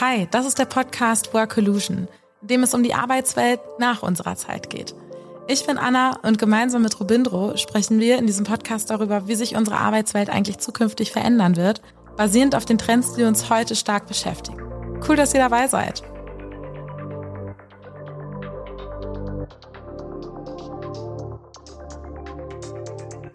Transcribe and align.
Hi, 0.00 0.28
das 0.30 0.46
ist 0.46 0.60
der 0.60 0.64
Podcast 0.66 1.34
Work 1.34 1.56
Illusion, 1.56 2.06
in 2.40 2.46
dem 2.46 2.62
es 2.62 2.72
um 2.72 2.84
die 2.84 2.94
Arbeitswelt 2.94 3.58
nach 3.80 4.04
unserer 4.04 4.36
Zeit 4.36 4.70
geht. 4.70 4.94
Ich 5.48 5.66
bin 5.66 5.76
Anna 5.76 6.20
und 6.22 6.38
gemeinsam 6.38 6.82
mit 6.82 7.00
Robindro 7.00 7.56
sprechen 7.56 7.98
wir 7.98 8.16
in 8.16 8.28
diesem 8.28 8.46
Podcast 8.46 8.90
darüber, 8.90 9.26
wie 9.26 9.34
sich 9.34 9.56
unsere 9.56 9.78
Arbeitswelt 9.78 10.30
eigentlich 10.30 10.58
zukünftig 10.58 11.10
verändern 11.10 11.56
wird, 11.56 11.82
basierend 12.16 12.54
auf 12.54 12.64
den 12.64 12.78
Trends, 12.78 13.14
die 13.14 13.24
uns 13.24 13.50
heute 13.50 13.74
stark 13.74 14.06
beschäftigen. 14.06 14.62
Cool, 15.08 15.16
dass 15.16 15.34
ihr 15.34 15.40
dabei 15.40 15.66
seid. 15.66 16.04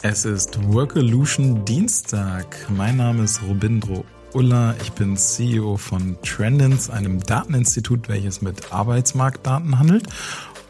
Es 0.02 0.23
ist 0.23 0.58
Workolution 0.72 1.66
Dienstag. 1.66 2.55
Mein 2.70 2.95
Name 2.95 3.23
ist 3.23 3.42
Robindro 3.42 4.05
Ulla. 4.34 4.76
Ich 4.81 4.92
bin 4.94 5.16
CEO 5.16 5.78
von 5.78 6.17
Trendens, 6.23 6.89
einem 6.89 7.22
Dateninstitut, 7.22 8.09
welches 8.09 8.42
mit 8.42 8.73
Arbeitsmarktdaten 8.73 9.78
handelt. 9.78 10.08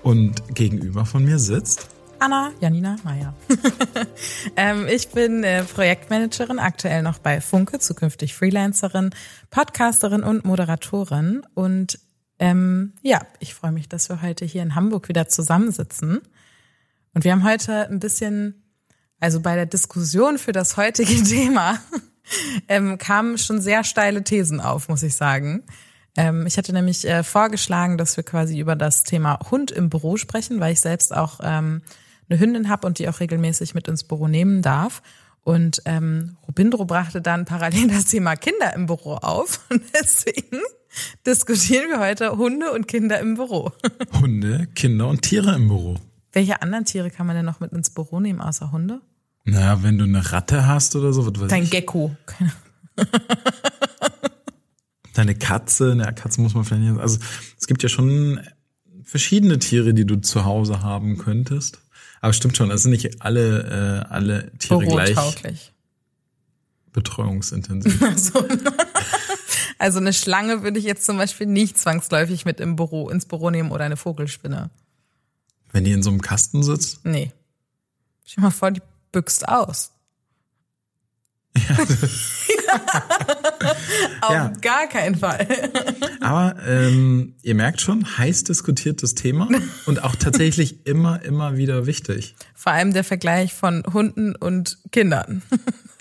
Und 0.02 0.54
gegenüber 0.54 1.06
von 1.06 1.24
mir 1.24 1.40
sitzt 1.40 1.88
Anna 2.20 2.52
Janina 2.60 2.98
Meyer. 3.04 3.34
ähm, 4.58 4.88
ich 4.88 5.10
bin 5.10 5.44
äh, 5.44 5.64
Projektmanagerin, 5.64 6.60
aktuell 6.60 7.04
noch 7.04 7.20
bei 7.20 7.40
Funke, 7.40 7.80
zukünftig 7.80 8.34
Freelancerin, 8.34 9.12
Podcasterin 9.50 10.24
und 10.24 10.44
Moderatorin. 10.46 11.44
Und 11.54 12.00
ähm, 12.40 12.94
ja, 13.02 13.22
ich 13.40 13.54
freue 13.54 13.72
mich, 13.72 13.88
dass 13.88 14.10
wir 14.10 14.22
heute 14.22 14.46
hier 14.46 14.62
in 14.62 14.76
Hamburg 14.76 15.08
wieder 15.08 15.30
zusammensitzen. 15.30 16.22
Und 17.14 17.24
wir 17.24 17.32
haben 17.32 17.46
heute 17.46 17.90
ein 17.90 18.00
bisschen 18.00 18.64
also 19.20 19.40
bei 19.40 19.56
der 19.56 19.66
Diskussion 19.66 20.38
für 20.38 20.52
das 20.52 20.76
heutige 20.76 21.24
Thema 21.24 21.80
ähm, 22.68 22.98
kamen 22.98 23.38
schon 23.38 23.62
sehr 23.62 23.84
steile 23.84 24.24
Thesen 24.24 24.60
auf, 24.62 24.90
muss 24.90 25.04
ich 25.04 25.16
sagen. 25.16 25.64
Ähm, 26.16 26.46
ich 26.46 26.58
hatte 26.58 26.74
nämlich 26.74 27.08
äh, 27.08 27.24
vorgeschlagen, 27.24 27.98
dass 27.98 28.18
wir 28.18 28.24
quasi 28.24 28.60
über 28.60 28.76
das 28.76 29.04
Thema 29.04 29.40
Hund 29.50 29.72
im 29.72 29.90
Büro 29.90 30.18
sprechen, 30.18 30.60
weil 30.60 30.74
ich 30.74 30.82
selbst 30.82 31.16
auch 31.16 31.40
ähm, 31.44 31.82
eine 32.30 32.40
Hündin 32.40 32.70
habe 32.70 32.88
und 32.88 33.00
die 33.00 33.10
auch 33.10 33.20
regelmäßig 33.20 33.74
mit 33.74 33.88
ins 33.88 34.04
Büro 34.04 34.28
nehmen 34.28 34.62
darf. 34.62 35.02
Und 35.44 35.82
ähm, 35.86 36.38
Robindro 36.48 36.86
brachte 36.86 37.22
dann 37.22 37.46
parallel 37.46 37.88
das 37.88 38.06
Thema 38.06 38.36
Kinder 38.36 38.74
im 38.74 38.86
Büro 38.86 39.16
auf. 39.16 39.60
Und 39.70 39.84
deswegen 39.94 40.62
diskutieren 41.26 41.90
wir 41.90 42.00
heute 42.00 42.38
Hunde 42.38 42.72
und 42.72 42.88
Kinder 42.88 43.20
im 43.20 43.36
Büro. 43.36 43.72
Hunde, 44.22 44.68
Kinder 44.76 45.08
und 45.08 45.24
Tiere 45.24 45.56
im 45.56 45.68
Büro. 45.68 45.96
Welche 46.32 46.62
anderen 46.62 46.86
Tiere 46.86 47.10
kann 47.10 47.26
man 47.28 47.36
denn 47.36 47.46
noch 47.46 47.60
mit 47.60 47.74
ins 47.74 47.90
Büro 47.90 48.20
nehmen 48.20 48.42
außer 48.42 48.72
Hunde? 48.72 49.02
Naja, 49.46 49.84
wenn 49.84 49.98
du 49.98 50.06
eine 50.06 50.32
Ratte 50.32 50.68
hast 50.68 50.96
oder 50.96 51.12
so, 51.14 51.26
was 51.26 51.40
weiß 51.40 51.50
Dein 51.50 51.64
ich. 51.64 51.72
Gecko. 51.72 52.16
Deine 55.14 55.36
Katze, 55.36 55.94
na, 55.96 56.12
Katze 56.12 56.42
muss 56.42 56.54
man 56.54 56.64
vielleicht 56.64 56.84
nicht, 56.84 57.00
also 57.00 57.20
es 57.60 57.68
gibt 57.68 57.84
ja 57.84 57.90
schon 57.90 58.40
verschiedene 59.04 59.60
Tiere, 59.60 59.94
die 59.94 60.06
du 60.06 60.16
zu 60.22 60.46
Hause 60.46 60.82
haben 60.82 61.18
könntest. 61.18 61.80
Aber 62.22 62.34
stimmt 62.34 62.58
schon, 62.58 62.72
es 62.72 62.84
sind 62.84 62.92
nicht 62.92 63.22
alle, 63.22 64.06
äh, 64.10 64.14
alle 64.14 64.52
Tiere 64.58 64.86
gleich 64.86 65.74
betreuungsintensiv. 66.94 68.02
Also, 68.02 68.48
also 69.78 70.00
eine 70.00 70.14
Schlange 70.14 70.64
würde 70.64 70.80
ich 70.80 70.86
jetzt 70.86 71.06
zum 71.06 71.18
Beispiel 71.18 71.48
nicht 71.48 71.78
zwangsläufig 71.78 72.46
mit 72.46 72.60
im 72.60 72.76
Büro, 72.76 73.10
ins 73.10 73.26
Büro 73.26 73.50
nehmen 73.50 73.72
oder 73.72 73.84
eine 73.84 73.98
Vogelspinne. 73.98 74.70
Wenn 75.72 75.84
die 75.84 75.92
in 75.92 76.04
so 76.04 76.12
einem 76.12 76.22
Kasten 76.22 76.64
sitzt? 76.64 77.04
Nee. 77.04 77.34
Stell 78.24 78.42
dir 78.42 78.42
mal 78.44 78.52
vor, 78.52 78.72
die 78.72 78.82
büxt 79.14 79.48
aus. 79.48 79.94
Ja. 81.56 81.78
Auf 84.22 84.32
ja. 84.32 84.52
gar 84.62 84.88
keinen 84.88 85.16
Fall. 85.16 85.48
Aber 86.20 86.56
ähm, 86.68 87.36
ihr 87.44 87.56
merkt 87.56 87.80
schon, 87.82 88.18
heiß 88.18 88.44
diskutiertes 88.46 89.14
Thema 89.16 89.48
und 89.86 90.04
auch 90.04 90.16
tatsächlich 90.16 90.88
immer, 90.88 91.22
immer 91.24 91.56
wieder 91.58 91.86
wichtig. 91.86 92.36
Vor 92.56 92.72
allem 92.72 92.94
der 92.94 93.04
Vergleich 93.04 93.54
von 93.54 93.84
Hunden 93.94 94.36
und 94.36 94.80
Kindern. 94.92 95.44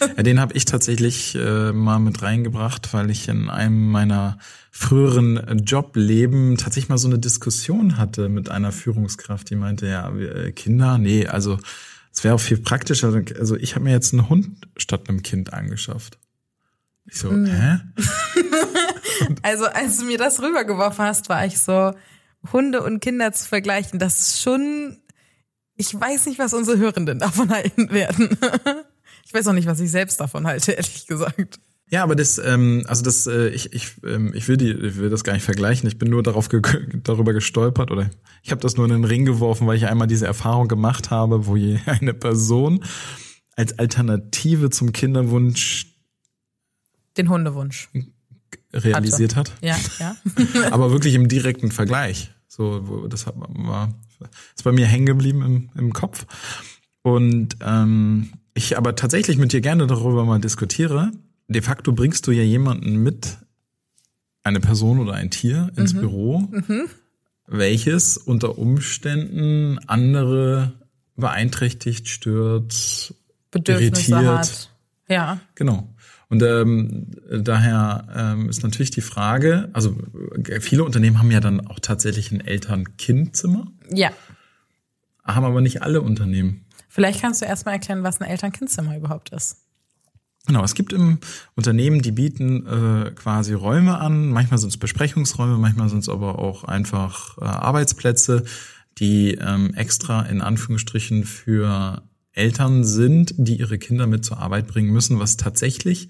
Ja, 0.01 0.23
den 0.23 0.41
habe 0.41 0.55
ich 0.55 0.65
tatsächlich 0.65 1.35
äh, 1.35 1.73
mal 1.73 1.99
mit 1.99 2.23
reingebracht, 2.23 2.95
weil 2.95 3.11
ich 3.11 3.29
in 3.29 3.51
einem 3.51 3.91
meiner 3.91 4.39
früheren 4.71 5.63
Jobleben 5.65 6.57
tatsächlich 6.57 6.89
mal 6.89 6.99
so 6.99 7.09
eine 7.09 7.19
Diskussion 7.19 7.99
hatte 7.99 8.29
mit 8.29 8.51
einer 8.51 8.73
Führungskraft, 8.73 9.51
die 9.51 9.57
meinte, 9.57 9.87
ja, 9.87 10.11
äh, 10.17 10.53
Kinder, 10.53 10.97
nee, 10.99 11.27
also 11.27 11.59
es 12.13 12.25
wäre 12.25 12.35
auch 12.35 12.41
viel 12.41 12.59
praktischer. 12.59 13.13
Also 13.39 13.57
ich 13.57 13.75
habe 13.75 13.85
mir 13.85 13.93
jetzt 13.93 14.13
einen 14.13 14.29
Hund 14.29 14.69
statt 14.77 15.09
einem 15.09 15.23
Kind 15.23 15.53
angeschafft. 15.53 16.19
Ich 17.07 17.19
so, 17.19 17.31
mhm. 17.31 17.47
hä? 17.47 17.81
also 19.43 19.65
als 19.67 19.99
du 19.99 20.05
mir 20.05 20.19
das 20.19 20.41
rübergeworfen 20.41 21.05
hast, 21.05 21.29
war 21.29 21.45
ich 21.47 21.59
so, 21.59 21.93
Hunde 22.53 22.83
und 22.83 23.01
Kinder 23.01 23.33
zu 23.33 23.47
vergleichen, 23.47 23.99
das 23.99 24.21
ist 24.21 24.43
schon, 24.43 24.99
ich 25.77 25.99
weiß 25.99 26.27
nicht, 26.27 26.39
was 26.39 26.55
unsere 26.55 26.79
Hörenden 26.79 27.19
davon 27.21 27.51
halten 27.51 27.91
werden. 27.91 28.37
ich 29.25 29.33
weiß 29.33 29.47
auch 29.49 29.53
nicht, 29.53 29.67
was 29.67 29.81
ich 29.81 29.91
selbst 29.91 30.21
davon 30.21 30.47
halte, 30.47 30.73
ehrlich 30.73 31.07
gesagt. 31.07 31.61
Ja, 31.93 32.03
aber 32.03 32.17
das, 32.17 32.39
ähm, 32.39 32.85
also 32.87 33.03
das, 33.03 33.27
äh, 33.27 33.49
ich, 33.49 33.75
ich, 33.75 33.93
ähm, 34.03 34.33
ich 34.35 34.49
will 34.49 34.57
die, 34.57 34.71
ich 34.71 34.97
will 34.97 35.11
das 35.11 35.25
gar 35.25 35.35
nicht 35.35 35.43
vergleichen. 35.43 35.87
Ich 35.87 35.99
bin 35.99 36.09
nur 36.09 36.23
darauf 36.23 36.49
ge 36.49 36.63
darüber 37.05 37.35
gestolpert 37.35 37.91
oder 37.91 38.09
ich 38.43 38.51
habe 38.51 38.63
das 38.63 38.79
nur 38.79 38.87
in 38.87 38.93
den 38.93 39.05
Ring 39.05 39.27
geworfen, 39.27 39.67
weil 39.67 39.77
ich 39.77 39.87
einmal 39.87 40.07
diese 40.07 40.27
Erfahrung 40.27 40.69
gemacht 40.69 41.11
habe, 41.11 41.47
wo 41.47 41.55
je 41.55 41.81
eine 41.87 42.15
Person 42.15 42.83
als 43.57 43.79
Alternative 43.79 44.71
zum 44.71 44.93
Kinderwunsch 44.93 45.95
den 47.19 47.29
Hundewunsch 47.29 47.91
realisiert 48.73 49.37
hatte. 49.37 49.53
hat. 49.53 49.63
Ja, 49.63 49.77
ja. 49.99 50.17
aber 50.71 50.93
wirklich 50.93 51.13
im 51.13 51.29
direkten 51.29 51.71
Vergleich. 51.71 52.31
So, 52.49 52.89
wo, 52.89 53.07
das 53.07 53.27
hat, 53.27 53.35
war, 53.37 53.95
ist 54.57 54.65
bei 54.65 54.73
mir 54.73 54.87
hängen 54.87 55.05
geblieben 55.05 55.43
im, 55.43 55.71
im 55.77 55.93
Kopf. 55.93 56.25
Und 57.03 57.57
ähm, 57.61 58.33
ich 58.55 58.79
aber 58.79 58.97
tatsächlich 58.97 59.37
mit 59.37 59.53
dir 59.53 59.61
gerne 59.61 59.87
darüber 59.87 60.25
mal 60.25 60.41
diskutiere, 60.41 61.13
de 61.53 61.63
facto 61.63 61.93
bringst 61.93 62.27
du 62.27 62.33
ja 62.33 62.43
jemanden 62.43 62.97
mit, 62.97 63.39
eine 64.43 64.61
Person 64.61 64.99
oder 64.99 65.15
ein 65.15 65.31
Tier 65.31 65.71
ins 65.77 65.95
mhm. 65.95 66.01
Büro, 66.01 66.39
mhm. 66.39 66.89
welches 67.47 68.17
unter 68.17 68.59
Umständen 68.59 69.79
andere 69.87 70.73
beeinträchtigt, 71.17 72.09
stört, 72.09 73.15
Bedürfnisse 73.51 74.13
irritiert. 74.13 74.39
hat. 74.39 74.71
Ja. 75.09 75.41
Genau. 75.55 75.89
Und 76.29 76.43
ähm, 76.43 77.09
daher 77.31 78.09
ähm, 78.17 78.49
ist 78.49 78.63
natürlich 78.63 78.91
die 78.91 79.03
Frage, 79.03 79.69
also 79.75 79.95
viele 80.61 80.83
Unternehmen 80.83 81.19
haben 81.19 81.31
ja 81.31 81.41
dann 81.41 81.67
auch 81.67 81.79
tatsächlich 81.79 82.33
ein 82.33 82.41
Eltern-Kind-Zimmer. 82.41 83.71
Ja. 83.91 84.11
Haben 85.25 85.45
aber 85.45 85.61
nicht 85.61 85.83
alle 85.83 86.01
Unternehmen. 86.01 86.65
Vielleicht 86.89 87.21
kannst 87.21 87.43
du 87.43 87.47
erstmal 87.47 87.75
erklären, 87.75 88.03
was 88.03 88.21
ein 88.21 88.29
Eltern-Kind-Zimmer 88.29 88.97
überhaupt 88.97 89.29
ist. 89.29 89.59
Genau, 90.47 90.65
es 90.65 90.75
gibt 90.75 90.93
im 90.93 91.19
Unternehmen, 91.55 92.03
die 92.03 92.11
bieten 92.11 92.67
äh, 92.67 93.11
quasi 93.13 93.55
Räume 93.55 93.99
an. 93.99 94.31
Manchmal 94.31 94.59
sind 94.59 94.71
es 94.71 94.77
Besprechungsräume, 94.77 95.57
manchmal 95.57 95.89
sind 95.89 96.01
es 96.01 96.09
aber 96.09 96.41
auch 96.41 96.65
einfach 96.65 97.39
äh, 97.39 97.45
Arbeitsplätze, 97.45 98.45
die 98.99 99.35
ähm, 99.35 99.73
extra 99.75 100.23
in 100.23 100.41
Anführungsstrichen 100.41 101.25
für 101.25 102.03
Eltern 102.33 102.83
sind, 102.83 103.35
die 103.37 103.59
ihre 103.59 103.79
Kinder 103.79 104.07
mit 104.07 104.25
zur 104.25 104.39
Arbeit 104.39 104.67
bringen 104.67 104.93
müssen, 104.93 105.21
was 105.21 105.37
tatsächlich, 105.37 106.09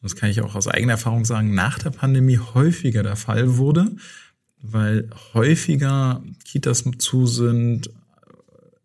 das 0.00 0.16
kann 0.16 0.30
ich 0.30 0.42
auch 0.42 0.54
aus 0.54 0.68
eigener 0.68 0.92
Erfahrung 0.92 1.24
sagen, 1.24 1.54
nach 1.54 1.78
der 1.78 1.90
Pandemie 1.90 2.38
häufiger 2.38 3.02
der 3.02 3.16
Fall 3.16 3.56
wurde, 3.56 3.90
weil 4.60 5.08
häufiger 5.34 6.22
Kitas 6.44 6.84
zu 6.98 7.26
sind, 7.26 7.90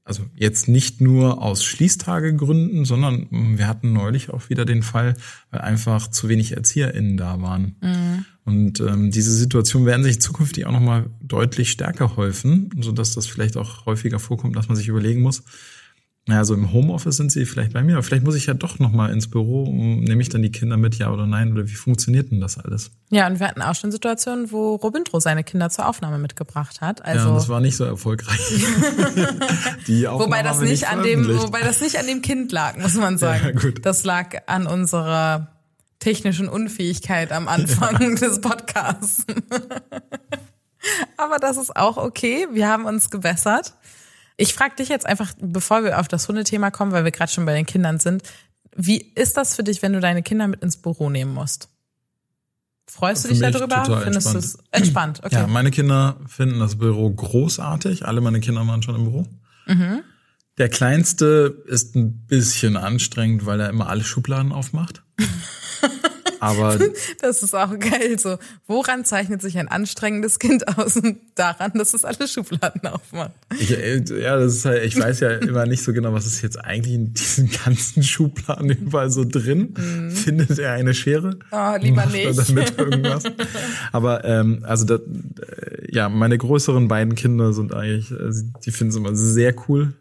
also 0.08 0.24
jetzt 0.36 0.70
nicht 0.70 1.02
nur 1.02 1.42
aus 1.42 1.66
Schließtagegründen, 1.66 2.86
sondern 2.86 3.28
wir 3.30 3.68
hatten 3.68 3.92
neulich 3.92 4.30
auch 4.30 4.50
wieder 4.50 4.64
den 4.64 4.82
Fall, 4.82 5.16
weil 5.52 5.62
einfach 5.62 6.08
zu 6.08 6.30
wenig 6.30 6.54
ErzieherInnen 6.54 7.18
da 7.18 7.42
waren. 7.42 7.76
Mhm. 7.82 8.26
Und 8.46 8.80
ähm, 8.80 9.12
diese 9.12 9.34
Situation 9.34 9.86
werden 9.86 10.04
sich 10.06 10.22
zukünftig 10.22 10.66
auch 10.66 10.72
nochmal 10.72 11.10
deutlich 11.22 11.72
stärker 11.72 12.16
häufen, 12.16 12.70
sodass 12.80 13.16
das 13.16 13.28
vielleicht 13.28 13.58
auch 13.58 13.86
häufiger 13.86 14.20
vorkommt, 14.20 14.56
dass 14.56 14.70
man 14.70 14.78
sich 14.78 14.88
überlegen 14.88 15.22
muss, 15.22 15.44
naja, 16.28 16.44
so 16.44 16.54
im 16.54 16.74
Homeoffice 16.74 17.16
sind 17.16 17.32
sie 17.32 17.46
vielleicht 17.46 17.74
bei 17.74 17.82
mir, 17.84 17.94
aber 17.94 18.04
vielleicht 18.04 18.24
muss 18.26 18.36
ich 18.36 18.46
ja 18.46 18.54
doch 18.54 18.80
nochmal 18.80 19.12
ins 19.12 19.30
Büro, 19.30 19.72
nehme 19.72 20.22
ich 20.22 20.28
dann 20.28 20.42
die 20.42 20.52
Kinder 20.52 20.76
mit, 20.76 20.96
ja 20.96 21.10
oder 21.10 21.26
nein, 21.26 21.54
oder 21.54 21.68
wie 21.68 21.74
funktioniert 21.74 22.32
denn 22.32 22.42
das 22.42 22.58
alles? 22.58 22.92
Ja, 23.10 23.28
und 23.28 23.40
wir 23.40 23.48
hatten 23.48 23.62
auch 23.62 23.76
schon 23.76 23.94
Situationen, 23.94 24.52
wo 24.52 24.76
Robindro 24.76 25.22
seine 25.22 25.46
Kinder 25.46 25.70
zur 25.70 25.88
Aufnahme 25.88 26.18
mitgebracht 26.18 26.82
hat. 26.82 27.04
Also 27.06 27.30
ja, 27.30 27.34
das 27.34 27.48
war 27.48 27.62
nicht 27.62 27.78
so 27.78 27.86
erfolgreich. 27.86 28.40
die 29.88 30.06
Aufnahme 30.08 30.32
wobei 30.32 30.44
das 30.44 30.60
nicht, 30.60 30.70
nicht 30.70 30.90
an 30.90 31.02
dem, 31.02 31.28
wobei 31.28 31.62
das 31.62 31.80
nicht 31.80 31.98
an 31.98 32.06
dem 32.08 32.22
Kind 32.22 32.52
lag, 32.52 32.78
muss 32.78 32.96
man 32.96 33.18
sagen. 33.18 33.46
Ja, 33.46 33.52
gut. 33.52 33.86
Das 33.86 34.04
lag 34.04 34.36
an 34.48 34.68
unserer 34.68 35.48
technischen 36.00 36.50
Unfähigkeit 36.50 37.32
am 37.32 37.48
Anfang 37.48 38.16
des 38.18 38.42
Podcasts. 38.42 39.26
aber 41.18 41.38
das 41.40 41.58
ist 41.58 41.76
auch 41.76 41.98
okay. 41.98 42.48
Wir 42.52 42.68
haben 42.68 42.86
uns 42.86 43.10
gebessert. 43.10 43.74
Ich 44.38 44.54
frage 44.54 44.76
dich 44.76 44.90
jetzt 44.90 45.06
einfach, 45.06 45.34
bevor 45.40 45.84
wir 45.84 46.00
auf 46.00 46.08
das 46.08 46.28
Hundethema 46.28 46.72
kommen, 46.72 46.92
weil 46.92 47.04
wir 47.04 47.12
gerade 47.12 47.32
schon 47.32 47.46
bei 47.46 47.56
den 47.56 47.66
Kindern 47.66 48.00
sind, 48.00 48.24
wie 48.76 49.02
ist 49.16 49.36
das 49.36 49.56
für 49.56 49.64
dich, 49.64 49.82
wenn 49.82 49.94
du 49.94 50.00
deine 50.00 50.22
Kinder 50.22 50.48
mit 50.48 50.62
ins 50.62 50.78
Büro 50.78 51.10
nehmen 51.10 51.34
musst? 51.34 51.70
Freust 52.90 53.26
du 53.26 53.30
dich 53.30 53.40
darüber? 53.40 54.02
Findest 54.04 54.34
du 54.34 54.38
es 54.38 54.58
entspannt? 54.72 55.22
Okay. 55.24 55.36
Ja, 55.36 55.48
meine 55.48 55.72
Kinder 55.72 56.18
finden 56.28 56.60
das 56.60 56.78
Büro 56.78 57.10
großartig. 57.10 58.06
Alle 58.06 58.22
meine 58.22 58.40
Kinder 58.40 58.66
waren 58.66 58.82
schon 58.82 58.96
im 58.96 59.04
Büro. 59.04 59.26
Mhm. 59.66 60.04
Der 60.58 60.70
kleinste 60.70 61.64
ist 61.68 61.96
ein 61.96 62.26
bisschen 62.28 62.78
anstrengend, 62.78 63.46
weil 63.46 63.60
er 63.60 63.70
immer 63.70 63.90
alle 63.90 64.04
Schubladen 64.04 64.52
aufmacht. 64.52 65.04
Aber 66.40 66.78
das 67.22 67.44
ist 67.44 67.54
auch 67.54 67.78
geil. 67.80 68.18
So, 68.20 68.38
woran 68.68 69.06
zeichnet 69.06 69.42
sich 69.42 69.58
ein 69.58 69.68
anstrengendes 69.68 70.40
Kind 70.40 70.68
aus? 70.78 71.00
Daran, 71.36 71.72
dass 71.76 71.94
es 71.94 72.06
alle 72.06 72.28
Schubladen 72.28 72.88
aufmacht. 72.88 73.32
Ich, 73.60 73.72
äh, 73.72 73.98
ja, 74.22 74.38
das 74.38 74.56
ist 74.56 74.66
halt, 74.66 74.84
ich 74.86 75.00
weiß 75.00 75.20
ja 75.20 75.32
immer 75.32 75.66
nicht 75.66 75.84
so 75.84 75.94
genau, 75.94 76.14
was 76.14 76.26
ist 76.26 76.42
jetzt 76.42 76.58
eigentlich 76.58 76.96
in 76.96 77.14
diesen 77.14 77.50
ganzen 77.50 78.04
Schubladen 78.04 78.70
überall 78.70 79.12
so 79.12 79.24
drin. 79.24 79.76
Mhm. 79.78 80.12
Findet 80.12 80.58
er 80.60 80.74
eine 80.74 80.94
Schere? 80.94 81.38
Oh, 81.52 81.76
lieber 81.80 82.06
nicht. 82.08 82.38
Damit 82.50 82.78
irgendwas? 82.78 83.24
Aber 83.92 84.26
ähm, 84.26 84.64
also 84.64 84.86
das, 84.86 85.02
äh, 85.02 85.96
ja, 85.96 86.10
meine 86.10 86.38
größeren 86.38 86.88
beiden 86.88 87.16
Kinder 87.16 87.54
sind 87.54 87.74
eigentlich, 87.74 88.12
äh, 88.12 88.32
die 88.66 88.72
finden 88.72 88.92
es 88.92 88.96
immer 88.98 89.16
sehr 89.16 89.56
cool, 89.68 89.94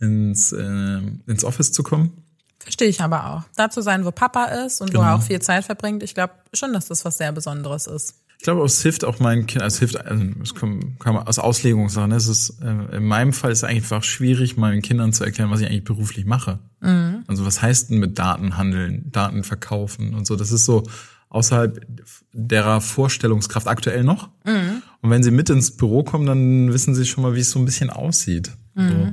ins, 0.00 0.52
äh, 0.52 1.00
ins 1.26 1.44
Office 1.44 1.72
zu 1.72 1.82
kommen 1.82 2.23
Verstehe 2.64 2.88
ich 2.88 3.00
aber 3.02 3.30
auch. 3.30 3.42
Da 3.56 3.70
zu 3.70 3.82
sein, 3.82 4.04
wo 4.04 4.10
Papa 4.10 4.46
ist 4.46 4.80
und 4.80 4.90
genau. 4.90 5.02
wo 5.02 5.06
er 5.06 5.14
auch 5.14 5.22
viel 5.22 5.40
Zeit 5.40 5.64
verbringt, 5.64 6.02
ich 6.02 6.14
glaube 6.14 6.32
schon, 6.54 6.72
dass 6.72 6.86
das 6.86 7.04
was 7.04 7.18
sehr 7.18 7.30
Besonderes 7.30 7.86
ist. 7.86 8.14
Ich 8.38 8.44
glaube, 8.44 8.64
es 8.64 8.82
hilft 8.82 9.04
auch 9.04 9.20
meinen 9.20 9.46
Kindern, 9.46 9.68
es 9.68 9.78
hilft, 9.78 9.96
also 9.96 10.24
es 10.42 10.54
kann, 10.54 10.98
kann 10.98 11.14
man 11.14 11.26
aus 11.26 11.38
Auslegungssachen, 11.38 12.12
es 12.12 12.26
ist, 12.26 12.60
äh, 12.62 12.96
in 12.96 13.04
meinem 13.04 13.32
Fall 13.32 13.52
ist 13.52 13.58
es 13.58 13.64
einfach 13.64 14.02
schwierig, 14.02 14.56
meinen 14.56 14.82
Kindern 14.82 15.12
zu 15.12 15.24
erklären, 15.24 15.50
was 15.50 15.60
ich 15.60 15.66
eigentlich 15.66 15.84
beruflich 15.84 16.24
mache. 16.24 16.58
Mhm. 16.80 17.24
Also 17.26 17.46
was 17.46 17.62
heißt 17.62 17.90
denn 17.90 17.98
mit 17.98 18.18
Daten 18.18 18.56
handeln, 18.56 19.10
Daten 19.12 19.44
verkaufen 19.44 20.14
und 20.14 20.26
so. 20.26 20.36
Das 20.36 20.52
ist 20.52 20.64
so 20.64 20.84
außerhalb 21.28 21.86
derer 22.32 22.80
Vorstellungskraft 22.80 23.66
aktuell 23.66 24.04
noch. 24.04 24.28
Mhm. 24.44 24.82
Und 25.00 25.10
wenn 25.10 25.22
sie 25.22 25.30
mit 25.30 25.50
ins 25.50 25.76
Büro 25.76 26.02
kommen, 26.02 26.26
dann 26.26 26.72
wissen 26.72 26.94
sie 26.94 27.06
schon 27.06 27.22
mal, 27.22 27.34
wie 27.34 27.40
es 27.40 27.50
so 27.50 27.58
ein 27.58 27.64
bisschen 27.64 27.90
aussieht. 27.90 28.52
Mhm. 28.74 28.88
So. 28.88 29.12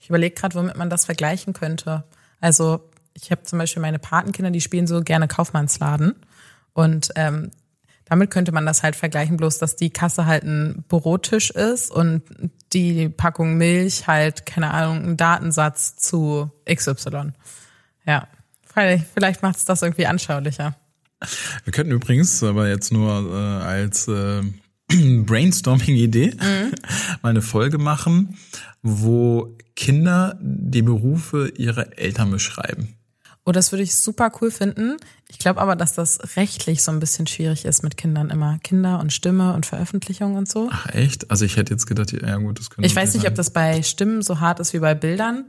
Ich 0.00 0.08
überlege 0.08 0.34
gerade, 0.34 0.54
womit 0.54 0.76
man 0.76 0.88
das 0.88 1.04
vergleichen 1.04 1.52
könnte. 1.52 2.04
Also 2.40 2.90
ich 3.14 3.30
habe 3.30 3.42
zum 3.42 3.58
Beispiel 3.58 3.82
meine 3.82 3.98
Patenkinder, 3.98 4.50
die 4.50 4.60
spielen 4.60 4.86
so 4.86 5.00
gerne 5.02 5.28
Kaufmannsladen. 5.28 6.14
Und 6.72 7.10
ähm, 7.16 7.50
damit 8.04 8.30
könnte 8.30 8.52
man 8.52 8.66
das 8.66 8.82
halt 8.82 8.94
vergleichen, 8.94 9.36
bloß 9.36 9.58
dass 9.58 9.76
die 9.76 9.90
Kasse 9.90 10.26
halt 10.26 10.44
ein 10.44 10.84
Bürotisch 10.88 11.50
ist 11.50 11.90
und 11.90 12.22
die 12.72 13.08
Packung 13.08 13.56
Milch 13.56 14.06
halt, 14.06 14.46
keine 14.46 14.70
Ahnung, 14.72 15.04
ein 15.04 15.16
Datensatz 15.16 15.96
zu 15.96 16.50
XY. 16.72 17.32
Ja, 18.06 18.28
vielleicht, 18.64 19.06
vielleicht 19.12 19.42
macht 19.42 19.56
es 19.56 19.64
das 19.64 19.82
irgendwie 19.82 20.06
anschaulicher. 20.06 20.76
Wir 21.64 21.72
könnten 21.72 21.92
übrigens, 21.92 22.42
aber 22.42 22.68
jetzt 22.68 22.92
nur 22.92 23.10
äh, 23.10 23.64
als 23.64 24.06
äh, 24.06 24.42
Brainstorming-Idee, 25.26 26.34
mhm. 26.34 26.72
mal 27.22 27.30
eine 27.30 27.42
Folge 27.42 27.78
machen, 27.78 28.36
wo 28.82 29.56
Kinder 29.74 30.38
die 30.40 30.82
Berufe 30.82 31.48
ihrer 31.56 31.98
Eltern 31.98 32.30
beschreiben. 32.30 32.96
Oh, 33.48 33.52
das 33.52 33.70
würde 33.70 33.84
ich 33.84 33.94
super 33.94 34.32
cool 34.40 34.50
finden. 34.50 34.96
Ich 35.28 35.38
glaube 35.38 35.60
aber, 35.60 35.76
dass 35.76 35.94
das 35.94 36.36
rechtlich 36.36 36.82
so 36.82 36.90
ein 36.90 36.98
bisschen 36.98 37.28
schwierig 37.28 37.64
ist 37.64 37.84
mit 37.84 37.96
Kindern 37.96 38.30
immer. 38.30 38.58
Kinder 38.64 38.98
und 38.98 39.12
Stimme 39.12 39.54
und 39.54 39.66
Veröffentlichung 39.66 40.34
und 40.34 40.48
so. 40.48 40.68
Ach 40.72 40.86
echt? 40.92 41.30
Also 41.30 41.44
ich 41.44 41.56
hätte 41.56 41.72
jetzt 41.72 41.86
gedacht, 41.86 42.10
ja 42.10 42.36
gut, 42.38 42.58
das 42.58 42.70
könnte 42.70 42.88
Ich 42.88 42.96
weiß 42.96 43.14
nicht, 43.14 43.22
sein. 43.22 43.30
ob 43.30 43.36
das 43.36 43.50
bei 43.50 43.84
Stimmen 43.84 44.22
so 44.22 44.40
hart 44.40 44.58
ist 44.58 44.72
wie 44.72 44.80
bei 44.80 44.94
Bildern. 44.94 45.44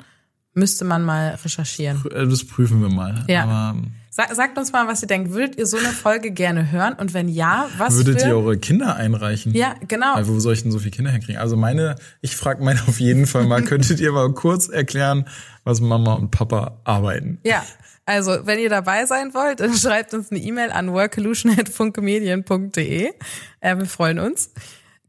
Müsste 0.58 0.86
man 0.86 1.04
mal 1.04 1.38
recherchieren. 1.44 2.04
Äh, 2.12 2.28
das 2.28 2.44
prüfen 2.44 2.82
wir 2.82 2.90
mal. 2.90 3.24
Ja. 3.28 3.44
Aber 3.44 3.78
ähm, 3.78 3.92
sagt 4.10 4.58
uns 4.58 4.72
mal, 4.72 4.88
was 4.88 5.04
ihr 5.04 5.08
denkt. 5.08 5.32
Würdet 5.32 5.56
ihr 5.58 5.68
so 5.68 5.78
eine 5.78 5.90
Folge 5.90 6.32
gerne 6.32 6.72
hören? 6.72 6.94
Und 6.94 7.14
wenn 7.14 7.30
ja, 7.30 7.70
was 7.78 7.94
Würdet 7.94 8.22
für... 8.22 8.30
ihr 8.30 8.36
eure 8.36 8.58
Kinder 8.58 8.96
einreichen? 8.96 9.54
Ja, 9.54 9.76
genau. 9.88 10.16
Weil 10.16 10.28
wo 10.28 10.40
soll 10.40 10.54
ich 10.54 10.64
denn 10.64 10.72
so 10.72 10.80
viele 10.80 10.90
Kinder 10.90 11.12
herkriegen? 11.12 11.40
Also 11.40 11.56
meine, 11.56 11.96
ich 12.22 12.36
frage 12.36 12.64
meine 12.64 12.82
auf 12.88 13.00
jeden 13.00 13.28
Fall 13.28 13.46
mal, 13.46 13.62
könntet 13.64 14.00
ihr 14.00 14.12
mal 14.12 14.34
kurz 14.34 14.68
erklären, 14.68 15.26
was 15.64 15.80
Mama 15.80 16.14
und 16.14 16.32
Papa 16.32 16.80
arbeiten? 16.84 17.38
Ja, 17.44 17.64
also, 18.08 18.40
wenn 18.46 18.58
ihr 18.58 18.70
dabei 18.70 19.06
sein 19.06 19.34
wollt, 19.34 19.60
dann 19.60 19.74
schreibt 19.78 20.14
uns 20.14 20.32
eine 20.32 20.40
E-Mail 20.40 20.72
an 20.72 20.94
workolution.funkemedien.de. 20.94 23.12
Äh, 23.60 23.78
wir 23.78 23.86
freuen 23.86 24.20
uns. 24.20 24.52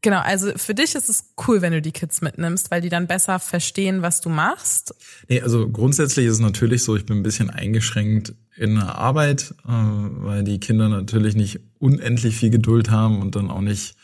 Genau, 0.00 0.20
also 0.20 0.52
für 0.56 0.74
dich 0.74 0.94
ist 0.94 1.08
es 1.08 1.34
cool, 1.46 1.60
wenn 1.60 1.72
du 1.72 1.82
die 1.82 1.90
Kids 1.90 2.20
mitnimmst, 2.20 2.70
weil 2.70 2.80
die 2.80 2.88
dann 2.88 3.06
besser 3.06 3.40
verstehen, 3.40 4.02
was 4.02 4.20
du 4.20 4.28
machst. 4.28 4.94
Nee, 5.28 5.40
also 5.40 5.68
grundsätzlich 5.68 6.26
ist 6.26 6.34
es 6.34 6.40
natürlich 6.40 6.84
so, 6.84 6.96
ich 6.96 7.04
bin 7.04 7.18
ein 7.18 7.22
bisschen 7.22 7.50
eingeschränkt 7.50 8.34
in 8.56 8.76
der 8.76 8.96
Arbeit, 8.96 9.54
äh, 9.66 9.70
weil 9.70 10.44
die 10.44 10.60
Kinder 10.60 10.88
natürlich 10.88 11.34
nicht 11.34 11.60
unendlich 11.78 12.36
viel 12.36 12.50
Geduld 12.50 12.90
haben 12.90 13.20
und 13.20 13.34
dann 13.34 13.50
auch 13.50 13.60
nicht, 13.60 13.96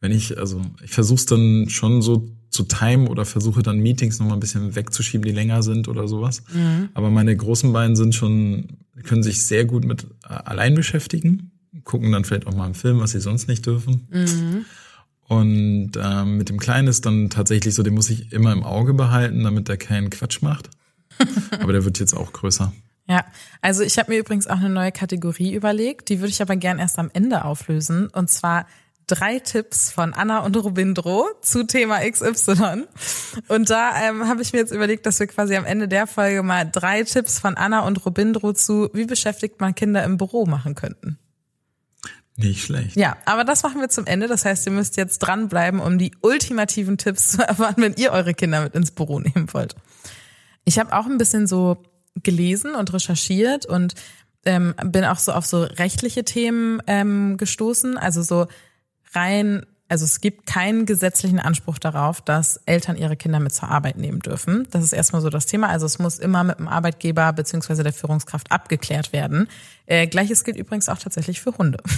wenn 0.00 0.12
ich, 0.12 0.38
also 0.38 0.62
ich 0.82 0.92
versuche 0.92 1.18
es 1.18 1.26
dann 1.26 1.68
schon 1.68 2.00
so 2.00 2.28
zu 2.48 2.62
timen 2.62 3.08
oder 3.08 3.24
versuche 3.24 3.62
dann 3.62 3.80
Meetings 3.80 4.20
noch 4.20 4.28
mal 4.28 4.34
ein 4.34 4.40
bisschen 4.40 4.74
wegzuschieben, 4.76 5.26
die 5.26 5.32
länger 5.32 5.62
sind 5.62 5.88
oder 5.88 6.08
sowas. 6.08 6.42
Mhm. 6.54 6.88
Aber 6.94 7.10
meine 7.10 7.36
großen 7.36 7.72
beiden 7.72 7.96
sind 7.96 8.14
schon, 8.14 8.78
können 9.02 9.22
sich 9.22 9.44
sehr 9.44 9.66
gut 9.66 9.84
mit 9.84 10.04
äh, 10.24 10.28
allein 10.28 10.74
beschäftigen, 10.74 11.50
gucken 11.82 12.12
dann 12.12 12.24
vielleicht 12.24 12.46
auch 12.46 12.54
mal 12.54 12.64
einen 12.64 12.74
Film, 12.74 13.00
was 13.00 13.10
sie 13.10 13.20
sonst 13.20 13.48
nicht 13.48 13.66
dürfen. 13.66 14.06
Mhm. 14.10 14.64
Und 15.28 15.92
ähm, 15.96 16.36
mit 16.36 16.48
dem 16.48 16.58
Kleinen 16.58 16.88
ist 16.88 17.06
dann 17.06 17.30
tatsächlich 17.30 17.74
so, 17.74 17.82
den 17.82 17.94
muss 17.94 18.10
ich 18.10 18.32
immer 18.32 18.52
im 18.52 18.62
Auge 18.62 18.94
behalten, 18.94 19.44
damit 19.44 19.68
er 19.68 19.76
keinen 19.76 20.10
Quatsch 20.10 20.42
macht. 20.42 20.70
Aber 21.60 21.72
der 21.72 21.84
wird 21.84 21.98
jetzt 21.98 22.14
auch 22.14 22.32
größer. 22.32 22.72
Ja, 23.06 23.24
also 23.60 23.82
ich 23.82 23.98
habe 23.98 24.12
mir 24.12 24.18
übrigens 24.18 24.46
auch 24.46 24.56
eine 24.56 24.70
neue 24.70 24.92
Kategorie 24.92 25.52
überlegt, 25.52 26.08
die 26.08 26.20
würde 26.20 26.30
ich 26.30 26.40
aber 26.40 26.56
gern 26.56 26.78
erst 26.78 26.98
am 26.98 27.10
Ende 27.12 27.44
auflösen. 27.44 28.08
Und 28.08 28.30
zwar 28.30 28.66
drei 29.06 29.38
Tipps 29.38 29.90
von 29.90 30.14
Anna 30.14 30.38
und 30.38 30.56
Robindro 30.56 31.26
zu 31.42 31.64
Thema 31.66 32.00
XY. 32.00 32.84
Und 33.48 33.68
da 33.68 33.92
ähm, 34.02 34.26
habe 34.26 34.42
ich 34.42 34.52
mir 34.52 34.60
jetzt 34.60 34.72
überlegt, 34.72 35.04
dass 35.04 35.20
wir 35.20 35.26
quasi 35.26 35.54
am 35.56 35.66
Ende 35.66 35.86
der 35.88 36.06
Folge 36.06 36.42
mal 36.42 36.64
drei 36.64 37.02
Tipps 37.02 37.38
von 37.38 37.56
Anna 37.56 37.80
und 37.80 38.04
Robindro 38.06 38.54
zu, 38.54 38.88
wie 38.94 39.04
beschäftigt 39.04 39.60
man 39.60 39.74
Kinder 39.74 40.02
im 40.04 40.16
Büro 40.16 40.46
machen 40.46 40.74
könnten. 40.74 41.18
Nicht 42.36 42.64
schlecht. 42.64 42.96
Ja, 42.96 43.16
aber 43.26 43.44
das 43.44 43.62
machen 43.62 43.80
wir 43.80 43.88
zum 43.88 44.06
Ende. 44.06 44.26
Das 44.26 44.44
heißt, 44.44 44.66
ihr 44.66 44.72
müsst 44.72 44.96
jetzt 44.96 45.20
dranbleiben, 45.20 45.78
um 45.80 45.98
die 45.98 46.12
ultimativen 46.20 46.98
Tipps 46.98 47.28
zu 47.32 47.46
erfahren, 47.46 47.76
wenn 47.78 47.94
ihr 47.94 48.12
eure 48.12 48.34
Kinder 48.34 48.62
mit 48.62 48.74
ins 48.74 48.90
Büro 48.90 49.20
nehmen 49.20 49.52
wollt. 49.52 49.76
Ich 50.64 50.78
habe 50.78 50.96
auch 50.96 51.06
ein 51.06 51.18
bisschen 51.18 51.46
so 51.46 51.82
gelesen 52.22 52.74
und 52.74 52.92
recherchiert 52.92 53.66
und 53.66 53.94
ähm, 54.46 54.74
bin 54.84 55.04
auch 55.04 55.18
so 55.18 55.32
auf 55.32 55.46
so 55.46 55.62
rechtliche 55.62 56.24
Themen 56.24 56.82
ähm, 56.86 57.36
gestoßen. 57.36 57.98
Also 57.98 58.22
so 58.22 58.46
rein, 59.12 59.64
also 59.88 60.04
es 60.04 60.20
gibt 60.20 60.46
keinen 60.46 60.86
gesetzlichen 60.86 61.38
Anspruch 61.38 61.78
darauf, 61.78 62.20
dass 62.20 62.56
Eltern 62.66 62.96
ihre 62.96 63.16
Kinder 63.16 63.40
mit 63.40 63.54
zur 63.54 63.68
Arbeit 63.68 63.96
nehmen 63.96 64.20
dürfen. 64.20 64.66
Das 64.70 64.82
ist 64.82 64.92
erstmal 64.92 65.22
so 65.22 65.30
das 65.30 65.46
Thema. 65.46 65.68
Also 65.68 65.86
es 65.86 65.98
muss 65.98 66.18
immer 66.18 66.42
mit 66.42 66.58
dem 66.58 66.68
Arbeitgeber 66.68 67.32
beziehungsweise 67.32 67.84
der 67.84 67.92
Führungskraft 67.92 68.50
abgeklärt 68.50 69.12
werden. 69.12 69.48
Äh, 69.86 70.06
Gleiches 70.06 70.44
gilt 70.44 70.56
übrigens 70.56 70.88
auch 70.88 70.98
tatsächlich 70.98 71.40
für 71.40 71.56
Hunde. 71.56 71.78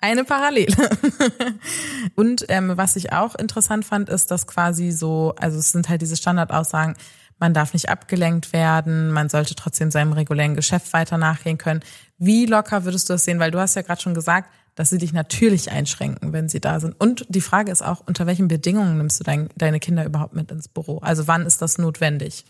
Eine 0.00 0.24
Parallele. 0.24 0.74
Und 2.14 2.44
ähm, 2.48 2.72
was 2.76 2.96
ich 2.96 3.12
auch 3.12 3.34
interessant 3.34 3.84
fand, 3.84 4.08
ist, 4.08 4.30
dass 4.30 4.46
quasi 4.46 4.90
so, 4.90 5.34
also 5.38 5.58
es 5.58 5.72
sind 5.72 5.88
halt 5.88 6.02
diese 6.02 6.16
Standardaussagen, 6.16 6.96
man 7.38 7.54
darf 7.54 7.72
nicht 7.72 7.88
abgelenkt 7.88 8.52
werden, 8.52 9.10
man 9.10 9.28
sollte 9.28 9.54
trotzdem 9.54 9.90
seinem 9.90 10.12
regulären 10.12 10.54
Geschäft 10.54 10.92
weiter 10.92 11.16
nachgehen 11.16 11.58
können. 11.58 11.80
Wie 12.18 12.44
locker 12.46 12.84
würdest 12.84 13.08
du 13.08 13.14
das 13.14 13.24
sehen? 13.24 13.40
Weil 13.40 13.50
du 13.50 13.58
hast 13.58 13.76
ja 13.76 13.82
gerade 13.82 14.00
schon 14.00 14.14
gesagt, 14.14 14.50
dass 14.74 14.90
sie 14.90 14.98
dich 14.98 15.12
natürlich 15.12 15.70
einschränken, 15.70 16.32
wenn 16.32 16.48
sie 16.48 16.60
da 16.60 16.80
sind. 16.80 16.94
Und 16.98 17.26
die 17.28 17.40
Frage 17.40 17.72
ist 17.72 17.82
auch, 17.82 18.02
unter 18.06 18.26
welchen 18.26 18.48
Bedingungen 18.48 18.98
nimmst 18.98 19.20
du 19.20 19.24
dein, 19.24 19.48
deine 19.56 19.80
Kinder 19.80 20.04
überhaupt 20.04 20.34
mit 20.34 20.50
ins 20.50 20.68
Büro? 20.68 20.98
Also 20.98 21.26
wann 21.26 21.46
ist 21.46 21.60
das 21.62 21.78
notwendig? 21.78 22.44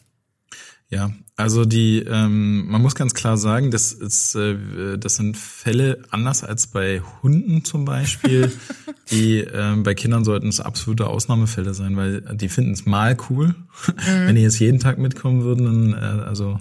Ja, 0.92 1.12
also 1.36 1.64
die, 1.64 2.00
ähm, 2.00 2.66
man 2.66 2.82
muss 2.82 2.96
ganz 2.96 3.14
klar 3.14 3.36
sagen, 3.36 3.70
das 3.70 3.92
ist, 3.92 4.34
äh, 4.34 4.98
das 4.98 5.16
sind 5.16 5.36
Fälle 5.36 6.02
anders 6.10 6.42
als 6.42 6.66
bei 6.66 7.00
Hunden 7.22 7.64
zum 7.64 7.84
Beispiel. 7.84 8.50
die 9.10 9.38
ähm, 9.38 9.84
bei 9.84 9.94
Kindern 9.94 10.24
sollten 10.24 10.48
es 10.48 10.60
absolute 10.60 11.06
Ausnahmefälle 11.06 11.74
sein, 11.74 11.96
weil 11.96 12.22
die 12.34 12.48
finden 12.48 12.72
es 12.72 12.86
mal 12.86 13.16
cool. 13.30 13.48
Mhm. 13.48 14.26
Wenn 14.26 14.34
die 14.34 14.42
jetzt 14.42 14.58
jeden 14.58 14.80
Tag 14.80 14.98
mitkommen 14.98 15.44
würden, 15.44 15.92
dann 15.92 15.92
äh, 15.92 16.22
also, 16.24 16.58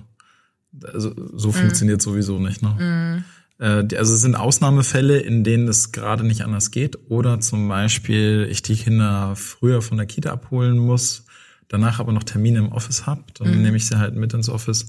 also 0.83 1.11
so 1.33 1.47
mhm. 1.47 1.53
funktioniert 1.53 2.01
sowieso 2.01 2.37
nicht. 2.37 2.61
Ne? 2.61 3.23
Mhm. 3.59 3.65
Äh, 3.65 3.97
also 3.97 4.13
es 4.13 4.21
sind 4.21 4.35
Ausnahmefälle, 4.35 5.17
in 5.17 5.43
denen 5.43 5.67
es 5.67 5.91
gerade 5.91 6.23
nicht 6.23 6.43
anders 6.43 6.69
geht. 6.69 6.99
Oder 7.09 7.39
zum 7.39 7.67
Beispiel 7.67 8.47
ich 8.51 8.61
die 8.61 8.75
Kinder 8.75 9.35
früher 9.35 9.81
von 9.81 9.97
der 9.97 10.05
Kita 10.05 10.31
abholen 10.31 10.77
muss 10.77 11.25
danach 11.69 11.99
aber 11.99 12.11
noch 12.11 12.23
Termine 12.23 12.59
im 12.59 12.71
Office 12.73 13.05
habe, 13.05 13.23
dann 13.35 13.55
mhm. 13.55 13.61
nehme 13.61 13.77
ich 13.77 13.87
sie 13.87 13.97
halt 13.97 14.15
mit 14.15 14.33
ins 14.33 14.49
Office. 14.49 14.87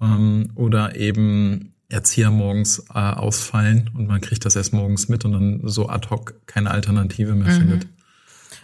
Ähm, 0.00 0.50
oder 0.54 0.96
eben 0.96 1.72
Erzieher 1.88 2.30
morgens 2.30 2.84
äh, 2.92 2.98
ausfallen 2.98 3.90
und 3.94 4.08
man 4.08 4.20
kriegt 4.20 4.44
das 4.44 4.56
erst 4.56 4.72
morgens 4.72 5.08
mit 5.08 5.24
und 5.24 5.32
dann 5.32 5.60
so 5.64 5.88
ad 5.88 6.08
hoc 6.10 6.34
keine 6.46 6.70
Alternative 6.70 7.34
mehr 7.34 7.52
mhm. 7.52 7.58
findet. 7.58 7.86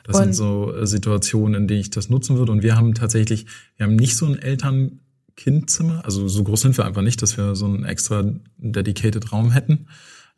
Das 0.04 0.16
und 0.16 0.22
sind 0.24 0.32
so 0.32 0.74
äh, 0.74 0.86
Situationen, 0.86 1.54
in 1.54 1.68
denen 1.68 1.80
ich 1.80 1.90
das 1.90 2.08
nutzen 2.08 2.38
würde. 2.38 2.52
Und 2.52 2.62
wir 2.62 2.76
haben 2.76 2.94
tatsächlich, 2.94 3.46
wir 3.76 3.86
haben 3.86 3.96
nicht 3.96 4.16
so 4.16 4.26
ein 4.26 4.38
Eltern-Kind-Zimmer, 4.38 6.04
also 6.04 6.26
so 6.26 6.42
groß 6.42 6.62
sind 6.62 6.78
wir 6.78 6.86
einfach 6.86 7.02
nicht, 7.02 7.20
dass 7.20 7.36
wir 7.36 7.54
so 7.54 7.66
einen 7.66 7.84
extra 7.84 8.24
dedicated 8.56 9.30
Raum 9.30 9.50
hätten. 9.50 9.86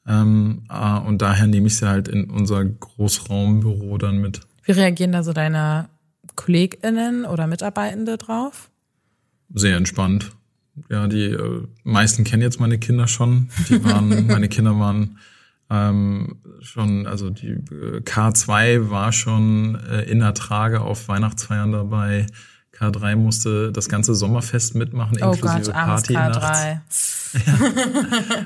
Ähm, 0.07 0.65
äh, 0.69 0.99
und 0.99 1.23
daher 1.23 1.47
nehme 1.47 1.69
ich 1.69 1.77
sie 1.77 1.89
halt 1.89 2.09
in 2.09 2.29
unser 2.29 2.65
Großraumbüro 2.65 3.97
dann 3.99 4.19
mit. 4.19 4.41
Wie 4.65 4.73
reagieren 4.73 5.13
da 5.13 5.23
so 5.23 5.33
deine 5.33 5.89
KollegInnen 6.41 7.27
oder 7.27 7.47
Mitarbeitende 7.47 8.17
drauf? 8.17 8.71
Sehr 9.53 9.77
entspannt. 9.77 10.33
Ja, 10.89 11.07
die 11.07 11.27
äh, 11.27 11.67
meisten 11.85 12.25
kennen 12.25 12.43
jetzt 12.43 12.61
meine 12.61 12.79
Kinder 12.79 13.07
schon. 13.09 13.51
Die 13.69 13.85
waren, 13.85 14.27
meine 14.27 14.49
Kinder 14.49 14.79
waren 14.79 15.19
ähm, 15.69 16.41
schon, 16.61 17.07
also 17.07 17.29
die 17.29 17.49
äh, 17.49 18.01
K2 18.01 18.89
war 18.89 19.13
schon 19.13 19.79
äh, 19.91 20.03
in 20.05 20.21
der 20.21 20.33
Trage 20.33 20.81
auf 20.81 21.09
Weihnachtsfeiern 21.09 21.73
dabei. 21.73 22.27
K3 22.75 23.17
musste 23.17 23.73
das 23.73 23.91
ganze 23.91 24.15
Sommerfest 24.15 24.75
mitmachen, 24.75 25.19
oh 25.21 25.33
inklusive 25.33 25.65
Gott, 25.65 25.75
Party 25.75 26.17
K3. 26.17 26.81
Ja. 27.47 27.59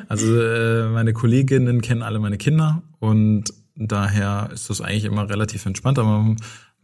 Also 0.09 0.41
äh, 0.41 0.89
meine 0.89 1.13
Kolleginnen 1.13 1.81
kennen 1.81 2.03
alle 2.03 2.19
meine 2.19 2.37
Kinder 2.39 2.83
und 2.99 3.55
daher 3.77 4.51
ist 4.53 4.69
das 4.69 4.81
eigentlich 4.81 5.05
immer 5.05 5.29
relativ 5.29 5.65
entspannt, 5.67 5.99
aber 5.99 6.19
man 6.19 6.37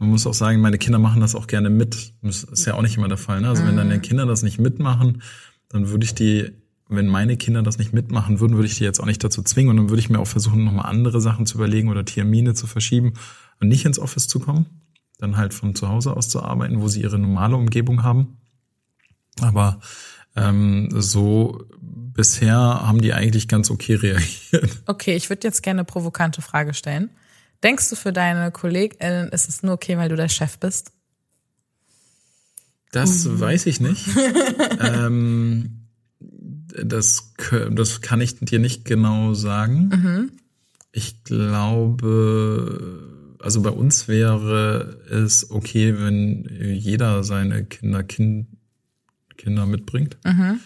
muss 0.08 0.26
auch 0.26 0.34
sagen, 0.34 0.60
meine 0.60 0.78
Kinder 0.78 0.98
machen 0.98 1.20
das 1.20 1.34
auch 1.34 1.46
gerne 1.46 1.70
mit. 1.70 2.14
Das 2.22 2.44
ist 2.44 2.64
ja 2.64 2.74
auch 2.74 2.82
nicht 2.82 2.96
immer 2.96 3.08
der 3.08 3.18
Fall. 3.18 3.40
Ne? 3.40 3.48
Also 3.48 3.62
mhm. 3.62 3.68
wenn 3.68 3.76
deine 3.76 4.00
Kinder 4.00 4.26
das 4.26 4.42
nicht 4.42 4.58
mitmachen, 4.58 5.22
dann 5.68 5.88
würde 5.90 6.04
ich 6.04 6.14
die, 6.14 6.52
wenn 6.88 7.06
meine 7.06 7.36
Kinder 7.36 7.62
das 7.62 7.78
nicht 7.78 7.92
mitmachen 7.92 8.40
würden, 8.40 8.56
würde 8.56 8.66
ich 8.66 8.78
die 8.78 8.84
jetzt 8.84 8.98
auch 9.00 9.06
nicht 9.06 9.22
dazu 9.22 9.42
zwingen. 9.42 9.70
Und 9.70 9.76
dann 9.76 9.88
würde 9.90 10.00
ich 10.00 10.08
mir 10.10 10.18
auch 10.18 10.26
versuchen, 10.26 10.64
nochmal 10.64 10.86
andere 10.86 11.20
Sachen 11.20 11.46
zu 11.46 11.56
überlegen 11.56 11.90
oder 11.90 12.04
Termine 12.04 12.54
zu 12.54 12.66
verschieben 12.66 13.12
und 13.60 13.68
nicht 13.68 13.84
ins 13.84 13.98
Office 13.98 14.26
zu 14.26 14.40
kommen. 14.40 14.66
Dann 15.18 15.36
halt 15.36 15.52
von 15.52 15.74
zu 15.74 15.88
Hause 15.88 16.16
aus 16.16 16.30
zu 16.30 16.42
arbeiten, 16.42 16.80
wo 16.80 16.88
sie 16.88 17.02
ihre 17.02 17.18
normale 17.18 17.56
Umgebung 17.56 18.02
haben. 18.02 18.38
Aber 19.40 19.80
ähm, 20.34 20.88
so 20.92 21.66
bisher 21.80 22.56
haben 22.56 23.02
die 23.02 23.12
eigentlich 23.12 23.48
ganz 23.48 23.70
okay 23.70 23.94
reagiert. 23.94 24.82
Okay, 24.86 25.14
ich 25.14 25.28
würde 25.28 25.46
jetzt 25.46 25.62
gerne 25.62 25.80
eine 25.80 25.84
provokante 25.84 26.42
Frage 26.42 26.74
stellen. 26.74 27.10
Denkst 27.62 27.90
du 27.90 27.96
für 27.96 28.12
deine 28.12 28.50
KollegInnen 28.50 29.28
ist 29.28 29.48
es 29.48 29.62
nur 29.62 29.74
okay, 29.74 29.96
weil 29.96 30.08
du 30.08 30.16
der 30.16 30.28
Chef 30.28 30.58
bist? 30.58 30.92
Das 32.92 33.24
mhm. 33.24 33.40
weiß 33.40 33.66
ich 33.66 33.80
nicht. 33.80 34.06
ähm, 34.80 35.86
das, 36.18 37.32
das 37.70 38.00
kann 38.00 38.20
ich 38.20 38.38
dir 38.40 38.58
nicht 38.58 38.84
genau 38.84 39.34
sagen. 39.34 39.88
Mhm. 39.88 40.32
Ich 40.92 41.22
glaube, 41.22 43.36
also 43.40 43.62
bei 43.62 43.70
uns 43.70 44.08
wäre 44.08 44.98
es 45.10 45.50
okay, 45.50 45.98
wenn 45.98 46.48
jeder 46.74 47.22
seine 47.22 47.64
Kinder, 47.64 48.02
kind, 48.02 48.48
Kinder 49.36 49.66
mitbringt. 49.66 50.18
Mhm. 50.24 50.60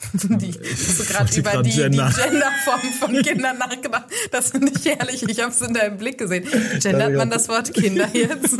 Die, 0.12 0.52
hast 0.52 1.00
du 1.00 1.04
gerade 1.04 1.36
über 1.36 1.62
die, 1.62 1.70
die 1.70 1.80
Genderform 1.80 2.80
von 3.00 3.12
Kindern 3.22 3.58
nachgedacht? 3.58 4.06
Das 4.30 4.52
finde 4.52 4.70
ich 4.72 4.84
herrlich. 4.84 5.24
Ich 5.28 5.40
habe 5.40 5.50
es 5.50 5.60
in 5.60 5.74
deinem 5.74 5.98
Blick 5.98 6.18
gesehen. 6.18 6.46
Gendert 6.80 7.14
man 7.14 7.30
das 7.30 7.48
Wort 7.48 7.74
Kinder 7.74 8.08
jetzt? 8.12 8.56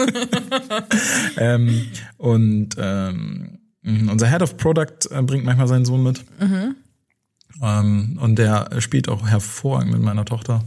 ähm, 1.37 1.87
und 2.17 2.71
ähm, 2.77 3.61
unser 3.83 4.29
Head 4.29 4.43
of 4.43 4.57
Product 4.57 5.11
äh, 5.11 5.23
bringt 5.23 5.45
manchmal 5.45 5.69
seinen 5.69 5.85
Sohn 5.85 6.03
mit. 6.03 6.25
Mhm. 6.41 6.75
Ähm, 7.63 8.19
und 8.21 8.37
der 8.37 8.69
spielt 8.81 9.09
auch 9.09 9.27
hervorragend 9.27 9.93
mit 9.93 10.03
meiner 10.03 10.25
Tochter. 10.25 10.65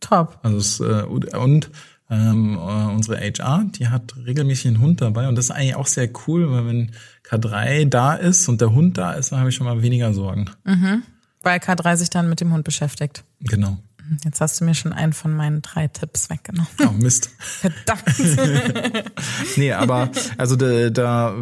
Top. 0.00 0.38
Also 0.42 0.58
es, 0.58 0.80
äh, 0.80 1.04
und 1.04 1.70
ähm, 2.08 2.54
äh, 2.54 2.94
unsere 2.94 3.18
HR, 3.18 3.64
die 3.70 3.88
hat 3.88 4.14
regelmäßig 4.24 4.68
einen 4.68 4.80
Hund 4.80 5.00
dabei 5.00 5.28
und 5.28 5.36
das 5.36 5.46
ist 5.46 5.50
eigentlich 5.50 5.74
auch 5.74 5.86
sehr 5.86 6.08
cool, 6.26 6.50
weil 6.50 6.66
wenn 6.66 6.92
K3 7.28 7.88
da 7.88 8.14
ist 8.14 8.48
und 8.48 8.60
der 8.60 8.72
Hund 8.72 8.96
da 8.96 9.12
ist, 9.12 9.32
dann 9.32 9.40
habe 9.40 9.50
ich 9.50 9.56
schon 9.56 9.66
mal 9.66 9.82
weniger 9.82 10.12
Sorgen. 10.14 10.46
Mhm. 10.64 11.02
Weil 11.42 11.58
K3 11.58 11.96
sich 11.96 12.10
dann 12.10 12.28
mit 12.28 12.40
dem 12.40 12.52
Hund 12.52 12.64
beschäftigt. 12.64 13.24
Genau. 13.40 13.78
Mhm. 14.08 14.18
Jetzt 14.24 14.40
hast 14.40 14.60
du 14.60 14.64
mir 14.64 14.74
schon 14.74 14.92
einen 14.92 15.12
von 15.12 15.34
meinen 15.34 15.62
drei 15.62 15.88
Tipps 15.88 16.30
weggenommen. 16.30 16.68
Oh, 16.86 16.92
Mist. 16.92 17.30
Verdammt. 17.38 18.02
nee, 19.56 19.72
aber 19.72 20.10
also 20.38 20.54
da, 20.56 20.90
da 20.90 21.34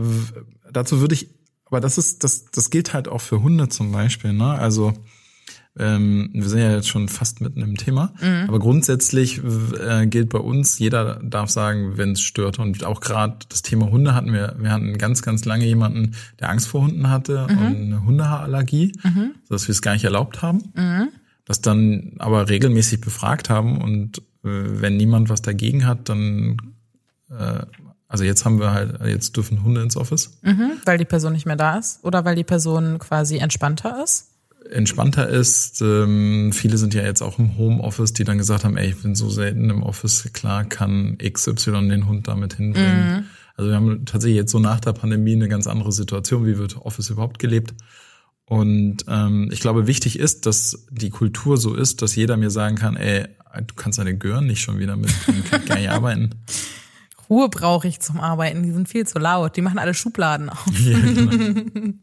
dazu 0.73 1.01
würde 1.01 1.15
ich, 1.15 1.29
aber 1.67 1.81
das 1.81 1.99
ist, 1.99 2.25
das, 2.25 2.47
das 2.47 2.71
gilt 2.71 2.95
halt 2.95 3.09
auch 3.09 3.21
für 3.21 3.43
Hunde 3.43 3.69
zum 3.69 3.93
Beispiel, 3.93 4.33
ne? 4.33 4.53
Also 4.53 4.95
ähm, 5.77 6.31
wir 6.33 6.49
sind 6.49 6.61
ja 6.61 6.71
jetzt 6.71 6.89
schon 6.89 7.09
fast 7.09 7.41
mitten 7.41 7.61
im 7.61 7.77
Thema, 7.77 8.13
mhm. 8.21 8.45
aber 8.47 8.61
grundsätzlich 8.61 9.41
äh, 9.43 10.07
gilt 10.07 10.29
bei 10.29 10.39
uns, 10.39 10.79
jeder 10.79 11.17
darf 11.23 11.51
sagen, 11.51 11.97
wenn 11.97 12.13
es 12.13 12.21
stört. 12.21 12.61
Und 12.61 12.85
auch 12.85 13.01
gerade 13.01 13.39
das 13.49 13.63
Thema 13.63 13.91
Hunde 13.91 14.15
hatten 14.15 14.33
wir, 14.33 14.55
wir 14.59 14.71
hatten 14.71 14.97
ganz, 14.99 15.23
ganz 15.23 15.45
lange 15.45 15.65
jemanden, 15.65 16.15
der 16.39 16.51
Angst 16.51 16.69
vor 16.69 16.83
Hunden 16.83 17.11
hatte 17.11 17.47
mhm. 17.51 17.59
und 17.59 17.77
eine 17.77 18.05
Hundehaarallergie, 18.05 18.93
mhm. 19.03 19.35
sodass 19.49 19.67
wir 19.67 19.73
es 19.73 19.83
gar 19.83 19.95
nicht 19.95 20.05
erlaubt 20.05 20.43
haben. 20.43 20.73
Mhm. 20.77 21.09
Das 21.45 21.61
dann 21.61 22.13
aber 22.19 22.49
regelmäßig 22.49 23.01
befragt 23.01 23.51
haben 23.51 23.81
und 23.81 24.19
äh, 24.19 24.23
wenn 24.45 24.97
niemand 24.97 25.29
was 25.29 25.43
dagegen 25.43 25.87
hat, 25.87 26.09
dann 26.09 26.57
äh, 27.31 27.67
also 28.07 28.23
jetzt 28.23 28.45
haben 28.45 28.61
wir 28.61 28.71
halt, 28.71 29.01
jetzt 29.05 29.37
dürfen 29.37 29.65
Hunde 29.65 29.83
ins 29.83 29.97
Office. 29.97 30.39
Mhm, 30.43 30.75
weil 30.85 30.99
die 30.99 31.05
Person 31.05 31.33
nicht 31.33 31.47
mehr 31.47 31.57
da 31.57 31.79
ist 31.79 32.05
oder 32.05 32.25
weil 32.25 32.37
die 32.37 32.45
Person 32.45 33.01
quasi 33.01 33.39
entspannter 33.39 34.05
ist? 34.05 34.34
Entspannter 34.71 35.29
ist. 35.29 35.83
Ähm, 35.83 36.53
viele 36.53 36.79
sind 36.79 36.95
ja 36.95 37.03
jetzt 37.03 37.23
auch 37.23 37.39
im 37.39 37.57
Homeoffice, 37.57 38.13
die 38.13 38.25
dann 38.25 38.39
gesagt 38.39 38.65
haben, 38.65 38.77
ey, 38.77 38.89
ich 38.89 39.03
bin 39.03 39.15
so 39.15 39.29
selten 39.29 39.71
im 39.71 39.83
Office, 39.83 40.31
klar 40.33 40.65
kann 40.65 41.19
XY 41.19 41.89
den 41.89 42.07
Hund 42.07 42.29
damit 42.29 42.55
hinbringen. 42.55 43.17
Mhm. 43.17 43.25
Also 43.57 43.71
wir 43.71 43.77
haben 43.77 44.05
tatsächlich 44.05 44.37
jetzt 44.37 44.53
so 44.53 44.59
nach 44.59 44.81
der 44.81 44.93
Pandemie 44.93 45.35
eine 45.35 45.49
ganz 45.49 45.67
andere 45.67 45.93
Situation, 45.93 46.47
wie 46.47 46.59
wird 46.59 46.77
Office 46.77 47.11
überhaupt 47.11 47.39
gelebt. 47.39 47.75
Und 48.47 49.05
ähm, 49.09 49.49
ich 49.53 49.61
glaube, 49.61 49.87
wichtig 49.87 50.19
ist, 50.19 50.47
dass 50.47 50.87
die 50.91 51.11
Kultur 51.11 51.57
so 51.57 51.75
ist, 51.75 52.03
dass 52.03 52.15
jeder 52.15 52.37
mir 52.37 52.51
sagen 52.51 52.77
kann, 52.77 52.97
ey, 52.97 53.27
du 53.67 53.75
kannst 53.75 53.99
deine 53.99 54.17
Gören 54.17 54.47
nicht 54.47 54.61
schon 54.61 54.79
wieder 54.79 54.97
mitbringen, 54.97 55.45
kann 55.49 55.65
gar 55.65 55.79
nicht 55.79 55.91
arbeiten. 55.91 56.31
Ruhe 57.31 57.49
brauche 57.49 57.89
ich 57.89 58.01
zum 58.01 58.21
Arbeiten, 58.21 58.63
die 58.63 58.73
sind 58.73 58.89
viel 58.89 59.07
zu 59.07 59.19
laut, 59.19 59.57
die 59.57 59.63
machen 59.63 59.79
alle 59.79 59.95
Schubladen 59.95 60.51
auf. 60.51 60.67
Ja, 60.79 60.99
genau. 60.99 61.63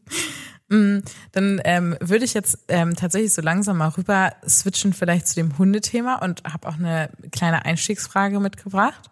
Mm, 0.71 0.99
dann 1.33 1.59
ähm, 1.65 1.97
würde 1.99 2.23
ich 2.23 2.33
jetzt 2.33 2.59
ähm, 2.69 2.95
tatsächlich 2.95 3.33
so 3.33 3.41
langsam 3.41 3.77
mal 3.77 3.89
rüber 3.89 4.31
switchen 4.47 4.93
vielleicht 4.93 5.27
zu 5.27 5.35
dem 5.35 5.57
Hundethema 5.57 6.15
und 6.15 6.43
habe 6.45 6.69
auch 6.69 6.75
eine 6.75 7.09
kleine 7.31 7.65
Einstiegsfrage 7.65 8.39
mitgebracht. 8.39 9.09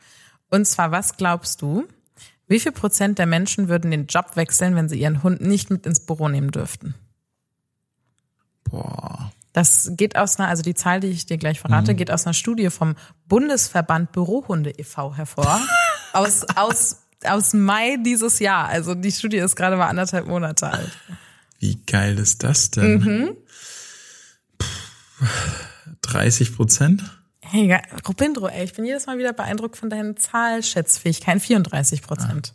Und 0.50 0.66
zwar, 0.66 0.92
was 0.92 1.18
glaubst 1.18 1.62
du, 1.62 1.86
wie 2.48 2.62
viel 2.62 2.72
Prozent 2.72 3.20
der 3.20 3.26
Menschen 3.26 3.68
würden 3.68 3.92
den 3.92 4.08
Job 4.08 4.36
wechseln, 4.36 4.76
wenn 4.76 4.88
sie 4.88 5.00
ihren 5.00 5.22
Hund 5.22 5.42
nicht 5.42 5.70
mit 5.70 5.86
ins 5.86 6.00
Büro 6.00 6.30
nehmen 6.30 6.52
dürften? 6.52 6.96
Boah. 8.64 9.32
Das 9.52 9.92
geht 9.98 10.16
aus 10.16 10.40
einer, 10.40 10.48
also 10.48 10.64
die 10.64 10.76
Zahl, 10.76 11.02
die 11.02 11.08
ich 11.08 11.26
dir 11.26 11.38
gleich 11.38 11.60
verrate, 11.60 11.92
mhm. 11.92 11.98
geht 11.98 12.10
aus 12.10 12.26
einer 12.26 12.34
Studie 12.34 12.70
vom 12.70 12.96
Bundesverband 13.28 14.14
Bürohunde 14.14 14.72
e.V. 14.72 15.18
hervor. 15.18 15.60
aus, 16.14 16.46
aus, 16.56 17.02
aus 17.26 17.54
Mai 17.54 17.98
dieses 17.98 18.40
Jahr. 18.40 18.70
Also 18.70 18.96
die 18.96 19.12
Studie 19.12 19.38
ist 19.38 19.58
gerade 19.58 19.76
mal 19.76 19.88
anderthalb 19.88 20.26
Monate 20.26 20.72
alt. 20.72 20.92
Wie 21.60 21.82
geil 21.86 22.18
ist 22.18 22.44
das 22.44 22.72
denn? 22.72 23.00
Mhm. 23.00 23.38
30 26.02 26.56
Prozent? 26.56 27.04
Hey, 27.42 27.76
Rupindro, 28.08 28.48
ey, 28.48 28.64
ich 28.64 28.74
bin 28.74 28.86
jedes 28.86 29.06
Mal 29.06 29.18
wieder 29.18 29.34
beeindruckt 29.34 29.76
von 29.76 29.90
deinen 29.90 30.18
Zahlschätzfähigkeiten. 30.18 31.40
34 31.40 32.02
Prozent. 32.02 32.54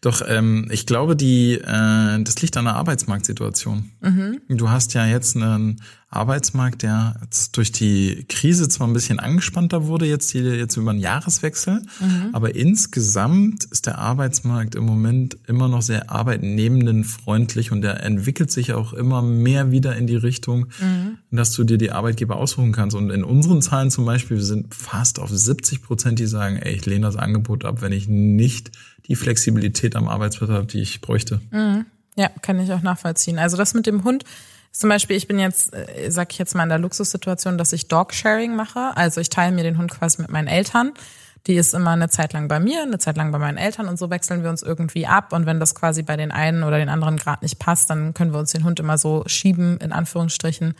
Doch, 0.00 0.22
ähm, 0.26 0.68
ich 0.70 0.86
glaube, 0.86 1.16
die, 1.16 1.54
äh, 1.54 2.22
das 2.22 2.40
liegt 2.42 2.56
an 2.56 2.64
der 2.64 2.74
Arbeitsmarktsituation. 2.74 3.90
Mhm. 4.00 4.40
Du 4.48 4.70
hast 4.70 4.94
ja 4.94 5.06
jetzt 5.06 5.36
einen 5.36 5.80
Arbeitsmarkt, 6.12 6.82
der 6.82 7.16
durch 7.52 7.72
die 7.72 8.26
Krise 8.28 8.68
zwar 8.68 8.86
ein 8.86 8.92
bisschen 8.92 9.18
angespannter 9.18 9.86
wurde, 9.86 10.04
jetzt 10.04 10.34
jetzt 10.34 10.76
über 10.76 10.90
einen 10.90 11.00
Jahreswechsel, 11.00 11.80
mhm. 12.00 12.28
aber 12.34 12.54
insgesamt 12.54 13.64
ist 13.64 13.86
der 13.86 13.98
Arbeitsmarkt 13.98 14.74
im 14.74 14.84
Moment 14.84 15.38
immer 15.46 15.68
noch 15.68 15.80
sehr 15.80 16.10
arbeitnehmendenfreundlich 16.10 17.72
und 17.72 17.80
der 17.80 18.02
entwickelt 18.02 18.50
sich 18.50 18.74
auch 18.74 18.92
immer 18.92 19.22
mehr 19.22 19.70
wieder 19.70 19.96
in 19.96 20.06
die 20.06 20.16
Richtung, 20.16 20.66
mhm. 20.80 21.18
dass 21.30 21.52
du 21.52 21.64
dir 21.64 21.78
die 21.78 21.92
Arbeitgeber 21.92 22.36
aussuchen 22.36 22.72
kannst. 22.72 22.94
Und 22.94 23.08
in 23.08 23.24
unseren 23.24 23.62
Zahlen 23.62 23.90
zum 23.90 24.04
Beispiel, 24.04 24.36
wir 24.36 24.44
sind 24.44 24.74
fast 24.74 25.18
auf 25.18 25.30
70 25.30 25.82
Prozent, 25.82 26.18
die 26.18 26.26
sagen, 26.26 26.56
ey, 26.56 26.74
ich 26.74 26.84
lehne 26.84 27.06
das 27.06 27.16
Angebot 27.16 27.64
ab, 27.64 27.80
wenn 27.80 27.92
ich 27.92 28.06
nicht 28.06 28.70
die 29.08 29.16
Flexibilität 29.16 29.96
am 29.96 30.08
Arbeitsplatz 30.08 30.50
habe, 30.50 30.66
die 30.66 30.80
ich 30.80 31.00
bräuchte. 31.00 31.40
Mhm. 31.50 31.86
Ja, 32.16 32.30
kann 32.42 32.60
ich 32.60 32.72
auch 32.72 32.82
nachvollziehen. 32.82 33.38
Also 33.38 33.56
das 33.56 33.74
mit 33.74 33.86
dem 33.86 34.04
Hund, 34.04 34.24
zum 34.70 34.88
Beispiel, 34.88 35.16
ich 35.16 35.28
bin 35.28 35.38
jetzt, 35.38 35.74
äh, 35.74 36.10
sag 36.10 36.32
ich 36.32 36.38
jetzt 36.38 36.54
mal 36.54 36.62
in 36.62 36.70
der 36.70 36.78
Luxussituation, 36.78 37.58
dass 37.58 37.72
ich 37.72 37.88
Dog-Sharing 37.88 38.56
mache. 38.56 38.96
Also 38.96 39.20
ich 39.20 39.28
teile 39.28 39.54
mir 39.54 39.62
den 39.62 39.78
Hund 39.78 39.90
quasi 39.90 40.20
mit 40.22 40.30
meinen 40.30 40.48
Eltern. 40.48 40.92
Die 41.46 41.56
ist 41.56 41.74
immer 41.74 41.90
eine 41.90 42.08
Zeit 42.08 42.32
lang 42.32 42.48
bei 42.48 42.60
mir, 42.60 42.82
eine 42.82 42.98
Zeit 42.98 43.16
lang 43.16 43.32
bei 43.32 43.38
meinen 43.38 43.58
Eltern 43.58 43.88
und 43.88 43.98
so 43.98 44.10
wechseln 44.10 44.42
wir 44.44 44.50
uns 44.50 44.62
irgendwie 44.62 45.06
ab. 45.06 45.32
Und 45.32 45.44
wenn 45.44 45.58
das 45.58 45.74
quasi 45.74 46.02
bei 46.02 46.16
den 46.16 46.30
einen 46.30 46.62
oder 46.62 46.78
den 46.78 46.88
anderen 46.88 47.16
gerade 47.16 47.44
nicht 47.44 47.58
passt, 47.58 47.90
dann 47.90 48.14
können 48.14 48.32
wir 48.32 48.38
uns 48.38 48.52
den 48.52 48.64
Hund 48.64 48.78
immer 48.80 48.96
so 48.96 49.24
schieben, 49.26 49.76
in 49.78 49.92
Anführungsstrichen, 49.92 50.74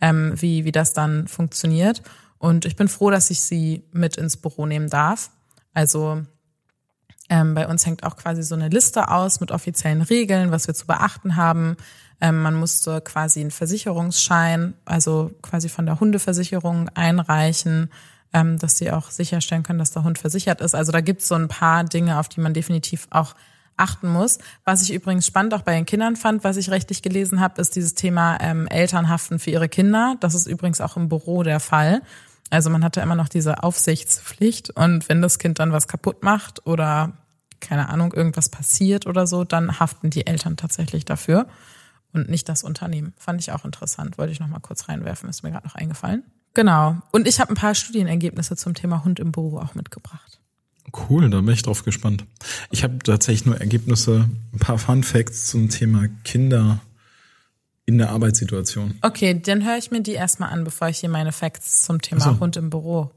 ähm, 0.00 0.34
wie, 0.36 0.64
wie 0.64 0.72
das 0.72 0.92
dann 0.92 1.26
funktioniert. 1.28 2.02
Und 2.38 2.64
ich 2.66 2.76
bin 2.76 2.88
froh, 2.88 3.10
dass 3.10 3.30
ich 3.30 3.40
sie 3.40 3.84
mit 3.92 4.16
ins 4.16 4.36
Büro 4.36 4.66
nehmen 4.66 4.90
darf. 4.90 5.30
Also 5.72 6.22
ähm, 7.32 7.54
bei 7.54 7.66
uns 7.66 7.86
hängt 7.86 8.04
auch 8.04 8.16
quasi 8.16 8.42
so 8.42 8.54
eine 8.54 8.68
Liste 8.68 9.08
aus 9.08 9.40
mit 9.40 9.52
offiziellen 9.52 10.02
Regeln, 10.02 10.50
was 10.50 10.66
wir 10.66 10.74
zu 10.74 10.86
beachten 10.86 11.36
haben. 11.36 11.78
Ähm, 12.20 12.42
man 12.42 12.54
musste 12.54 13.00
quasi 13.00 13.40
einen 13.40 13.50
Versicherungsschein, 13.50 14.74
also 14.84 15.30
quasi 15.40 15.70
von 15.70 15.86
der 15.86 15.98
Hundeversicherung 15.98 16.90
einreichen, 16.90 17.90
ähm, 18.34 18.58
dass 18.58 18.76
sie 18.76 18.90
auch 18.90 19.10
sicherstellen 19.10 19.62
können, 19.62 19.78
dass 19.78 19.92
der 19.92 20.04
Hund 20.04 20.18
versichert 20.18 20.60
ist. 20.60 20.74
Also 20.74 20.92
da 20.92 21.00
gibt 21.00 21.22
es 21.22 21.28
so 21.28 21.34
ein 21.34 21.48
paar 21.48 21.84
Dinge, 21.84 22.18
auf 22.18 22.28
die 22.28 22.42
man 22.42 22.52
definitiv 22.52 23.06
auch 23.08 23.34
achten 23.78 24.08
muss. 24.08 24.36
Was 24.66 24.82
ich 24.82 24.92
übrigens 24.92 25.26
spannend 25.26 25.54
auch 25.54 25.62
bei 25.62 25.74
den 25.74 25.86
Kindern 25.86 26.16
fand, 26.16 26.44
was 26.44 26.58
ich 26.58 26.70
rechtlich 26.70 27.00
gelesen 27.00 27.40
habe, 27.40 27.62
ist 27.62 27.74
dieses 27.76 27.94
Thema 27.94 28.36
ähm, 28.42 28.66
Elternhaften 28.66 29.38
für 29.38 29.48
ihre 29.48 29.70
Kinder. 29.70 30.16
Das 30.20 30.34
ist 30.34 30.46
übrigens 30.46 30.82
auch 30.82 30.98
im 30.98 31.08
Büro 31.08 31.44
der 31.44 31.60
Fall. 31.60 32.02
Also 32.50 32.68
man 32.68 32.84
hatte 32.84 33.00
immer 33.00 33.14
noch 33.14 33.30
diese 33.30 33.62
Aufsichtspflicht 33.62 34.68
und 34.76 35.08
wenn 35.08 35.22
das 35.22 35.38
Kind 35.38 35.58
dann 35.58 35.72
was 35.72 35.88
kaputt 35.88 36.22
macht 36.22 36.66
oder 36.66 37.14
keine 37.62 37.88
Ahnung, 37.88 38.12
irgendwas 38.12 38.50
passiert 38.50 39.06
oder 39.06 39.26
so, 39.26 39.44
dann 39.44 39.80
haften 39.80 40.10
die 40.10 40.26
Eltern 40.26 40.58
tatsächlich 40.58 41.06
dafür 41.06 41.46
und 42.12 42.28
nicht 42.28 42.48
das 42.48 42.62
Unternehmen. 42.62 43.14
Fand 43.16 43.40
ich 43.40 43.52
auch 43.52 43.64
interessant, 43.64 44.18
wollte 44.18 44.32
ich 44.32 44.40
noch 44.40 44.48
mal 44.48 44.60
kurz 44.60 44.88
reinwerfen, 44.88 45.30
ist 45.30 45.42
mir 45.42 45.50
gerade 45.50 45.66
noch 45.66 45.74
eingefallen. 45.74 46.24
Genau. 46.54 46.96
Und 47.12 47.26
ich 47.26 47.40
habe 47.40 47.50
ein 47.50 47.56
paar 47.56 47.74
Studienergebnisse 47.74 48.56
zum 48.56 48.74
Thema 48.74 49.04
Hund 49.04 49.18
im 49.20 49.32
Büro 49.32 49.58
auch 49.58 49.74
mitgebracht. 49.74 50.40
Cool, 51.08 51.30
da 51.30 51.40
bin 51.40 51.54
ich 51.54 51.62
drauf 51.62 51.84
gespannt. 51.84 52.26
Ich 52.70 52.84
habe 52.84 52.98
tatsächlich 52.98 53.46
nur 53.46 53.58
Ergebnisse, 53.58 54.28
ein 54.52 54.58
paar 54.58 54.78
Fun 54.78 55.02
Facts 55.02 55.46
zum 55.46 55.70
Thema 55.70 56.08
Kinder 56.24 56.80
in 57.86 57.96
der 57.96 58.10
Arbeitssituation. 58.10 58.98
Okay, 59.00 59.40
dann 59.40 59.64
höre 59.64 59.78
ich 59.78 59.90
mir 59.90 60.02
die 60.02 60.12
erstmal 60.12 60.50
an, 60.50 60.64
bevor 60.64 60.88
ich 60.88 60.98
hier 60.98 61.08
meine 61.08 61.32
Facts 61.32 61.82
zum 61.82 62.02
Thema 62.02 62.20
so. 62.20 62.40
Hund 62.40 62.56
im 62.56 62.68
Büro 62.68 63.10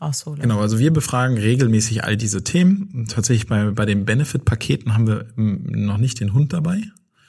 raushole. 0.00 0.40
Genau, 0.40 0.60
also 0.60 0.78
wir 0.78 0.92
befragen 0.92 1.38
regelmäßig 1.38 2.04
all 2.04 2.16
diese 2.16 2.44
Themen. 2.44 3.06
Tatsächlich 3.08 3.46
bei, 3.46 3.70
bei 3.70 3.86
den 3.86 4.04
Benefit-Paketen 4.04 4.94
haben 4.94 5.06
wir 5.06 5.26
noch 5.36 5.98
nicht 5.98 6.20
den 6.20 6.32
Hund 6.32 6.52
dabei. 6.52 6.82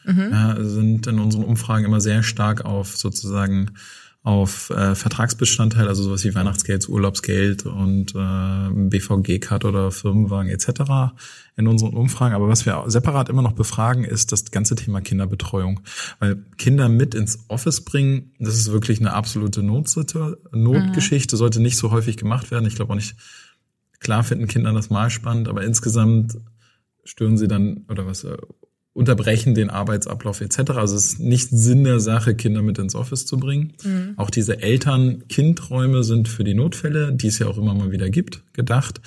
Mhm. 0.05 0.29
Ja, 0.31 0.55
sind 0.63 1.07
in 1.07 1.19
unseren 1.19 1.43
Umfragen 1.43 1.85
immer 1.85 2.01
sehr 2.01 2.23
stark 2.23 2.63
auf 2.63 2.95
sozusagen 2.95 3.71
auf 4.27 4.71
äh, 4.71 4.93
Vertragsbestandteil, 4.93 5.87
also 5.87 6.03
sowas 6.03 6.25
wie 6.25 6.35
Weihnachtsgeld, 6.35 6.89
Urlaubsgeld 6.89 7.65
und 7.65 8.13
äh, 8.13 8.69
BVG-Card 8.73 9.63
oder 9.63 9.89
Firmenwagen 9.89 10.51
etc. 10.51 11.13
in 11.55 11.65
unseren 11.65 11.93
Umfragen. 11.93 12.35
Aber 12.35 12.49
was 12.49 12.65
wir 12.65 12.83
separat 12.87 13.29
immer 13.29 13.41
noch 13.41 13.53
befragen, 13.53 14.03
ist 14.03 14.33
das 14.33 14.51
ganze 14.51 14.75
Thema 14.75 14.99
Kinderbetreuung. 14.99 15.79
Weil 16.19 16.43
Kinder 16.57 16.89
mit 16.89 17.15
ins 17.15 17.45
Office 17.47 17.85
bringen, 17.85 18.33
das 18.37 18.55
ist 18.55 18.73
wirklich 18.73 18.99
eine 18.99 19.13
absolute 19.13 19.63
Notgeschichte, 19.63 21.35
mhm. 21.35 21.37
sollte 21.37 21.61
nicht 21.61 21.77
so 21.77 21.91
häufig 21.91 22.17
gemacht 22.17 22.51
werden. 22.51 22.65
Ich 22.65 22.75
glaube 22.75 22.91
auch 22.91 22.97
nicht, 22.97 23.15
klar 24.01 24.25
finden 24.25 24.47
Kinder 24.47 24.73
das 24.73 24.89
mal 24.89 25.09
spannend, 25.09 25.47
aber 25.47 25.63
insgesamt 25.63 26.37
stören 27.05 27.37
sie 27.37 27.47
dann 27.47 27.85
oder 27.87 28.05
was 28.05 28.25
äh, 28.25 28.35
unterbrechen 28.97 29.53
den 29.53 29.69
Arbeitsablauf 29.69 30.41
etc. 30.41 30.71
Also 30.71 30.95
es 30.95 31.13
ist 31.13 31.19
nicht 31.19 31.49
Sinn 31.51 31.83
der 31.83 31.99
Sache, 31.99 32.35
Kinder 32.35 32.63
mit 32.63 32.79
ins 32.79 32.95
Office 32.95 33.25
zu 33.25 33.37
bringen. 33.37 33.73
Mhm. 33.83 34.13
Auch 34.17 34.31
diese 34.31 34.61
Eltern-Kind-Räume 34.61 36.03
sind 36.03 36.27
für 36.27 36.43
die 36.43 36.55
Notfälle, 36.55 37.13
die 37.13 37.27
es 37.27 37.37
ja 37.37 37.47
auch 37.47 37.57
immer 37.57 37.75
mal 37.75 37.91
wieder 37.91 38.09
gibt, 38.09 38.41
gedacht. 38.53 38.99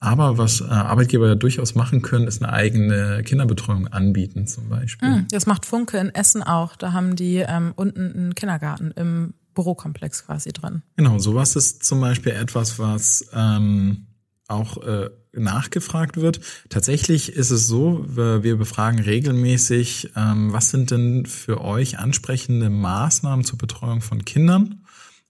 Aber 0.00 0.38
was 0.38 0.60
äh, 0.60 0.64
Arbeitgeber 0.64 1.28
ja 1.28 1.34
durchaus 1.34 1.74
machen 1.74 2.02
können, 2.02 2.26
ist 2.26 2.42
eine 2.42 2.52
eigene 2.52 3.22
Kinderbetreuung 3.22 3.88
anbieten 3.88 4.46
zum 4.46 4.68
Beispiel. 4.68 5.08
Mhm, 5.08 5.26
das 5.30 5.46
macht 5.46 5.66
Funke 5.66 5.98
in 5.98 6.14
Essen 6.14 6.42
auch. 6.42 6.76
Da 6.76 6.92
haben 6.92 7.14
die 7.14 7.36
ähm, 7.36 7.72
unten 7.76 8.12
einen 8.12 8.34
Kindergarten 8.34 8.92
im 8.92 9.34
Bürokomplex 9.54 10.26
quasi 10.26 10.52
drin. 10.52 10.82
Genau, 10.96 11.18
sowas 11.18 11.54
ist 11.54 11.84
zum 11.84 12.00
Beispiel 12.00 12.32
etwas, 12.32 12.78
was 12.78 13.28
ähm, 13.34 14.06
auch 14.48 14.82
äh, 14.82 15.10
nachgefragt 15.36 16.16
wird. 16.16 16.40
Tatsächlich 16.68 17.32
ist 17.32 17.50
es 17.50 17.66
so, 17.66 18.04
wir 18.08 18.56
befragen 18.56 19.00
regelmäßig, 19.00 20.12
ähm, 20.16 20.52
was 20.52 20.70
sind 20.70 20.90
denn 20.90 21.26
für 21.26 21.60
euch 21.60 21.98
ansprechende 21.98 22.70
Maßnahmen 22.70 23.44
zur 23.44 23.58
Betreuung 23.58 24.00
von 24.00 24.24
Kindern 24.24 24.84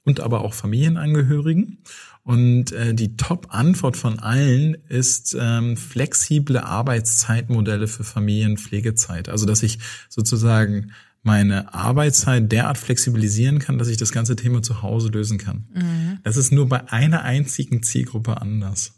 und 0.05 0.21
aber 0.21 0.43
auch 0.43 0.55
Familienangehörigen. 0.55 1.79
Und 2.23 2.73
äh, 2.73 2.95
die 2.95 3.17
Top-Antwort 3.17 3.99
von 3.99 4.19
allen 4.19 4.77
ist 4.88 5.37
ähm, 5.38 5.77
flexible 5.77 6.59
Arbeitszeitmodelle 6.59 7.87
für 7.87 8.03
Familienpflegezeit. 8.03 9.29
Also 9.29 9.45
dass 9.45 9.62
ich 9.62 9.79
sozusagen 10.09 10.93
meine 11.23 11.73
Arbeitszeit 11.75 12.53
derart 12.53 12.79
flexibilisieren 12.79 13.59
kann, 13.59 13.79
dass 13.79 13.88
ich 13.88 13.97
das 13.97 14.12
ganze 14.12 14.37
Thema 14.37 14.62
zu 14.62 14.83
Hause 14.83 15.09
lösen 15.09 15.38
kann. 15.38 15.67
Mhm. 15.75 16.19
Das 16.23 16.37
ist 16.37 16.53
nur 16.53 16.69
bei 16.69 16.90
einer 16.90 17.23
einzigen 17.23 17.83
Zielgruppe 17.83 18.40
anders. 18.40 18.93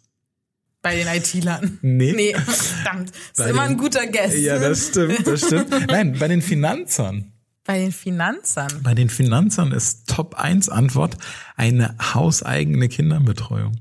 Bei 0.87 0.95
den 0.95 1.09
IT-Lern. 1.09 1.79
Nee. 1.83 2.13
Nee, 2.15 2.33
verdammt. 2.35 3.11
Das 3.35 3.47
ist 3.47 3.51
immer 3.51 3.63
ein 3.63 3.77
guter 3.77 4.07
Guess. 4.07 4.39
Ja, 4.39 4.57
das 4.61 4.87
stimmt, 4.89 5.27
das 5.27 5.41
stimmt. 5.45 5.69
Nein, 5.89 6.17
bei 6.17 6.29
den 6.29 6.43
Finanzern. 6.43 7.33
Bei 7.65 7.81
den 7.81 7.91
Finanzern? 7.91 8.71
Bei 8.85 8.95
den 8.95 9.09
Finanzern 9.09 9.73
ist 9.73 10.07
Top 10.09 10.37
1 10.37 10.69
Antwort 10.69 11.17
eine 11.57 11.97
hauseigene 12.15 12.89
Kinderbetreuung. 12.89 13.81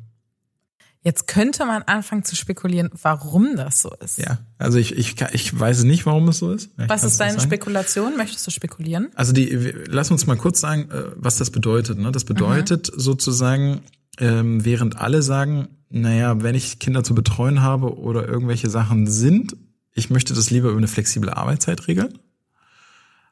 Jetzt 1.03 1.27
könnte 1.27 1.67
man 1.67 1.83
anfangen 1.83 2.23
zu 2.23 2.35
spekulieren, 2.35 2.89
warum 2.99 3.55
das 3.55 3.83
so 3.83 3.93
ist. 4.03 4.17
Ja, 4.17 4.39
also 4.57 4.79
ich, 4.79 4.97
ich, 4.97 5.21
ich 5.33 5.59
weiß 5.59 5.83
nicht, 5.83 6.07
warum 6.07 6.27
es 6.29 6.39
so 6.39 6.51
ist. 6.51 6.71
Ich 6.79 6.89
was 6.89 7.03
ist 7.03 7.19
deine 7.19 7.39
Spekulation? 7.39 8.17
Möchtest 8.17 8.47
du 8.47 8.49
spekulieren? 8.49 9.11
Also 9.13 9.31
die, 9.31 9.45
lass 9.85 10.09
uns 10.09 10.25
mal 10.25 10.37
kurz 10.37 10.59
sagen, 10.59 10.89
äh, 10.89 11.03
was 11.15 11.37
das 11.37 11.51
bedeutet. 11.51 11.99
Ne? 11.99 12.11
Das 12.11 12.23
bedeutet 12.25 12.91
mhm. 12.91 12.99
sozusagen, 12.99 13.81
ähm, 14.19 14.65
während 14.65 14.97
alle 14.97 15.21
sagen, 15.21 15.67
naja, 15.95 16.43
wenn 16.43 16.55
ich 16.55 16.79
Kinder 16.79 17.05
zu 17.05 17.15
betreuen 17.15 17.61
habe 17.61 17.97
oder 17.97 18.27
irgendwelche 18.27 18.69
Sachen 18.69 19.07
sind, 19.07 19.55
ich 19.93 20.09
möchte 20.09 20.33
das 20.33 20.49
lieber 20.49 20.67
über 20.67 20.77
eine 20.77 20.89
flexible 20.89 21.29
Arbeitszeit 21.29 21.87
regeln. 21.87 22.19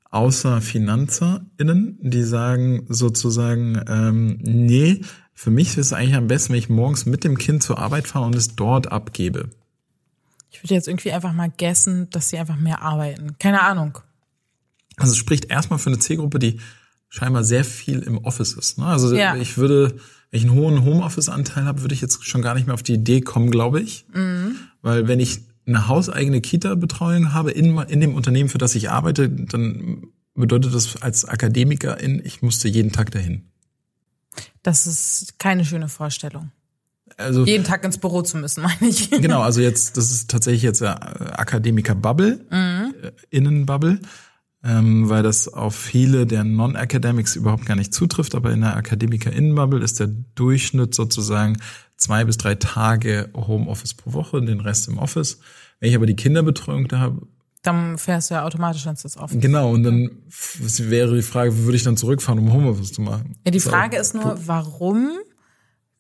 Außer 0.10 0.62
FinanzerInnen, 0.62 1.98
die 2.00 2.24
sagen 2.24 2.86
sozusagen, 2.88 3.82
ähm, 3.88 4.38
nee, 4.42 5.02
für 5.34 5.52
mich 5.52 5.70
ist 5.70 5.88
es 5.88 5.94
eigentlich 5.94 6.16
am 6.16 6.28
besten, 6.28 6.54
wenn 6.54 6.60
ich 6.60 6.70
morgens 6.70 7.06
mit 7.06 7.26
dem 7.26 7.38
Kind 7.38 7.64
zur 7.64 7.80
Arbeit 7.80 8.08
fahre 8.08 8.26
und 8.26 8.36
es 8.36 8.56
dort 8.56 8.92
abgebe. 8.92 9.50
Ich 10.50 10.64
würde 10.64 10.76
jetzt 10.76 10.88
irgendwie 10.88 11.12
einfach 11.12 11.34
mal 11.34 11.52
guessen, 11.58 12.10
dass 12.12 12.30
sie 12.30 12.38
einfach 12.38 12.58
mehr 12.58 12.82
arbeiten. 12.82 13.36
Keine 13.40 13.62
Ahnung. 13.62 13.98
Also 14.96 15.12
es 15.12 15.18
spricht 15.18 15.46
erstmal 15.46 15.80
für 15.80 15.90
eine 15.90 16.00
Zielgruppe, 16.00 16.40
die 16.40 16.62
scheinbar 17.10 17.44
sehr 17.44 17.66
viel 17.66 18.00
im 18.00 18.20
Office 18.20 18.54
ist. 18.54 18.78
Ne? 18.78 18.86
Also 18.86 19.14
ja. 19.14 19.36
ich 19.36 19.58
würde 19.58 19.98
wenn 20.34 20.40
ich 20.40 20.50
einen 20.50 20.56
hohen 20.56 20.84
Homeoffice-Anteil 20.84 21.66
habe, 21.66 21.82
würde 21.82 21.94
ich 21.94 22.02
jetzt 22.02 22.26
schon 22.26 22.42
gar 22.42 22.56
nicht 22.56 22.66
mehr 22.66 22.74
auf 22.74 22.82
die 22.82 22.96
Idee 22.96 23.22
kommen, 23.22 23.52
glaube 23.52 23.80
ich. 23.80 24.08
Mhm. 24.16 24.56
Weil 24.82 25.08
wenn 25.08 25.20
ich 25.20 25.42
eine 25.68 25.88
hauseigene 25.88 26.42
Kita-Betreuung 26.42 27.34
habe 27.34 27.52
in, 27.52 27.78
in 27.78 28.02
dem 28.02 28.16
Unternehmen, 28.16 28.50
für 28.50 28.58
das 28.58 28.74
ich 28.74 28.90
arbeite, 28.90 29.30
dann 29.30 30.08
bedeutet 30.34 30.74
das 30.74 31.00
als 31.04 31.26
Akademikerin, 31.26 32.20
ich 32.26 32.42
musste 32.42 32.68
jeden 32.68 32.92
Tag 32.92 33.12
dahin. 33.12 33.44
Das 34.64 34.88
ist 34.88 35.38
keine 35.38 35.66
schöne 35.66 35.88
Vorstellung. 35.88 36.50
Also, 37.16 37.46
jeden 37.46 37.64
Tag 37.64 37.84
ins 37.84 38.00
Büro 38.00 38.24
zu 38.24 38.38
müssen, 38.38 38.64
meine 38.64 38.88
ich. 38.90 39.12
Genau, 39.12 39.44
also 39.44 39.62
jetzt, 39.62 39.98
das 39.98 40.10
ist 40.10 40.32
tatsächlich 40.32 40.64
jetzt 40.64 40.82
Akademiker-Bubble, 40.82 42.44
mhm. 42.50 42.96
Äh, 43.04 43.12
Innen-Bubble 43.30 44.00
ähm, 44.64 45.10
weil 45.10 45.24
das 45.24 45.48
auf 45.48 45.76
viele 45.76 46.26
der 46.26 46.44
Non-Academics 46.44 47.36
überhaupt 47.36 47.66
gar 47.66 47.76
nicht 47.76 47.94
zutrifft. 47.94 48.34
Aber 48.36 48.52
in 48.52 48.62
der 48.62 48.76
Akademiker-Innenbubble 48.78 49.84
ist 49.84 50.00
der 50.00 50.08
Durchschnitt 50.36 50.96
sozusagen 50.96 51.58
zwei 51.98 52.24
bis 52.26 52.38
drei 52.38 52.56
Tage 52.56 53.30
Homeoffice 53.36 53.94
pro 53.94 54.14
Woche, 54.14 54.42
den 54.42 54.60
Rest 54.62 54.88
im 54.88 54.98
Office. 54.98 55.40
Wenn 55.80 55.90
ich 55.90 55.96
aber 55.96 56.06
die 56.06 56.16
Kinderbetreuung 56.16 56.88
da 56.88 57.00
habe, 57.00 57.28
Dann 57.62 57.98
fährst 57.98 58.30
du 58.30 58.36
ja 58.36 58.44
automatisch 58.46 58.86
ins 58.86 59.18
Office. 59.18 59.40
genau, 59.40 59.72
und 59.72 59.84
dann 59.84 60.10
wäre 60.80 61.16
die 61.16 61.22
Frage, 61.22 61.58
würde 61.66 61.76
ich 61.78 61.84
dann 61.84 61.98
zurückfahren, 61.98 62.40
um 62.40 62.52
Homeoffice 62.54 62.92
zu 62.94 63.02
machen? 63.02 63.36
Ja, 63.46 63.52
die 63.52 63.60
So. 63.60 63.70
Frage 63.70 63.98
ist 63.98 64.14
nur, 64.16 64.38
warum 64.46 65.12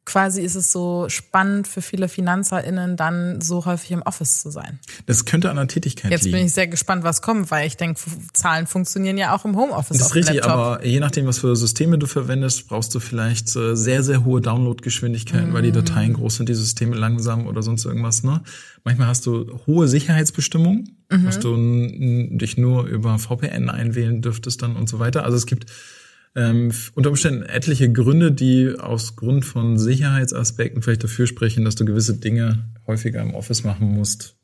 quasi 0.06 0.42
ist 0.42 0.56
es 0.56 0.72
so 0.72 1.06
spannend 1.08 1.68
für 1.68 1.82
viele 1.82 2.10
FinanzerInnen, 2.10 2.98
dann 2.98 3.40
so 3.40 3.66
häufig 3.66 3.92
im 3.92 4.02
Office 4.02 4.42
zu 4.42 4.50
sein. 4.52 4.80
Das 5.06 5.24
könnte 5.26 5.50
an 5.50 5.56
der 5.56 5.68
Tätigkeit 5.68 6.12
Jetzt 6.12 6.26
liegen. 6.26 6.38
bin 6.38 6.46
ich 6.48 6.54
sehr 6.54 6.68
gespannt, 6.68 7.04
was 7.04 7.22
kommt, 7.22 7.50
weil 7.52 7.68
ich 7.68 7.78
denke, 7.78 8.00
Zahlen 8.34 8.68
funktionieren 8.68 9.18
ja 9.18 9.34
auch 9.34 9.46
im 9.46 9.56
Homeoffice 9.56 9.98
Das 9.98 10.08
ist 10.08 10.16
richtig, 10.16 10.36
Laptop. 10.36 10.52
aber 10.52 10.86
je 10.86 11.00
nachdem, 11.00 11.26
was 11.26 11.40
für 11.40 11.56
Systeme 11.56 11.98
du 11.98 12.06
verwendest, 12.06 12.68
brauchst 12.68 12.94
du 12.94 13.00
vielleicht 13.00 13.56
äh, 13.56 13.76
sehr, 13.78 14.04
sehr 14.04 14.26
hohe 14.26 14.42
Downloadgeschwindigkeiten, 14.42 15.54
weil 15.54 15.62
die 15.62 15.72
Mm. 15.72 15.86
Dateien 15.86 16.14
groß 16.14 16.36
sind, 16.36 16.50
die 16.50 16.54
Systeme 16.54 16.96
langsam 16.96 17.48
oder 17.48 17.64
sonst 17.64 17.86
irgendwas. 17.86 18.24
Ne? 18.24 18.42
Manchmal 18.84 19.08
hast 19.08 19.26
du 19.26 19.60
hohe 19.68 19.88
Sicherheitsbestimmungen, 19.88 20.98
Mhm. 21.10 21.26
dass 21.26 21.40
du 21.40 21.56
dich 22.38 22.58
nur 22.58 22.86
über 22.88 23.20
VPN 23.20 23.70
einwählen 23.70 24.22
dürftest 24.22 24.62
dann 24.62 24.76
und 24.76 24.90
so 24.90 25.00
weiter. 25.00 25.24
Also 25.24 25.38
es 25.38 25.46
gibt 25.46 25.66
ähm, 26.36 26.72
unter 26.96 27.10
Umständen 27.10 27.44
etliche 27.44 27.92
Gründe, 27.92 28.32
die 28.32 28.76
aus 28.80 29.16
Grund 29.16 29.46
von 29.46 29.78
Sicherheitsaspekten 29.78 30.82
vielleicht 30.82 31.04
dafür 31.04 31.28
sprechen, 31.28 31.64
dass 31.66 31.76
du 31.76 31.86
gewisse 31.86 32.16
Dinge 32.16 32.66
häufiger 32.88 33.22
im 33.22 33.34
Office 33.36 33.64
machen 33.64 33.94
musst. 33.94 34.36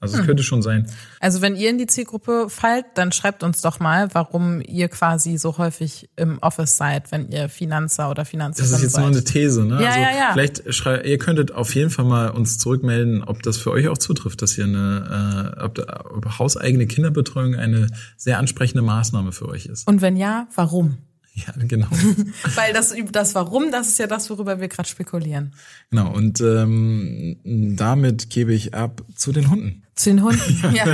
Also 0.00 0.14
Hm. 0.14 0.20
es 0.20 0.26
könnte 0.26 0.42
schon 0.44 0.62
sein. 0.62 0.86
Also 1.18 1.42
wenn 1.42 1.56
ihr 1.56 1.70
in 1.70 1.78
die 1.78 1.86
Zielgruppe 1.86 2.48
fallt, 2.48 2.84
dann 2.94 3.10
schreibt 3.10 3.42
uns 3.42 3.62
doch 3.62 3.80
mal, 3.80 4.08
warum 4.12 4.60
ihr 4.60 4.88
quasi 4.88 5.38
so 5.38 5.58
häufig 5.58 6.08
im 6.14 6.38
Office 6.38 6.76
seid, 6.76 7.10
wenn 7.10 7.30
ihr 7.30 7.48
Finanzer 7.48 8.08
oder 8.08 8.24
Finanzerin 8.24 8.70
Das 8.70 8.78
ist 8.78 8.82
jetzt 8.84 8.92
seid. 8.92 9.02
nur 9.02 9.10
eine 9.12 9.24
These, 9.24 9.64
ne? 9.64 9.82
Ja, 9.82 9.88
also 9.88 10.00
ja, 10.00 10.10
ja. 10.16 10.30
Vielleicht 10.34 10.72
schrei 10.72 11.02
ihr 11.02 11.18
könntet 11.18 11.50
auf 11.50 11.74
jeden 11.74 11.90
Fall 11.90 12.04
mal 12.04 12.28
uns 12.30 12.58
zurückmelden, 12.58 13.24
ob 13.24 13.42
das 13.42 13.56
für 13.56 13.72
euch 13.72 13.88
auch 13.88 13.98
zutrifft, 13.98 14.40
dass 14.40 14.56
ihr 14.56 14.64
eine, 14.66 15.54
äh, 15.58 15.64
ob, 15.64 15.74
da, 15.74 16.04
ob 16.14 16.38
hauseigene 16.38 16.86
Kinderbetreuung 16.86 17.56
eine 17.56 17.88
sehr 18.16 18.38
ansprechende 18.38 18.82
Maßnahme 18.82 19.32
für 19.32 19.48
euch 19.48 19.66
ist. 19.66 19.88
Und 19.88 20.00
wenn 20.00 20.16
ja, 20.16 20.46
warum? 20.54 20.98
Ja, 21.46 21.52
genau. 21.56 21.88
Weil 22.54 22.72
das, 22.72 22.94
das 23.12 23.34
Warum, 23.34 23.70
das 23.70 23.88
ist 23.88 23.98
ja 23.98 24.06
das, 24.06 24.28
worüber 24.30 24.60
wir 24.60 24.68
gerade 24.68 24.88
spekulieren. 24.88 25.54
genau. 25.90 26.12
Und 26.12 26.40
ähm, 26.40 27.36
damit 27.76 28.30
gebe 28.30 28.52
ich 28.52 28.74
ab 28.74 29.02
zu 29.14 29.32
den 29.32 29.50
Hunden. 29.50 29.82
Zu 29.94 30.10
den 30.10 30.22
Hunden. 30.22 30.72
Ja. 30.74 30.84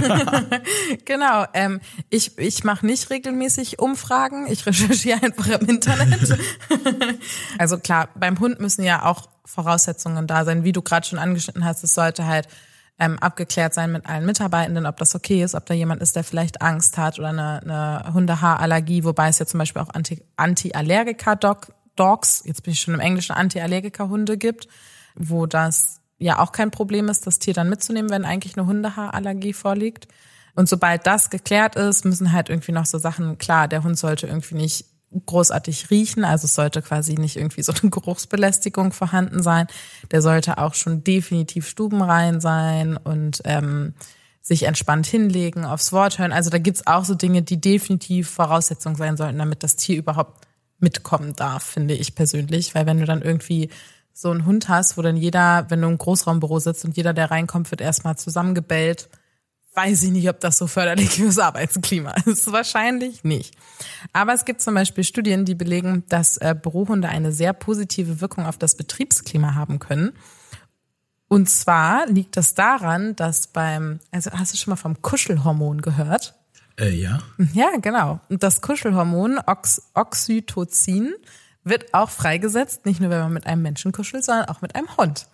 genau. 1.05 1.47
Ähm, 1.55 1.81
ich 2.11 2.39
ich 2.39 2.65
mache 2.65 2.87
nicht 2.87 3.11
regelmäßig 3.11 3.79
Umfragen. 3.79 4.47
Ich 4.51 4.67
recherchiere 4.67 5.23
einfach 5.23 5.49
im 5.49 5.67
Internet. 5.69 6.39
also 7.59 7.79
klar, 7.79 8.09
beim 8.15 8.39
Hund 8.41 8.61
müssen 8.61 8.83
ja 8.83 9.05
auch 9.05 9.29
Voraussetzungen 9.45 10.27
da 10.27 10.45
sein, 10.45 10.65
wie 10.65 10.73
du 10.73 10.83
gerade 10.83 11.07
schon 11.07 11.19
angeschnitten 11.19 11.65
hast. 11.65 11.85
Es 11.85 11.95
sollte 11.95 12.27
halt 12.27 12.49
ähm, 12.99 13.19
abgeklärt 13.19 13.75
sein 13.75 13.93
mit 13.93 14.07
allen 14.07 14.25
Mitarbeitenden, 14.25 14.87
ob 14.87 14.97
das 14.99 15.15
okay 15.15 15.43
ist, 15.43 15.55
ob 15.55 15.67
da 15.67 15.75
jemand 15.75 16.01
ist, 16.01 16.17
der 16.17 16.25
vielleicht 16.25 16.63
Angst 16.63 16.97
hat 16.97 17.19
oder 17.19 17.29
eine, 17.29 17.61
eine 17.63 18.15
Hundehaarallergie, 18.15 19.05
wobei 19.05 19.29
es 19.29 19.39
ja 19.39 19.47
zum 19.47 19.59
Beispiel 19.59 19.83
auch 19.83 19.91
Anti- 19.91 20.23
Anti-Allergiker-Dogs, 20.37 22.43
jetzt 22.45 22.63
bin 22.63 22.73
ich 22.73 22.81
schon 22.81 22.95
im 22.95 23.01
Englischen, 23.01 23.33
Anti-Allergiker-Hunde 23.33 24.37
gibt, 24.37 24.69
wo 25.17 25.47
das 25.47 26.01
ja 26.19 26.39
auch 26.39 26.53
kein 26.53 26.71
Problem 26.71 27.09
ist, 27.09 27.27
das 27.27 27.41
Tier 27.41 27.55
dann 27.55 27.69
mitzunehmen, 27.69 28.11
wenn 28.11 28.25
eigentlich 28.25 28.57
eine 28.57 28.67
Hundehaarallergie 28.67 29.53
vorliegt. 29.53 30.07
Und 30.55 30.69
sobald 30.69 31.07
das 31.07 31.31
geklärt 31.31 31.75
ist, 31.75 32.05
müssen 32.05 32.31
halt 32.31 32.49
irgendwie 32.49 32.73
noch 32.73 32.87
so 32.87 32.99
Sachen, 32.99 33.39
klar, 33.39 33.67
der 33.67 33.83
Hund 33.83 33.99
sollte 33.99 34.29
irgendwie 34.29 34.55
nicht 34.55 34.87
großartig 35.27 35.90
riechen, 35.90 36.24
also 36.24 36.46
es 36.46 36.55
sollte 36.55 36.83
quasi 36.83 37.14
nicht 37.14 37.37
irgendwie 37.37 37.62
so 37.62 37.72
eine 37.72 37.90
Geruchsbelästigung 37.90 38.92
vorhanden 38.92 39.42
sein. 39.42 39.66
Der 40.11 40.22
sollte 40.22 40.59
auch 40.59 40.74
schon 40.74 41.05
definitiv 41.05 41.68
stubenrein 41.68 42.40
sein 42.40 42.96
und 42.96 43.42
ähm, 43.44 43.94
sich 44.40 44.64
entspannt 44.64 45.07
hinlegen, 45.07 45.64
aufs 45.64 45.92
Wort 45.92 46.18
hören. 46.18 46.33
Also 46.33 46.50
da 46.50 46.59
gibt's 46.59 46.87
auch 46.87 47.05
so 47.05 47.14
Dinge, 47.14 47.42
die 47.42 47.61
definitiv 47.61 48.29
Voraussetzung 48.29 48.96
sein 48.96 49.16
sollten, 49.16 49.38
damit 49.38 49.62
das 49.62 49.77
Tier 49.77 49.96
überhaupt 49.96 50.46
mitkommen 50.79 51.35
darf, 51.35 51.62
finde 51.62 51.94
ich 51.94 52.14
persönlich. 52.14 52.74
Weil 52.74 52.85
wenn 52.87 52.98
du 52.98 53.07
dann 53.07 53.22
irgendwie 53.22 53.70
so 54.12 54.31
einen 54.31 54.44
Hund 54.44 54.68
hast, 54.68 54.98
wo 54.98 55.03
dann 55.03 55.16
jeder, 55.16 55.66
wenn 55.70 55.81
du 55.81 55.88
im 55.88 55.98
Großraumbüro 55.98 56.59
sitzt 56.59 56.85
und 56.85 56.96
jeder, 56.96 57.14
der 57.14 57.31
reinkommt, 57.31 57.70
wird 57.70 57.81
erstmal 57.81 58.16
zusammengebellt, 58.16 59.09
weiß 59.75 60.05
ich 60.05 60.11
nicht, 60.11 60.29
ob 60.29 60.41
das 60.41 60.59
so 60.59 60.67
förderlich 60.67 61.11
fürs 61.11 61.39
Arbeitsklima 61.39 62.15
ist. 62.27 62.51
Wahrscheinlich 62.51 63.25
nicht. 63.25 63.57
Aber 64.13 64.35
es 64.35 64.45
gibt 64.45 64.61
zum 64.61 64.75
Beispiel 64.75 65.05
Studien, 65.05 65.45
die 65.45 65.55
belegen, 65.55 66.05
dass 66.09 66.37
äh, 66.37 66.55
Bürohunde 66.61 67.09
eine 67.09 67.33
sehr 67.33 67.53
positive 67.53 68.21
Wirkung 68.21 68.47
auf 68.47 68.57
das 68.59 68.77
Betriebsklima 68.77 69.55
haben 69.55 69.79
können. 69.79 70.13
Und 71.29 71.49
zwar 71.49 72.07
liegt 72.07 72.37
das 72.37 72.55
daran, 72.55 73.17
dass 73.17 73.49
beim, 73.49 73.99
also 74.13 74.31
hast 74.31 74.53
du 74.53 74.57
schon 74.57 74.71
mal 74.71 74.77
vom 74.77 75.03
Kuschelhormon 75.03 75.83
gehört? 75.83 76.35
Äh, 76.79 76.91
ja. 76.91 77.21
Ja, 77.53 77.71
genau. 77.81 78.21
Und 78.29 78.43
das 78.43 78.61
Kuschelhormon 78.61 79.41
Ox 79.47 79.91
Oxytocin 79.95 81.15
wird 81.65 81.95
auch 81.95 82.11
freigesetzt, 82.11 82.85
nicht 82.85 83.01
nur 83.01 83.11
wenn 83.11 83.21
man 83.21 83.33
mit 83.33 83.47
einem 83.47 83.63
Menschen 83.63 83.93
kuschelt, 83.93 84.25
sondern 84.25 84.47
auch 84.47 84.61
mit 84.61 84.75
einem 84.75 84.97
Hund. 84.97 85.27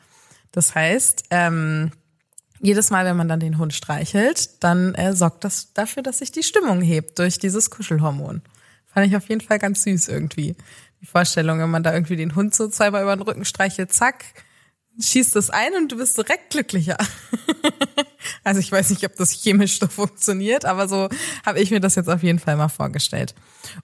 Das 0.52 0.74
heißt, 0.74 1.24
ähm, 1.30 1.90
jedes 2.60 2.90
Mal, 2.90 3.04
wenn 3.04 3.16
man 3.16 3.28
dann 3.28 3.40
den 3.40 3.58
Hund 3.58 3.72
streichelt, 3.72 4.62
dann 4.62 4.94
äh, 4.94 5.14
sorgt 5.14 5.44
das 5.44 5.72
dafür, 5.72 6.02
dass 6.02 6.18
sich 6.18 6.30
die 6.30 6.42
Stimmung 6.42 6.82
hebt 6.82 7.18
durch 7.18 7.38
dieses 7.38 7.70
Kuschelhormon. 7.70 8.42
Fand 8.86 9.06
ich 9.06 9.16
auf 9.16 9.28
jeden 9.28 9.40
Fall 9.40 9.58
ganz 9.58 9.84
süß 9.84 10.08
irgendwie. 10.08 10.56
Die 11.00 11.06
Vorstellung, 11.06 11.58
wenn 11.60 11.70
man 11.70 11.82
da 11.82 11.94
irgendwie 11.94 12.16
den 12.16 12.34
Hund 12.34 12.54
so 12.54 12.68
zweimal 12.68 13.02
über 13.02 13.16
den 13.16 13.22
Rücken 13.22 13.44
streichelt, 13.44 13.92
zack, 13.92 14.24
schießt 15.00 15.36
es 15.36 15.50
ein 15.50 15.74
und 15.74 15.92
du 15.92 15.96
bist 15.96 16.18
direkt 16.18 16.50
glücklicher. 16.50 16.98
also 18.44 18.60
ich 18.60 18.70
weiß 18.70 18.90
nicht, 18.90 19.04
ob 19.04 19.16
das 19.16 19.32
chemisch 19.32 19.78
so 19.78 19.86
funktioniert, 19.86 20.64
aber 20.64 20.88
so 20.88 21.08
habe 21.46 21.60
ich 21.60 21.70
mir 21.70 21.80
das 21.80 21.94
jetzt 21.94 22.08
auf 22.08 22.22
jeden 22.22 22.38
Fall 22.38 22.56
mal 22.56 22.68
vorgestellt. 22.68 23.34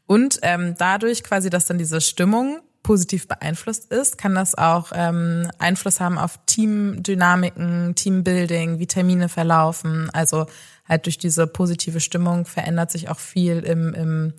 Und 0.07 0.39
ähm, 0.43 0.75
dadurch 0.77 1.23
quasi, 1.23 1.49
dass 1.49 1.67
dann 1.67 1.79
diese 1.79 2.01
Stimmung 2.01 2.61
positiv 2.87 3.27
beeinflusst 3.27 3.91
ist, 3.91 4.17
kann 4.17 4.37
das 4.37 4.55
auch 4.55 4.93
ähm, 4.95 5.51
Einfluss 5.59 5.99
haben 5.99 6.19
auf 6.19 6.39
Teamdynamiken, 6.47 7.97
Teambuilding, 7.97 8.79
wie 8.79 8.87
Termine 8.87 9.29
verlaufen. 9.29 10.09
Also 10.13 10.47
halt 10.89 11.07
durch 11.07 11.19
diese 11.19 11.49
positive 11.49 11.99
Stimmung 11.99 12.47
verändert 12.47 12.93
sich 12.93 13.09
auch 13.09 13.19
viel 13.19 13.59
im, 13.59 13.93
im 13.93 14.35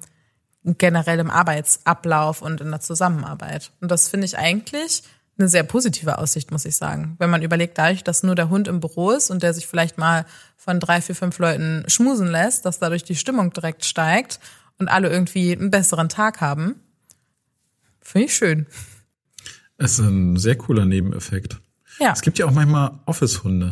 generell 0.63 1.19
im 1.19 1.29
Arbeitsablauf 1.29 2.41
und 2.41 2.61
in 2.61 2.71
der 2.71 2.79
Zusammenarbeit. 2.79 3.73
Und 3.81 3.91
das 3.91 4.07
finde 4.07 4.25
ich 4.25 4.37
eigentlich 4.37 5.03
eine 5.37 5.49
sehr 5.49 5.63
positive 5.63 6.17
Aussicht, 6.17 6.49
muss 6.49 6.63
ich 6.63 6.77
sagen. 6.77 7.17
Wenn 7.19 7.29
man 7.29 7.41
überlegt, 7.41 7.77
dadurch, 7.77 8.05
dass 8.05 8.23
nur 8.23 8.35
der 8.35 8.49
Hund 8.49 8.69
im 8.69 8.79
Büro 8.79 9.11
ist 9.11 9.29
und 9.29 9.43
der 9.43 9.53
sich 9.53 9.67
vielleicht 9.67 9.97
mal 9.97 10.25
von 10.55 10.79
drei, 10.79 11.01
vier, 11.01 11.15
fünf 11.15 11.37
Leuten 11.37 11.83
schmusen 11.87 12.27
lässt, 12.27 12.65
dass 12.65 12.79
dadurch 12.79 13.03
die 13.03 13.15
Stimmung 13.15 13.51
direkt 13.51 13.83
steigt 13.83 14.39
und 14.79 14.87
alle 14.87 15.09
irgendwie 15.09 15.51
einen 15.51 15.69
besseren 15.69 16.07
Tag 16.07 16.39
haben. 16.39 16.81
Finde 18.07 18.27
ich 18.27 18.35
schön. 18.35 18.67
Es 19.75 19.99
ist 19.99 19.99
ein 19.99 20.37
sehr 20.37 20.55
cooler 20.55 20.85
Nebeneffekt. 20.85 21.59
Ja, 21.99 22.13
Es 22.13 22.21
gibt 22.21 22.39
ja 22.39 22.45
auch 22.45 22.51
manchmal 22.51 23.01
Office-Hunde. 23.05 23.71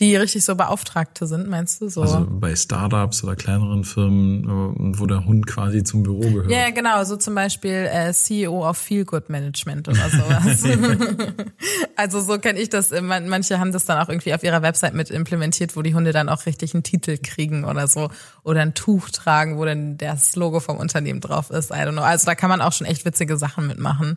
Die 0.00 0.16
richtig 0.16 0.44
so 0.44 0.54
Beauftragte 0.56 1.26
sind, 1.26 1.48
meinst 1.48 1.80
du? 1.80 1.88
So. 1.88 2.02
Also 2.02 2.26
bei 2.28 2.56
Startups 2.56 3.22
oder 3.22 3.36
kleineren 3.36 3.84
Firmen, 3.84 4.44
äh, 4.44 4.98
wo 4.98 5.06
der 5.06 5.24
Hund 5.26 5.46
quasi 5.46 5.84
zum 5.84 6.02
Büro 6.02 6.20
gehört. 6.20 6.50
ja, 6.50 6.70
genau, 6.70 7.04
so 7.04 7.16
zum 7.16 7.34
Beispiel 7.34 7.88
äh, 7.92 8.12
CEO 8.12 8.66
of 8.68 8.78
Feel 8.78 9.04
Good 9.04 9.28
Management 9.28 9.88
oder 9.88 10.08
sowas. 10.08 10.64
also 11.96 12.20
so 12.20 12.38
kenne 12.38 12.58
ich 12.58 12.68
das. 12.70 12.92
äh, 12.92 13.02
man- 13.02 13.28
Manche 13.28 13.58
haben 13.60 13.72
das 13.72 13.84
dann 13.84 13.98
auch 13.98 14.08
irgendwie 14.08 14.34
auf 14.34 14.42
ihrer 14.42 14.62
Website 14.62 14.94
mit 14.94 15.10
implementiert, 15.10 15.76
wo 15.76 15.82
die 15.82 15.94
Hunde 15.94 16.12
dann 16.12 16.28
auch 16.28 16.46
richtig 16.46 16.74
einen 16.74 16.82
Titel 16.82 17.18
kriegen 17.22 17.64
oder 17.64 17.86
so. 17.86 18.08
Oder 18.42 18.62
ein 18.62 18.74
Tuch 18.74 19.10
tragen, 19.10 19.58
wo 19.58 19.64
dann 19.64 19.98
das 19.98 20.34
Logo 20.36 20.60
vom 20.60 20.78
Unternehmen 20.78 21.20
drauf 21.20 21.50
ist. 21.50 21.70
I 21.70 21.74
don't 21.74 21.92
know. 21.92 22.02
Also 22.02 22.26
da 22.26 22.34
kann 22.34 22.48
man 22.48 22.60
auch 22.62 22.72
schon 22.72 22.86
echt 22.86 23.04
witzige 23.04 23.36
Sachen 23.36 23.66
mitmachen. 23.66 24.16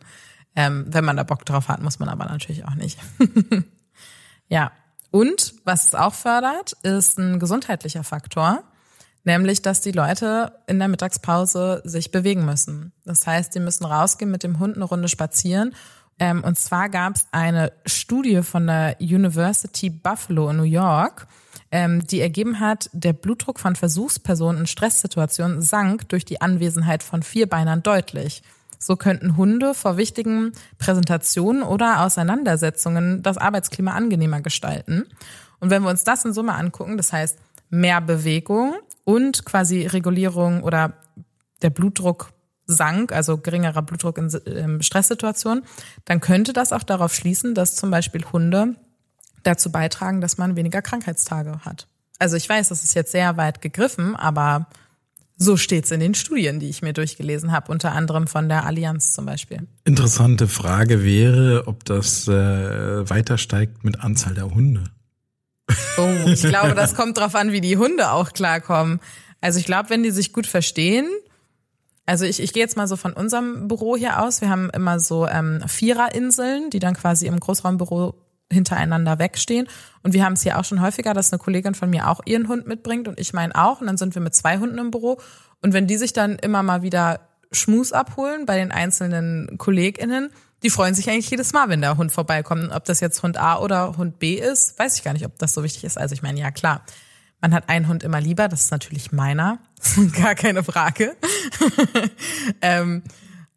Ähm, 0.56 0.86
wenn 0.88 1.04
man 1.04 1.18
da 1.18 1.24
Bock 1.24 1.46
drauf 1.46 1.68
hat, 1.68 1.82
muss 1.82 2.00
man 2.00 2.10
aber 2.10 2.26
natürlich 2.26 2.64
auch 2.66 2.76
nicht. 2.76 2.98
ja. 4.48 4.72
Und 5.14 5.54
was 5.64 5.86
es 5.86 5.96
auch 5.96 6.16
fördert, 6.16 6.72
ist 6.82 7.20
ein 7.20 7.38
gesundheitlicher 7.38 8.04
Faktor. 8.04 8.64
Nämlich, 9.24 9.62
dass 9.62 9.80
die 9.80 9.92
Leute 9.92 10.54
in 10.66 10.80
der 10.80 10.88
Mittagspause 10.88 11.84
sich 11.86 12.10
bewegen 12.10 12.46
müssen. 12.46 12.94
Das 13.06 13.28
heißt, 13.28 13.54
die 13.54 13.60
müssen 13.60 13.86
rausgehen 13.86 14.32
mit 14.32 14.42
dem 14.42 14.58
Hund 14.58 14.76
eine 14.76 14.86
Runde 14.86 15.08
spazieren. 15.08 15.76
Ähm, 16.18 16.44
und 16.44 16.58
zwar 16.58 16.90
gab 16.90 17.16
es 17.16 17.28
eine 17.32 17.74
Studie 17.86 18.42
von 18.42 18.66
der 18.66 18.98
University 19.00 19.92
Buffalo 19.92 20.50
in 20.50 20.58
New 20.58 20.64
York, 20.64 21.28
ähm, 21.72 22.04
die 22.08 22.20
ergeben 22.20 22.60
hat, 22.60 22.90
der 22.92 23.14
Blutdruck 23.14 23.60
von 23.60 23.76
Versuchspersonen 23.76 24.62
in 24.62 24.68
Stresssituationen 24.68 25.62
sank 25.62 26.10
durch 26.10 26.26
die 26.26 26.42
Anwesenheit 26.42 27.04
von 27.04 27.22
Vierbeinern 27.22 27.84
deutlich. 27.84 28.42
So 28.86 28.96
könnten 28.96 29.38
Hunde 29.38 29.74
vor 29.74 29.98
wichtigen 29.98 30.54
Präsentationen 30.78 31.64
oder 31.64 32.02
Auseinandersetzungen 32.02 33.24
das 33.24 33.38
Arbeitsklima 33.38 33.92
angenehmer 33.92 34.42
gestalten. 34.42 35.06
Und 35.60 35.70
wenn 35.70 35.84
wir 35.84 35.90
uns 35.90 36.04
das 36.04 36.26
in 36.26 36.34
Summe 36.34 36.54
angucken, 36.56 36.98
das 36.98 37.14
heißt 37.14 37.40
mehr 37.70 38.02
Bewegung 38.02 38.76
und 39.04 39.46
quasi 39.46 39.88
Regulierung 39.88 40.64
oder 40.64 40.94
der 41.62 41.70
Blutdruck 41.70 42.34
sank, 42.66 43.12
also 43.12 43.38
geringerer 43.38 43.82
Blutdruck 43.82 44.18
in 44.18 44.30
ähm, 44.46 44.82
Stresssituationen, 44.82 45.64
dann 46.06 46.20
könnte 46.20 46.54
das 46.54 46.72
auch 46.72 46.84
darauf 46.84 47.14
schließen, 47.14 47.56
dass 47.56 47.76
zum 47.76 47.92
Beispiel 47.92 48.26
Hunde 48.32 48.76
dazu 49.44 49.72
beitragen, 49.72 50.22
dass 50.22 50.38
man 50.38 50.56
weniger 50.56 50.82
Krankheitstage 50.82 51.60
hat. 51.66 51.88
Also 52.20 52.38
ich 52.38 52.48
weiß, 52.48 52.70
das 52.70 52.84
ist 52.84 52.94
jetzt 52.94 53.12
sehr 53.12 53.38
weit 53.38 53.62
gegriffen, 53.62 54.16
aber 54.16 54.68
so 55.36 55.58
steht's 55.58 55.92
in 55.92 56.00
den 56.00 56.14
Studien, 56.14 56.60
die 56.60 56.70
ich 56.70 56.82
mir 56.82 56.94
durchgelesen 56.94 57.52
habe, 57.52 57.72
unter 57.72 57.92
anderem 57.92 58.28
von 58.28 58.50
der 58.50 58.66
Allianz 58.66 59.14
zum 59.14 59.26
Beispiel. 59.26 59.68
Interessante 59.84 60.48
Frage 60.48 61.04
wäre, 61.04 61.68
ob 61.68 61.86
das 61.86 62.28
äh, 62.28 63.10
weiter 63.10 63.38
steigt 63.38 63.84
mit 63.84 64.02
Anzahl 64.02 64.34
der 64.34 64.54
Hunde. 64.54 64.84
Oh, 65.98 66.28
ich 66.28 66.42
glaube, 66.42 66.76
das 66.76 66.96
kommt 66.96 67.18
drauf 67.18 67.36
an, 67.36 67.52
wie 67.52 67.62
die 67.62 67.78
Hunde 67.78 68.12
auch 68.12 68.34
klarkommen. 68.34 69.00
Also 69.42 69.60
ich 69.60 69.66
glaube, 69.66 69.90
wenn 69.90 70.04
die 70.04 70.12
sich 70.12 70.34
gut 70.34 70.48
verstehen, 70.48 71.08
also 72.06 72.26
ich, 72.26 72.42
ich 72.42 72.54
gehe 72.54 72.62
jetzt 72.62 72.78
mal 72.78 72.88
so 72.88 72.96
von 72.96 73.14
unserem 73.14 73.68
Büro 73.68 73.96
hier 73.96 74.22
aus. 74.22 74.42
Wir 74.42 74.50
haben 74.50 74.70
immer 74.72 75.00
so 75.00 75.28
ähm, 75.28 75.62
Viererinseln, 75.68 76.70
die 76.70 76.80
dann 76.80 76.96
quasi 76.96 77.28
im 77.28 77.40
Großraumbüro 77.40 78.16
hintereinander 78.52 79.20
wegstehen. 79.20 79.68
Und 80.02 80.14
wir 80.14 80.24
haben 80.24 80.34
es 80.34 80.44
hier 80.44 80.60
auch 80.60 80.66
schon 80.66 80.82
häufiger, 80.82 81.14
dass 81.14 81.32
eine 81.32 81.40
Kollegin 81.40 81.76
von 81.76 81.90
mir 81.90 82.10
auch 82.10 82.22
ihren 82.26 82.48
Hund 82.48 82.68
mitbringt 82.68 83.08
und 83.08 83.20
ich 83.20 83.34
meinen 83.34 83.52
auch. 83.52 83.82
Und 83.82 83.88
dann 83.88 83.98
sind 83.98 84.16
wir 84.16 84.22
mit 84.22 84.36
zwei 84.36 84.58
Hunden 84.60 84.78
im 84.78 84.92
Büro. 84.92 85.20
Und 85.62 85.74
wenn 85.74 85.88
die 85.88 85.98
sich 85.98 86.14
dann 86.14 86.38
immer 86.38 86.64
mal 86.64 86.82
wieder 86.82 87.22
Schmus 87.52 87.94
abholen 87.94 88.46
bei 88.46 88.58
den 88.58 88.72
einzelnen 88.72 89.58
KollegInnen, 89.58 90.30
die 90.64 90.70
freuen 90.70 90.96
sich 90.96 91.10
eigentlich 91.10 91.30
jedes 91.30 91.54
Mal, 91.54 91.70
wenn 91.70 91.82
der 91.82 91.98
Hund 91.98 92.12
vorbeikommt. 92.12 92.72
Ob 92.72 92.86
das 92.86 93.00
jetzt 93.02 93.22
Hund 93.22 93.38
A 93.38 93.60
oder 93.60 93.98
Hund 93.98 94.20
B 94.20 94.36
ist, 94.36 94.80
weiß 94.80 94.98
ich 94.98 95.04
gar 95.04 95.14
nicht, 95.14 95.26
ob 95.26 95.38
das 95.38 95.54
so 95.54 95.64
wichtig 95.64 95.84
ist. 95.84 95.98
Also 95.98 96.14
ich 96.14 96.22
meine, 96.22 96.40
ja 96.40 96.52
klar, 96.52 96.84
man 97.42 97.54
hat 97.54 97.68
einen 97.68 97.90
Hund 97.90 98.04
immer 98.04 98.22
lieber, 98.22 98.48
das 98.48 98.66
ist 98.66 98.72
natürlich 98.72 99.12
meiner, 99.12 99.60
gar 100.22 100.36
keine 100.36 100.64
Frage. 100.64 101.16
ähm, 102.62 103.04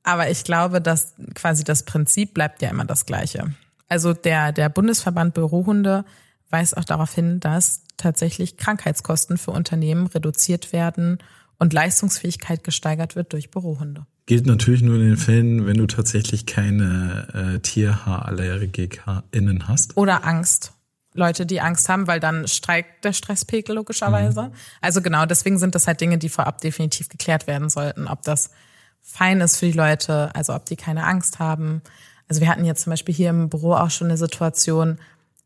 aber 0.03 0.31
ich 0.31 0.43
glaube, 0.45 0.81
dass 0.81 1.15
quasi 1.35 1.63
das 1.63 1.85
Prinzip 1.85 2.35
bleibt 2.35 2.63
ja 2.63 2.71
immer 2.71 2.85
das 2.85 3.07
gleiche. 3.07 3.55
Also 3.89 4.13
der, 4.13 4.53
der 4.53 4.69
Bundesverband 4.69 5.35
Bürohunde 5.35 6.05
weist 6.51 6.77
auch 6.77 6.85
darauf 6.85 7.15
hin, 7.15 7.41
dass 7.41 7.83
tatsächlich 7.97 8.57
Krankheitskosten 8.57 9.39
für 9.39 9.51
Unternehmen 9.51 10.07
reduziert 10.07 10.73
werden 10.73 11.19
und 11.59 11.73
Leistungsfähigkeit 11.73 12.65
gesteigert 12.65 13.17
wird 13.17 13.33
durch 13.33 13.51
Bürohunde. 13.51 14.07
Gilt 14.27 14.47
natürlich 14.47 14.83
nur 14.83 14.97
in 14.97 15.03
den 15.03 15.17
Fällen, 15.17 15.67
wenn 15.67 15.77
du 15.77 15.87
tatsächlich 15.87 16.47
keine 16.47 17.57
äh, 17.57 17.61
TierhaarallergikerInnen 17.61 19.69
hast. 19.69 19.97
Oder 19.97 20.25
Angst. 20.25 20.73
Leute, 21.15 21.47
die 21.47 21.61
Angst 21.61 21.89
haben, 21.89 22.07
weil 22.07 22.21
dann 22.21 22.47
streikt 22.47 23.05
der 23.05 23.13
Stresspegel 23.13 23.75
logischerweise. 23.75 24.43
Mhm. 24.43 24.53
Also 24.81 25.01
genau, 25.01 25.25
deswegen 25.27 25.59
sind 25.59 25.75
das 25.75 25.87
halt 25.87 26.01
Dinge, 26.01 26.19
die 26.19 26.29
vorab 26.29 26.61
definitiv 26.61 27.09
geklärt 27.09 27.47
werden 27.47 27.71
sollten, 27.71 28.07
ob 28.07 28.23
das 28.23 28.51
fein 29.01 29.41
ist 29.41 29.57
für 29.57 29.67
die 29.67 29.73
Leute, 29.73 30.35
also 30.35 30.55
ob 30.55 30.67
die 30.67 30.77
keine 30.77 31.05
Angst 31.05 31.39
haben. 31.39 31.81
Also 32.29 32.41
wir 32.41 32.49
hatten 32.49 32.65
jetzt 32.65 32.83
zum 32.83 32.91
Beispiel 32.91 33.15
hier 33.15 33.31
im 33.31 33.49
Büro 33.49 33.75
auch 33.75 33.91
schon 33.91 34.09
eine 34.09 34.17
Situation, 34.17 34.99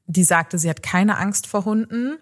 die 0.06 0.24
sagte, 0.24 0.58
sie 0.58 0.70
hat 0.70 0.82
keine 0.82 1.18
Angst 1.18 1.46
vor 1.46 1.64
Hunden, 1.64 2.18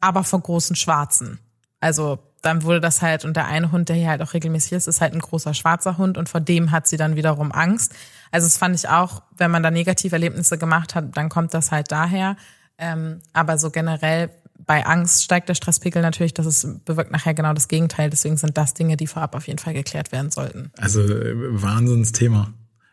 aber 0.00 0.24
vor 0.24 0.40
großen 0.40 0.76
Schwarzen. 0.76 1.38
Also 1.80 2.18
dann 2.42 2.64
wurde 2.64 2.80
das 2.80 3.02
halt, 3.02 3.24
und 3.24 3.36
der 3.36 3.46
eine 3.46 3.70
Hund, 3.70 3.88
der 3.88 3.96
hier 3.96 4.08
halt 4.08 4.20
auch 4.20 4.34
regelmäßig 4.34 4.72
ist, 4.72 4.88
ist 4.88 5.00
halt 5.00 5.14
ein 5.14 5.20
großer 5.20 5.54
schwarzer 5.54 5.96
Hund 5.96 6.18
und 6.18 6.28
vor 6.28 6.40
dem 6.40 6.72
hat 6.72 6.88
sie 6.88 6.96
dann 6.96 7.14
wiederum 7.16 7.52
Angst. 7.52 7.94
Also 8.32 8.46
das 8.46 8.58
fand 8.58 8.74
ich 8.74 8.88
auch, 8.88 9.22
wenn 9.36 9.50
man 9.50 9.62
da 9.62 9.70
negative 9.70 10.14
Erlebnisse 10.14 10.58
gemacht 10.58 10.94
hat, 10.94 11.16
dann 11.16 11.28
kommt 11.28 11.54
das 11.54 11.70
halt 11.70 11.92
daher. 11.92 12.36
Ähm, 12.78 13.20
aber 13.32 13.58
so 13.58 13.70
generell 13.70 14.30
bei 14.58 14.84
Angst 14.84 15.24
steigt 15.24 15.48
der 15.48 15.54
Stresspegel 15.54 16.02
natürlich, 16.02 16.34
das 16.34 16.66
bewirkt 16.84 17.12
nachher 17.12 17.34
genau 17.34 17.52
das 17.52 17.68
Gegenteil. 17.68 18.10
Deswegen 18.10 18.36
sind 18.36 18.56
das 18.56 18.74
Dinge, 18.74 18.96
die 18.96 19.06
vorab 19.06 19.34
auf 19.34 19.46
jeden 19.46 19.58
Fall 19.58 19.74
geklärt 19.74 20.12
werden 20.12 20.30
sollten. 20.30 20.72
Also 20.78 21.00
äh, 21.00 21.34
Wahnsinnsthema. 21.62 22.52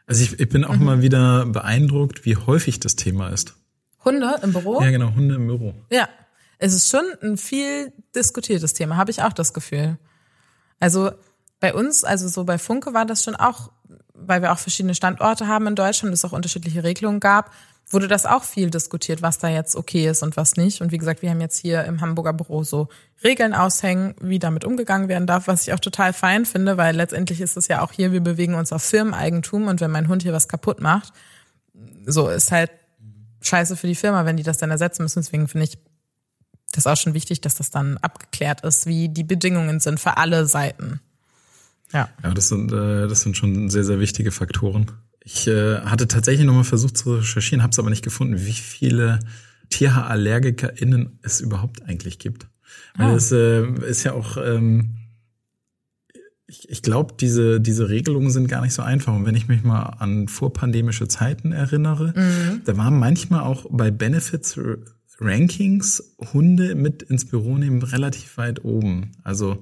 Also 0.09 0.23
ich, 0.23 0.39
ich 0.39 0.49
bin 0.49 0.65
auch 0.65 0.75
mhm. 0.75 0.85
mal 0.85 1.01
wieder 1.03 1.45
beeindruckt, 1.45 2.25
wie 2.25 2.35
häufig 2.35 2.79
das 2.79 2.95
Thema 2.95 3.29
ist. 3.29 3.53
Hunde 4.03 4.39
im 4.41 4.53
Büro? 4.53 4.81
Ja, 4.81 4.89
genau, 4.89 5.13
Hunde 5.13 5.35
im 5.35 5.45
Büro. 5.45 5.75
Ja, 5.91 6.09
es 6.57 6.73
ist 6.73 6.89
schon 6.89 7.05
ein 7.21 7.37
viel 7.37 7.93
diskutiertes 8.15 8.73
Thema, 8.73 8.97
habe 8.97 9.11
ich 9.11 9.21
auch 9.21 9.33
das 9.33 9.53
Gefühl. 9.53 9.99
Also 10.79 11.11
bei 11.59 11.75
uns, 11.75 12.03
also 12.03 12.27
so 12.27 12.43
bei 12.43 12.57
Funke 12.57 12.95
war 12.95 13.05
das 13.05 13.23
schon 13.23 13.35
auch, 13.35 13.71
weil 14.15 14.41
wir 14.41 14.51
auch 14.51 14.57
verschiedene 14.57 14.95
Standorte 14.95 15.47
haben 15.47 15.67
in 15.67 15.75
Deutschland, 15.75 16.11
es 16.11 16.25
auch 16.25 16.31
unterschiedliche 16.31 16.83
Regelungen 16.83 17.19
gab, 17.19 17.51
wurde 17.89 18.07
das 18.07 18.25
auch 18.25 18.43
viel 18.43 18.69
diskutiert, 18.69 19.21
was 19.21 19.39
da 19.39 19.49
jetzt 19.49 19.75
okay 19.75 20.07
ist 20.07 20.21
und 20.21 20.37
was 20.37 20.55
nicht. 20.55 20.81
Und 20.81 20.91
wie 20.91 20.97
gesagt, 20.97 21.21
wir 21.21 21.29
haben 21.31 21.41
jetzt 21.41 21.57
hier 21.57 21.83
im 21.85 22.01
Hamburger 22.01 22.33
Büro 22.33 22.63
so 22.63 22.87
Regeln 23.23 23.53
aushängen, 23.53 24.15
wie 24.21 24.39
damit 24.39 24.63
umgegangen 24.63 25.09
werden 25.09 25.25
darf, 25.25 25.47
was 25.47 25.67
ich 25.67 25.73
auch 25.73 25.79
total 25.79 26.13
fein 26.13 26.45
finde, 26.45 26.77
weil 26.77 26.95
letztendlich 26.95 27.41
ist 27.41 27.57
es 27.57 27.67
ja 27.67 27.81
auch 27.81 27.91
hier, 27.91 28.11
wir 28.11 28.21
bewegen 28.21 28.53
uns 28.53 28.71
auf 28.71 28.83
Firmeneigentum 28.83 29.67
und 29.67 29.81
wenn 29.81 29.91
mein 29.91 30.07
Hund 30.07 30.21
hier 30.21 30.33
was 30.33 30.47
kaputt 30.47 30.81
macht, 30.81 31.13
so 32.05 32.29
ist 32.29 32.51
halt 32.51 32.71
scheiße 33.41 33.75
für 33.75 33.87
die 33.87 33.95
Firma, 33.95 34.25
wenn 34.25 34.37
die 34.37 34.43
das 34.43 34.57
dann 34.57 34.71
ersetzen 34.71 35.03
müssen. 35.03 35.21
Deswegen 35.21 35.47
finde 35.47 35.65
ich 35.65 35.77
das 36.71 36.85
auch 36.85 36.97
schon 36.97 37.13
wichtig, 37.13 37.41
dass 37.41 37.55
das 37.55 37.71
dann 37.71 37.97
abgeklärt 37.97 38.61
ist, 38.61 38.85
wie 38.85 39.09
die 39.09 39.23
Bedingungen 39.23 39.79
sind 39.79 39.99
für 39.99 40.17
alle 40.17 40.45
Seiten. 40.45 40.99
Ja. 41.91 42.09
Ja, 42.23 42.33
das 42.33 42.49
sind, 42.49 42.71
äh, 42.71 43.07
das 43.07 43.21
sind 43.21 43.35
schon 43.35 43.69
sehr, 43.69 43.83
sehr 43.83 43.99
wichtige 43.99 44.31
Faktoren. 44.31 44.91
Ich 45.31 45.47
äh, 45.47 45.81
hatte 45.81 46.07
tatsächlich 46.07 46.47
nochmal 46.47 46.63
versucht 46.63 46.97
zu 46.97 47.17
recherchieren, 47.17 47.61
habe 47.61 47.69
es 47.69 47.77
aber 47.77 47.91
nicht 47.91 48.03
gefunden, 48.03 48.47
wie 48.47 48.51
viele 48.51 49.19
TierhaarallergikerInnen 49.69 51.19
es 51.21 51.39
überhaupt 51.39 51.83
eigentlich 51.83 52.17
gibt. 52.17 52.47
Weil 52.95 53.11
ah. 53.11 53.15
es 53.15 53.31
äh, 53.31 53.63
ist 53.87 54.03
ja 54.03 54.13
auch, 54.13 54.37
ähm, 54.37 54.95
ich, 56.47 56.67
ich 56.67 56.81
glaube, 56.81 57.13
diese, 57.19 57.61
diese 57.61 57.89
Regelungen 57.89 58.31
sind 58.31 58.47
gar 58.47 58.63
nicht 58.63 58.73
so 58.73 58.81
einfach. 58.81 59.13
Und 59.13 59.27
wenn 59.27 59.35
ich 59.35 59.47
mich 59.47 59.63
mal 59.63 59.83
an 59.83 60.27
vorpandemische 60.27 61.07
Zeiten 61.07 61.51
erinnere, 61.51 62.11
mhm. 62.15 62.61
da 62.65 62.75
waren 62.75 62.97
manchmal 62.97 63.41
auch 63.41 63.67
bei 63.69 63.91
Benefits 63.91 64.59
Rankings 65.19 66.15
Hunde 66.33 66.73
mit 66.73 67.03
ins 67.03 67.25
Büro 67.25 67.55
nehmen 67.59 67.83
relativ 67.83 68.37
weit 68.37 68.65
oben. 68.65 69.11
Also 69.23 69.61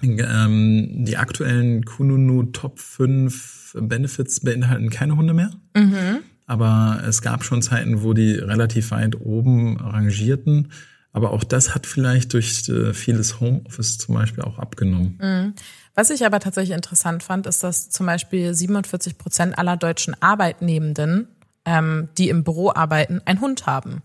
ähm, 0.00 1.04
die 1.04 1.16
aktuellen 1.16 1.84
Kununu 1.84 2.44
Top 2.44 2.78
5 2.78 3.59
Benefits 3.74 4.40
beinhalten 4.40 4.90
keine 4.90 5.16
Hunde 5.16 5.34
mehr. 5.34 5.50
Mhm. 5.76 6.20
Aber 6.46 7.02
es 7.06 7.22
gab 7.22 7.44
schon 7.44 7.62
Zeiten, 7.62 8.02
wo 8.02 8.12
die 8.12 8.32
relativ 8.32 8.90
weit 8.90 9.20
oben 9.20 9.78
rangierten. 9.78 10.72
Aber 11.12 11.32
auch 11.32 11.44
das 11.44 11.74
hat 11.74 11.86
vielleicht 11.86 12.32
durch 12.32 12.68
äh, 12.68 12.92
vieles 12.92 13.40
Homeoffice 13.40 13.98
zum 13.98 14.14
Beispiel 14.14 14.44
auch 14.44 14.58
abgenommen. 14.58 15.18
Mhm. 15.20 15.54
Was 15.94 16.10
ich 16.10 16.24
aber 16.24 16.40
tatsächlich 16.40 16.74
interessant 16.74 17.22
fand, 17.22 17.46
ist, 17.46 17.62
dass 17.62 17.90
zum 17.90 18.06
Beispiel 18.06 18.54
47 18.54 19.18
Prozent 19.18 19.58
aller 19.58 19.76
deutschen 19.76 20.20
Arbeitnehmenden, 20.20 21.28
ähm, 21.64 22.08
die 22.16 22.28
im 22.28 22.44
Büro 22.44 22.70
arbeiten, 22.72 23.20
einen 23.24 23.40
Hund 23.40 23.66
haben. 23.66 24.02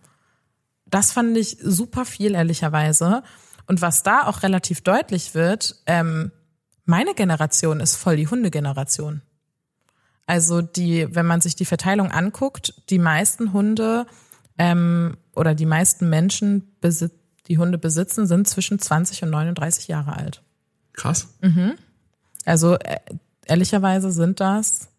Das 0.85 1.11
fand 1.11 1.37
ich 1.37 1.57
super 1.61 2.05
viel, 2.05 2.33
ehrlicherweise. 2.33 3.23
Und 3.67 3.81
was 3.81 4.03
da 4.03 4.23
auch 4.27 4.43
relativ 4.43 4.81
deutlich 4.81 5.35
wird, 5.35 5.75
ähm, 5.85 6.31
meine 6.85 7.13
Generation 7.15 7.79
ist 7.79 7.95
voll 7.95 8.17
die 8.17 8.27
Hundegeneration. 8.27 9.21
Also 10.27 10.61
die, 10.61 11.07
wenn 11.13 11.25
man 11.25 11.41
sich 11.41 11.55
die 11.55 11.65
Verteilung 11.65 12.11
anguckt, 12.11 12.73
die 12.89 12.99
meisten 12.99 13.53
Hunde 13.53 14.07
ähm, 14.57 15.17
oder 15.35 15.53
die 15.53 15.65
meisten 15.65 16.09
Menschen, 16.09 16.75
die 17.47 17.57
Hunde 17.57 17.77
besitzen, 17.77 18.25
sind 18.25 18.47
zwischen 18.47 18.79
20 18.79 19.23
und 19.23 19.29
39 19.29 19.87
Jahre 19.87 20.15
alt. 20.15 20.41
Krass. 20.93 21.27
Mhm. 21.41 21.73
Also 22.45 22.75
äh, 22.75 22.97
ehrlicherweise 23.45 24.11
sind 24.11 24.39
das 24.39 24.89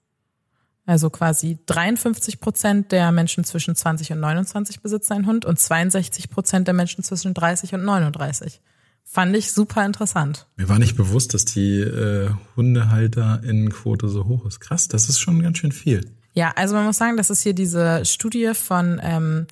also 0.87 1.11
quasi 1.11 1.59
53 1.67 2.39
Prozent 2.41 2.93
der 2.93 3.11
Menschen 3.11 3.43
zwischen 3.43 3.75
20 3.75 4.13
und 4.13 4.21
29 4.21 4.81
besitzen 4.81 5.15
einen 5.15 5.27
Hund 5.27 5.45
und 5.45 5.59
62 5.59 6.31
Prozent 6.31 6.69
der 6.69 6.75
Menschen 6.75 7.03
zwischen 7.03 7.35
30 7.35 7.75
und 7.75 7.85
39. 7.85 8.61
Fand 9.09 9.37
ich 9.37 9.53
super 9.53 9.87
interessant. 9.87 10.47
Mir 10.57 10.69
war 10.69 10.79
nicht 10.79 10.97
bewusst, 10.97 11.33
dass 11.33 11.45
die 11.45 11.81
äh, 11.81 12.29
Hundehalterinnenquote 12.57 14.09
so 14.09 14.27
hoch 14.27 14.45
ist. 14.47 14.61
Krass, 14.61 14.89
das 14.89 15.09
ist 15.09 15.21
schon 15.21 15.41
ganz 15.41 15.59
schön 15.59 15.73
viel. 15.73 16.11
Ja, 16.35 16.53
also 16.57 16.75
man 16.75 16.85
muss 16.85 16.99
sagen, 16.99 17.17
das 17.17 17.31
ist 17.31 17.43
hier 17.43 17.55
diese 17.55 18.05
Studie 18.05 18.53
von 18.53 19.01
ähm, 19.03 19.47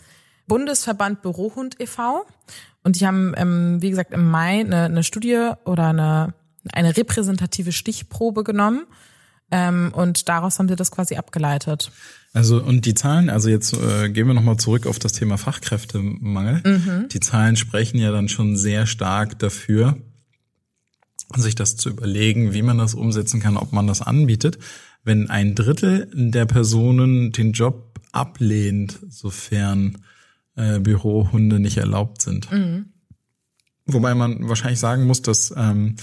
Bundesverband 0.49 1.23
Bürohund 1.23 1.81
e.V. 1.81 2.27
Und 2.83 3.01
die 3.01 3.07
haben, 3.07 3.33
ähm, 3.37 3.81
wie 3.81 3.91
gesagt, 3.91 4.13
im 4.13 4.31
Mai 4.31 4.61
eine, 4.61 4.83
eine 4.83 5.05
Studie 5.05 5.53
oder 5.65 5.89
eine, 5.89 6.35
eine 6.73 6.97
repräsentative 6.97 7.73
Stichprobe 7.73 8.45
genommen 8.45 8.87
ähm, 9.51 9.93
und 9.95 10.29
daraus 10.29 10.59
haben 10.59 10.69
sie 10.69 10.77
das 10.77 10.91
quasi 10.91 11.17
abgeleitet. 11.17 11.93
Also 12.35 12.61
und 12.61 12.85
die 12.85 12.95
Zahlen, 12.95 13.31
also 13.31 13.49
jetzt 13.49 13.75
äh, 13.75 14.11
gehen 14.11 14.27
wir 14.27 14.35
nochmal 14.35 14.57
zurück 14.57 14.87
auf 14.87 14.99
das 14.99 15.13
Thema 15.13 15.39
Fachkräftemangel. 15.39 16.63
Mhm. 16.65 17.09
Die 17.09 17.21
Zahlen 17.21 17.55
sprechen 17.57 17.99
ja 17.99 18.11
dann 18.11 18.29
schon 18.29 18.57
sehr 18.57 18.87
stark 18.87 19.39
dafür, 19.39 19.97
sich 21.37 21.55
das 21.55 21.77
zu 21.77 21.91
überlegen, 21.91 22.53
wie 22.53 22.63
man 22.63 22.77
das 22.77 22.95
umsetzen 22.95 23.41
kann, 23.41 23.57
ob 23.57 23.73
man 23.73 23.87
das 23.87 24.03
anbietet. 24.03 24.59
Wenn 25.05 25.31
ein 25.31 25.55
Drittel 25.55 26.11
der 26.13 26.45
Personen 26.45 27.31
den 27.31 27.53
Job 27.53 28.01
ablehnt, 28.11 28.99
sofern 29.09 29.99
äh, 30.57 30.81
Bürohunde 30.81 31.61
nicht 31.61 31.77
erlaubt 31.77 32.21
sind. 32.21 32.51
Mhm. 32.51 32.87
Wobei 33.87 34.17
man 34.17 34.49
wahrscheinlich 34.49 34.81
sagen 34.81 35.05
muss, 35.05 35.23
dass 35.23 35.55
ähm, 35.57 35.95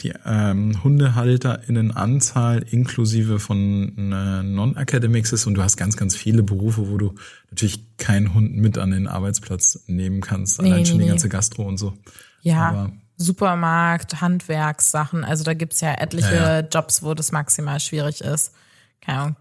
die 0.00 0.12
ähm, 0.26 0.82
HundehalterInnen-Anzahl 0.82 2.64
inklusive 2.70 3.38
von 3.38 4.12
äh, 4.12 4.42
Non-Academics 4.42 5.32
ist 5.32 5.46
und 5.46 5.54
du 5.54 5.62
hast 5.62 5.76
ganz, 5.76 5.96
ganz 5.96 6.16
viele 6.16 6.42
Berufe, 6.42 6.88
wo 6.90 6.98
du 6.98 7.14
natürlich 7.50 7.96
keinen 7.96 8.34
Hund 8.34 8.56
mit 8.56 8.76
an 8.76 8.90
den 8.90 9.06
Arbeitsplatz 9.06 9.84
nehmen 9.86 10.20
kannst. 10.20 10.60
Nee, 10.60 10.68
Allein 10.68 10.80
nee, 10.82 10.86
schon 10.86 10.98
die 10.98 11.04
nee. 11.04 11.10
ganze 11.10 11.28
Gastro 11.28 11.62
und 11.64 11.78
so. 11.78 11.94
Ja, 12.42 12.68
Aber- 12.70 12.92
Supermarkt, 13.16 14.20
Handwerkssachen. 14.20 15.22
Also 15.24 15.44
da 15.44 15.54
gibt's 15.54 15.80
ja 15.80 15.94
etliche 15.94 16.34
Ja, 16.34 16.60
Jobs, 16.60 17.02
wo 17.04 17.14
das 17.14 17.30
maximal 17.30 17.78
schwierig 17.78 18.20
ist. 18.20 18.52
Keine 19.00 19.18
Ahnung. 19.18 19.36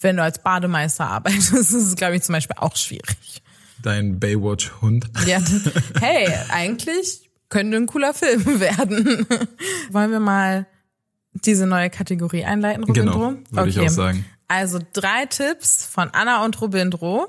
Wenn 0.00 0.16
du 0.16 0.24
als 0.24 0.42
Bademeister 0.42 1.06
arbeitest, 1.08 1.52
ist 1.54 1.72
es, 1.72 1.94
glaube 1.94 2.16
ich, 2.16 2.22
zum 2.22 2.32
Beispiel 2.32 2.56
auch 2.58 2.74
schwierig. 2.74 3.42
Dein 3.80 4.18
Baywatch-Hund. 4.18 5.08
Ja, 5.24 5.40
hey, 6.00 6.28
eigentlich 6.50 7.29
könnte 7.50 7.76
ein 7.76 7.86
cooler 7.86 8.14
Film 8.14 8.44
werden. 8.60 9.26
Wollen 9.90 10.10
wir 10.10 10.20
mal 10.20 10.66
diese 11.32 11.66
neue 11.66 11.90
Kategorie 11.90 12.44
einleiten, 12.44 12.84
Robindro? 12.84 13.28
Genau, 13.30 13.40
würde 13.50 13.70
ich 13.70 13.78
auch 13.80 13.88
sagen. 13.88 14.24
Also 14.48 14.80
drei 14.92 15.26
Tipps 15.26 15.84
von 15.84 16.08
Anna 16.12 16.44
und 16.44 16.60
Robindro. 16.60 17.28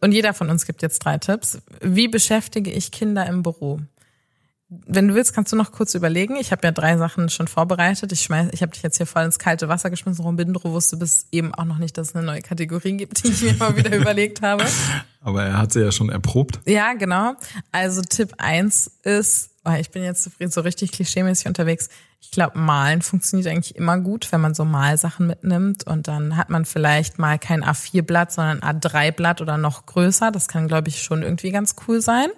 Und 0.00 0.12
jeder 0.12 0.34
von 0.34 0.50
uns 0.50 0.66
gibt 0.66 0.82
jetzt 0.82 1.00
drei 1.00 1.18
Tipps. 1.18 1.58
Wie 1.80 2.08
beschäftige 2.08 2.70
ich 2.70 2.90
Kinder 2.92 3.26
im 3.26 3.42
Büro? 3.42 3.80
Wenn 4.68 5.08
du 5.08 5.14
willst, 5.14 5.34
kannst 5.34 5.52
du 5.52 5.56
noch 5.56 5.70
kurz 5.70 5.94
überlegen. 5.94 6.36
Ich 6.36 6.50
habe 6.50 6.62
ja 6.64 6.70
drei 6.72 6.96
Sachen 6.96 7.28
schon 7.28 7.46
vorbereitet. 7.46 8.10
Ich 8.10 8.22
schmeiß, 8.22 8.48
ich 8.52 8.62
habe 8.62 8.72
dich 8.72 8.82
jetzt 8.82 8.96
hier 8.96 9.06
voll 9.06 9.24
ins 9.24 9.38
kalte 9.38 9.68
Wasser 9.68 9.90
geschmissen. 9.90 10.24
Robindro 10.24 10.72
wusste 10.72 10.96
bis 10.96 11.26
eben 11.30 11.54
auch 11.54 11.66
noch 11.66 11.78
nicht, 11.78 11.98
dass 11.98 12.08
es 12.10 12.16
eine 12.16 12.24
neue 12.24 12.40
Kategorie 12.40 12.96
gibt, 12.96 13.22
die 13.22 13.28
ich 13.28 13.42
mir 13.42 13.54
mal 13.54 13.76
wieder 13.76 13.94
überlegt 14.00 14.40
habe. 14.40 14.64
Aber 15.20 15.44
er 15.44 15.58
hat 15.58 15.72
sie 15.72 15.80
ja 15.80 15.92
schon 15.92 16.08
erprobt. 16.08 16.60
Ja, 16.64 16.94
genau. 16.94 17.34
Also 17.70 18.00
Tipp 18.02 18.32
eins 18.38 18.90
ist, 19.02 19.50
oh, 19.64 19.72
ich 19.78 19.90
bin 19.90 20.02
jetzt 20.02 20.28
so 20.38 20.60
richtig 20.60 20.92
klischeemäßig 20.92 21.46
unterwegs. 21.46 21.88
Ich 22.20 22.30
glaube, 22.30 22.58
malen 22.58 23.02
funktioniert 23.02 23.48
eigentlich 23.48 23.76
immer 23.76 23.98
gut, 23.98 24.30
wenn 24.32 24.40
man 24.40 24.54
so 24.54 24.64
Malsachen 24.64 25.26
mitnimmt 25.26 25.86
und 25.86 26.08
dann 26.08 26.36
hat 26.36 26.50
man 26.50 26.64
vielleicht 26.64 27.18
mal 27.18 27.38
kein 27.38 27.64
A4-Blatt, 27.64 28.32
sondern 28.32 28.60
A3-Blatt 28.60 29.40
oder 29.40 29.58
noch 29.58 29.86
größer. 29.86 30.30
Das 30.30 30.48
kann, 30.48 30.68
glaube 30.68 30.88
ich, 30.88 31.02
schon 31.02 31.22
irgendwie 31.22 31.50
ganz 31.50 31.76
cool 31.86 32.00
sein. 32.00 32.28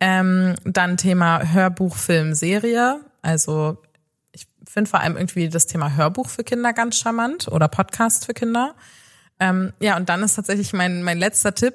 Ähm, 0.00 0.54
dann 0.64 0.96
Thema 0.96 1.52
Hörbuch, 1.52 1.96
Film, 1.96 2.34
Serie. 2.34 3.00
Also 3.22 3.78
ich 4.32 4.46
finde 4.68 4.90
vor 4.90 5.00
allem 5.00 5.16
irgendwie 5.16 5.48
das 5.48 5.66
Thema 5.66 5.96
Hörbuch 5.96 6.28
für 6.28 6.44
Kinder 6.44 6.72
ganz 6.72 6.98
charmant 6.98 7.48
oder 7.48 7.68
Podcast 7.68 8.26
für 8.26 8.34
Kinder. 8.34 8.74
Ähm, 9.40 9.72
ja, 9.80 9.96
und 9.96 10.08
dann 10.08 10.22
ist 10.22 10.34
tatsächlich 10.34 10.72
mein, 10.72 11.02
mein 11.02 11.18
letzter 11.18 11.54
Tipp, 11.54 11.74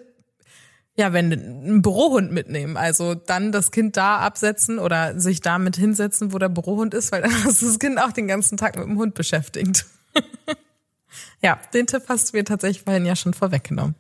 ja, 0.95 1.11
wenn 1.13 1.31
ein 1.31 1.81
Bürohund 1.81 2.31
mitnehmen, 2.31 2.77
also 2.77 3.15
dann 3.15 3.51
das 3.51 3.71
Kind 3.71 3.97
da 3.97 4.17
absetzen 4.19 4.77
oder 4.79 5.19
sich 5.19 5.41
damit 5.41 5.75
hinsetzen, 5.75 6.33
wo 6.33 6.37
der 6.37 6.49
Bürohund 6.49 6.93
ist, 6.93 7.11
weil 7.11 7.21
dann 7.23 7.31
ist 7.47 7.61
das 7.63 7.79
Kind 7.79 7.99
auch 7.99 8.11
den 8.11 8.27
ganzen 8.27 8.57
Tag 8.57 8.77
mit 8.77 8.85
dem 8.85 8.97
Hund 8.97 9.13
beschäftigt. 9.15 9.85
ja, 11.41 11.59
den 11.73 11.87
Tipp 11.87 12.03
hast 12.09 12.31
du 12.33 12.37
mir 12.37 12.43
tatsächlich 12.45 12.83
vorhin 12.83 13.05
ja 13.05 13.15
schon 13.15 13.33
vorweggenommen. 13.33 13.95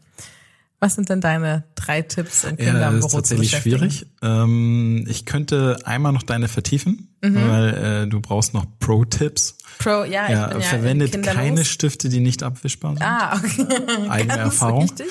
Was 0.79 0.95
sind 0.95 1.07
denn 1.07 1.21
deine 1.21 1.63
drei 1.75 2.01
Tipps, 2.01 2.43
um 2.43 2.57
Kinder 2.57 2.81
Ja, 2.81 2.89
im 2.89 2.95
das 2.99 3.07
Büro 3.07 3.07
ist 3.07 3.13
tatsächlich 3.29 3.49
zu 3.51 3.55
beschäftigen? 3.55 3.89
schwierig. 3.91 4.07
Ähm, 4.21 5.05
ich 5.07 5.25
könnte 5.25 5.77
einmal 5.85 6.11
noch 6.11 6.23
deine 6.23 6.49
vertiefen, 6.49 7.15
weil 7.21 8.03
äh, 8.03 8.07
du 8.07 8.19
brauchst 8.19 8.53
noch 8.53 8.65
Pro-Tipps. 8.79 9.57
Pro, 9.79 10.03
ja, 10.03 10.25
ich 10.25 10.31
Ja, 10.31 10.47
bin 10.47 10.59
ja 10.59 10.67
verwendet 10.67 11.11
kinderlos. 11.13 11.41
keine 11.41 11.63
Stifte, 11.63 12.09
die 12.09 12.19
nicht 12.19 12.43
abwischbar 12.43 12.95
sind. 12.95 13.01
Ah, 13.01 13.37
okay. 13.37 13.65
Eigene 14.09 14.37
Erfahrung. 14.39 14.81
Richtig. 14.81 15.07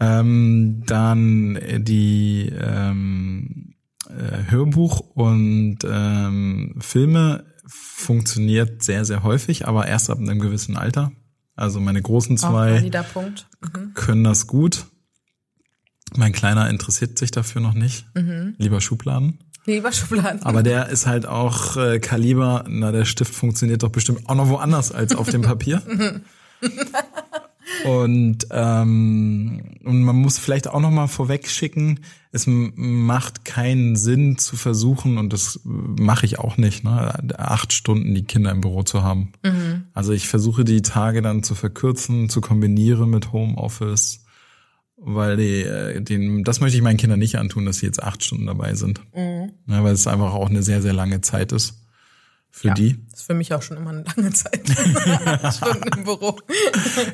Ähm, 0.00 0.82
dann 0.86 1.58
die 1.78 2.52
ähm, 2.58 3.74
äh, 4.08 4.50
Hörbuch 4.50 5.00
und 5.00 5.78
ähm, 5.84 6.76
Filme 6.80 7.44
funktioniert 7.66 8.82
sehr, 8.82 9.04
sehr 9.04 9.22
häufig, 9.22 9.66
aber 9.66 9.86
erst 9.86 10.10
ab 10.10 10.18
einem 10.18 10.40
gewissen 10.40 10.76
Alter. 10.76 11.12
Also 11.56 11.80
meine 11.80 12.02
großen 12.02 12.36
zwei. 12.36 12.80
Mhm. 12.80 13.94
können 13.94 14.24
das 14.24 14.46
gut. 14.46 14.86
Mein 16.16 16.32
Kleiner 16.32 16.68
interessiert 16.68 17.18
sich 17.18 17.30
dafür 17.30 17.60
noch 17.60 17.74
nicht. 17.74 18.06
Mhm. 18.14 18.54
Lieber 18.58 18.80
Schubladen. 18.80 19.38
Lieber 19.66 19.92
Schubladen. 19.92 20.42
Aber 20.42 20.62
der 20.62 20.88
ist 20.88 21.06
halt 21.06 21.26
auch 21.26 21.76
äh, 21.76 21.98
Kaliber, 21.98 22.64
na, 22.68 22.92
der 22.92 23.04
Stift 23.04 23.34
funktioniert 23.34 23.82
doch 23.82 23.88
bestimmt 23.88 24.28
auch 24.28 24.34
noch 24.34 24.48
woanders 24.48 24.92
als 24.92 25.14
auf 25.14 25.30
dem 25.30 25.42
Papier. 25.42 25.82
und, 27.84 28.46
ähm, 28.50 29.62
und 29.84 30.02
man 30.02 30.16
muss 30.16 30.38
vielleicht 30.38 30.68
auch 30.68 30.80
noch 30.80 30.90
mal 30.90 31.06
vorweg 31.06 31.48
schicken, 31.48 32.00
es 32.32 32.46
macht 32.46 33.44
keinen 33.44 33.96
Sinn 33.96 34.38
zu 34.38 34.56
versuchen, 34.56 35.18
und 35.18 35.32
das 35.32 35.60
mache 35.64 36.26
ich 36.26 36.38
auch 36.38 36.56
nicht, 36.56 36.84
ne, 36.84 37.14
acht 37.38 37.72
Stunden 37.72 38.14
die 38.14 38.24
Kinder 38.24 38.50
im 38.50 38.60
Büro 38.60 38.82
zu 38.82 39.02
haben. 39.02 39.32
Also 39.94 40.12
ich 40.12 40.28
versuche 40.28 40.64
die 40.64 40.82
Tage 40.82 41.22
dann 41.22 41.42
zu 41.42 41.54
verkürzen, 41.54 42.28
zu 42.28 42.40
kombinieren 42.40 43.10
mit 43.10 43.32
Homeoffice, 43.32 44.24
weil 44.96 45.36
die, 45.36 45.62
äh, 45.62 46.00
den, 46.00 46.44
das 46.44 46.60
möchte 46.60 46.76
ich 46.76 46.82
meinen 46.82 46.96
Kindern 46.96 47.18
nicht 47.18 47.36
antun, 47.36 47.66
dass 47.66 47.78
sie 47.78 47.86
jetzt 47.86 48.02
acht 48.02 48.24
Stunden 48.24 48.46
dabei 48.46 48.74
sind. 48.74 49.00
Ja, 49.66 49.84
weil 49.84 49.92
es 49.94 50.06
einfach 50.06 50.34
auch 50.34 50.50
eine 50.50 50.62
sehr, 50.62 50.82
sehr 50.82 50.94
lange 50.94 51.20
Zeit 51.20 51.52
ist 51.52 51.83
für 52.54 52.68
ja, 52.68 52.74
die. 52.74 53.04
Das 53.10 53.20
ist 53.20 53.26
für 53.26 53.34
mich 53.34 53.52
auch 53.52 53.62
schon 53.62 53.76
immer 53.76 53.90
eine 53.90 54.04
lange 54.04 54.30
Zeit. 54.30 54.62
Stunden 55.56 55.88
im 55.98 56.04
Büro. 56.04 56.38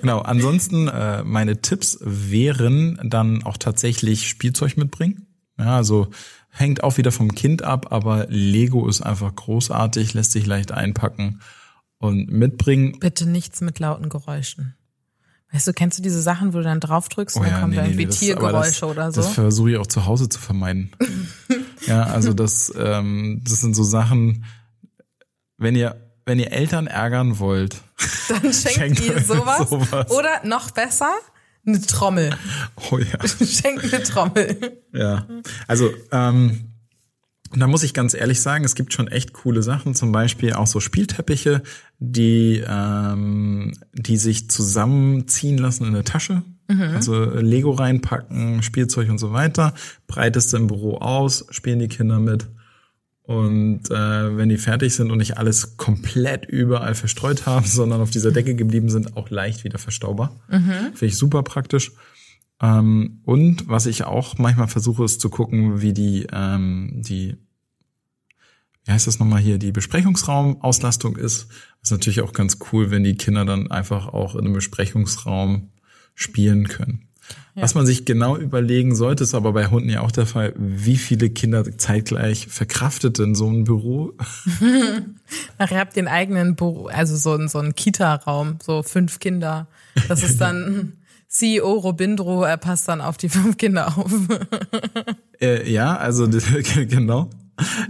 Genau, 0.02 0.18
ansonsten 0.20 0.86
äh, 0.86 1.24
meine 1.24 1.62
Tipps 1.62 1.98
wären 2.02 3.00
dann 3.02 3.42
auch 3.44 3.56
tatsächlich 3.56 4.28
Spielzeug 4.28 4.76
mitbringen. 4.76 5.28
Ja, 5.58 5.76
also 5.76 6.08
hängt 6.50 6.82
auch 6.82 6.98
wieder 6.98 7.10
vom 7.10 7.34
Kind 7.34 7.62
ab, 7.62 7.90
aber 7.90 8.26
Lego 8.28 8.86
ist 8.86 9.00
einfach 9.00 9.34
großartig, 9.34 10.12
lässt 10.12 10.32
sich 10.32 10.44
leicht 10.44 10.72
einpacken 10.72 11.40
und 11.96 12.30
mitbringen. 12.30 12.98
Bitte 13.00 13.26
nichts 13.26 13.62
mit 13.62 13.78
lauten 13.78 14.10
Geräuschen. 14.10 14.74
Weißt 15.52 15.66
du, 15.66 15.72
kennst 15.72 15.98
du 15.98 16.02
diese 16.02 16.20
Sachen, 16.20 16.52
wo 16.52 16.58
du 16.58 16.64
dann 16.64 16.80
drauf 16.80 17.08
drückst 17.08 17.38
und 17.38 17.44
dann 17.44 17.62
kommen 17.62 17.74
da 17.74 17.84
irgendwie 17.84 18.04
Oh 18.04 18.08
aber 18.08 18.14
Tiergeräusche 18.14 18.80
das, 18.80 18.90
oder 18.90 19.12
so? 19.12 19.22
Das 19.22 19.32
versuche 19.32 19.70
ich 19.70 19.76
auch 19.78 19.86
zu 19.86 20.04
Hause 20.04 20.28
zu 20.28 20.38
vermeiden. 20.38 20.90
ja, 21.86 22.02
also 22.02 22.34
das, 22.34 22.70
ähm, 22.76 23.40
das 23.42 23.62
sind 23.62 23.74
so 23.74 23.84
Sachen, 23.84 24.44
wenn 25.60 25.76
ihr, 25.76 25.94
wenn 26.26 26.40
ihr 26.40 26.50
Eltern 26.52 26.88
ärgern 26.88 27.38
wollt, 27.38 27.76
Dann 28.28 28.52
schenkt, 28.52 28.70
Schenkt 28.70 29.00
ihr 29.06 29.20
sowas. 29.22 29.68
sowas. 29.70 30.10
Oder 30.10 30.40
noch 30.44 30.70
besser, 30.70 31.12
eine 31.66 31.80
Trommel. 31.80 32.34
oh 32.90 32.98
ja. 32.98 33.28
Schenkt 33.46 33.92
eine 33.92 34.02
Trommel. 34.02 34.82
Ja, 34.92 35.26
also 35.68 35.90
ähm, 36.10 36.66
da 37.54 37.66
muss 37.66 37.82
ich 37.82 37.92
ganz 37.94 38.14
ehrlich 38.14 38.40
sagen, 38.40 38.64
es 38.64 38.74
gibt 38.76 38.92
schon 38.92 39.08
echt 39.08 39.32
coole 39.32 39.62
Sachen, 39.62 39.94
zum 39.94 40.12
Beispiel 40.12 40.52
auch 40.52 40.66
so 40.68 40.80
Spielteppiche, 40.80 41.62
die 41.98 42.64
ähm, 42.66 43.72
die 43.92 44.16
sich 44.16 44.48
zusammenziehen 44.50 45.58
lassen 45.58 45.84
in 45.84 45.94
eine 45.94 46.04
Tasche. 46.04 46.42
Also 46.94 47.24
Lego 47.24 47.72
reinpacken, 47.72 48.62
Spielzeug 48.62 49.08
und 49.10 49.18
so 49.18 49.32
weiter. 49.32 49.74
Breitest 50.06 50.52
du 50.52 50.56
im 50.56 50.68
Büro 50.68 50.98
aus, 50.98 51.44
spielen 51.50 51.80
die 51.80 51.88
Kinder 51.88 52.20
mit. 52.20 52.46
Und 53.30 53.92
äh, 53.92 54.36
wenn 54.36 54.48
die 54.48 54.58
fertig 54.58 54.92
sind 54.92 55.12
und 55.12 55.18
nicht 55.18 55.38
alles 55.38 55.76
komplett 55.76 56.46
überall 56.46 56.96
verstreut 56.96 57.46
haben, 57.46 57.64
sondern 57.64 58.00
auf 58.00 58.10
dieser 58.10 58.32
Decke 58.32 58.56
geblieben 58.56 58.90
sind, 58.90 59.16
auch 59.16 59.30
leicht 59.30 59.62
wieder 59.62 59.78
verstaubar. 59.78 60.34
Finde 60.94 61.06
ich 61.06 61.16
super 61.16 61.44
praktisch. 61.44 61.92
Ähm, 62.60 63.20
und 63.22 63.68
was 63.68 63.86
ich 63.86 64.02
auch 64.02 64.36
manchmal 64.38 64.66
versuche, 64.66 65.04
ist 65.04 65.20
zu 65.20 65.30
gucken, 65.30 65.80
wie 65.80 65.92
die, 65.92 66.26
ähm, 66.32 66.90
die, 67.06 67.36
wie 68.84 68.90
heißt 68.90 69.06
das 69.06 69.20
nochmal 69.20 69.40
hier, 69.40 69.58
die 69.58 69.70
Besprechungsraumauslastung 69.70 71.14
ist. 71.14 71.50
Das 71.50 71.58
ist 71.84 71.92
natürlich 71.92 72.22
auch 72.22 72.32
ganz 72.32 72.58
cool, 72.72 72.90
wenn 72.90 73.04
die 73.04 73.14
Kinder 73.14 73.44
dann 73.44 73.70
einfach 73.70 74.08
auch 74.08 74.34
in 74.34 74.40
einem 74.40 74.54
Besprechungsraum 74.54 75.70
spielen 76.16 76.66
können. 76.66 77.06
Was 77.56 77.74
man 77.74 77.84
sich 77.84 78.04
genau 78.06 78.36
überlegen 78.36 78.94
sollte, 78.94 79.24
ist 79.24 79.34
aber 79.34 79.52
bei 79.52 79.66
Hunden 79.66 79.90
ja 79.90 80.00
auch 80.00 80.12
der 80.12 80.24
Fall, 80.24 80.54
wie 80.56 80.96
viele 80.96 81.28
Kinder 81.30 81.64
zeitgleich 81.76 82.46
verkraftet 82.46 83.18
denn 83.18 83.34
so 83.34 83.48
ein 83.50 83.64
Büro? 83.64 84.12
Nachher 85.58 85.78
habt 85.80 85.96
ihr 85.96 86.00
einen 86.02 86.08
eigenen 86.08 86.56
Büro, 86.56 86.86
also 86.86 87.16
so, 87.16 87.34
ein- 87.34 87.48
so 87.48 87.58
einen 87.58 87.74
Kita-Raum, 87.74 88.58
so 88.62 88.82
fünf 88.82 89.18
Kinder. 89.18 89.66
Das 90.08 90.22
ist 90.22 90.40
dann 90.40 90.94
CEO 91.28 91.72
Robindro, 91.74 92.42
er 92.44 92.56
passt 92.56 92.88
dann 92.88 93.00
auf 93.00 93.16
die 93.16 93.28
fünf 93.28 93.56
Kinder 93.56 93.96
auf. 93.98 94.10
Äh, 95.42 95.72
ja, 95.72 95.96
also 95.96 96.28
genau. 96.28 97.30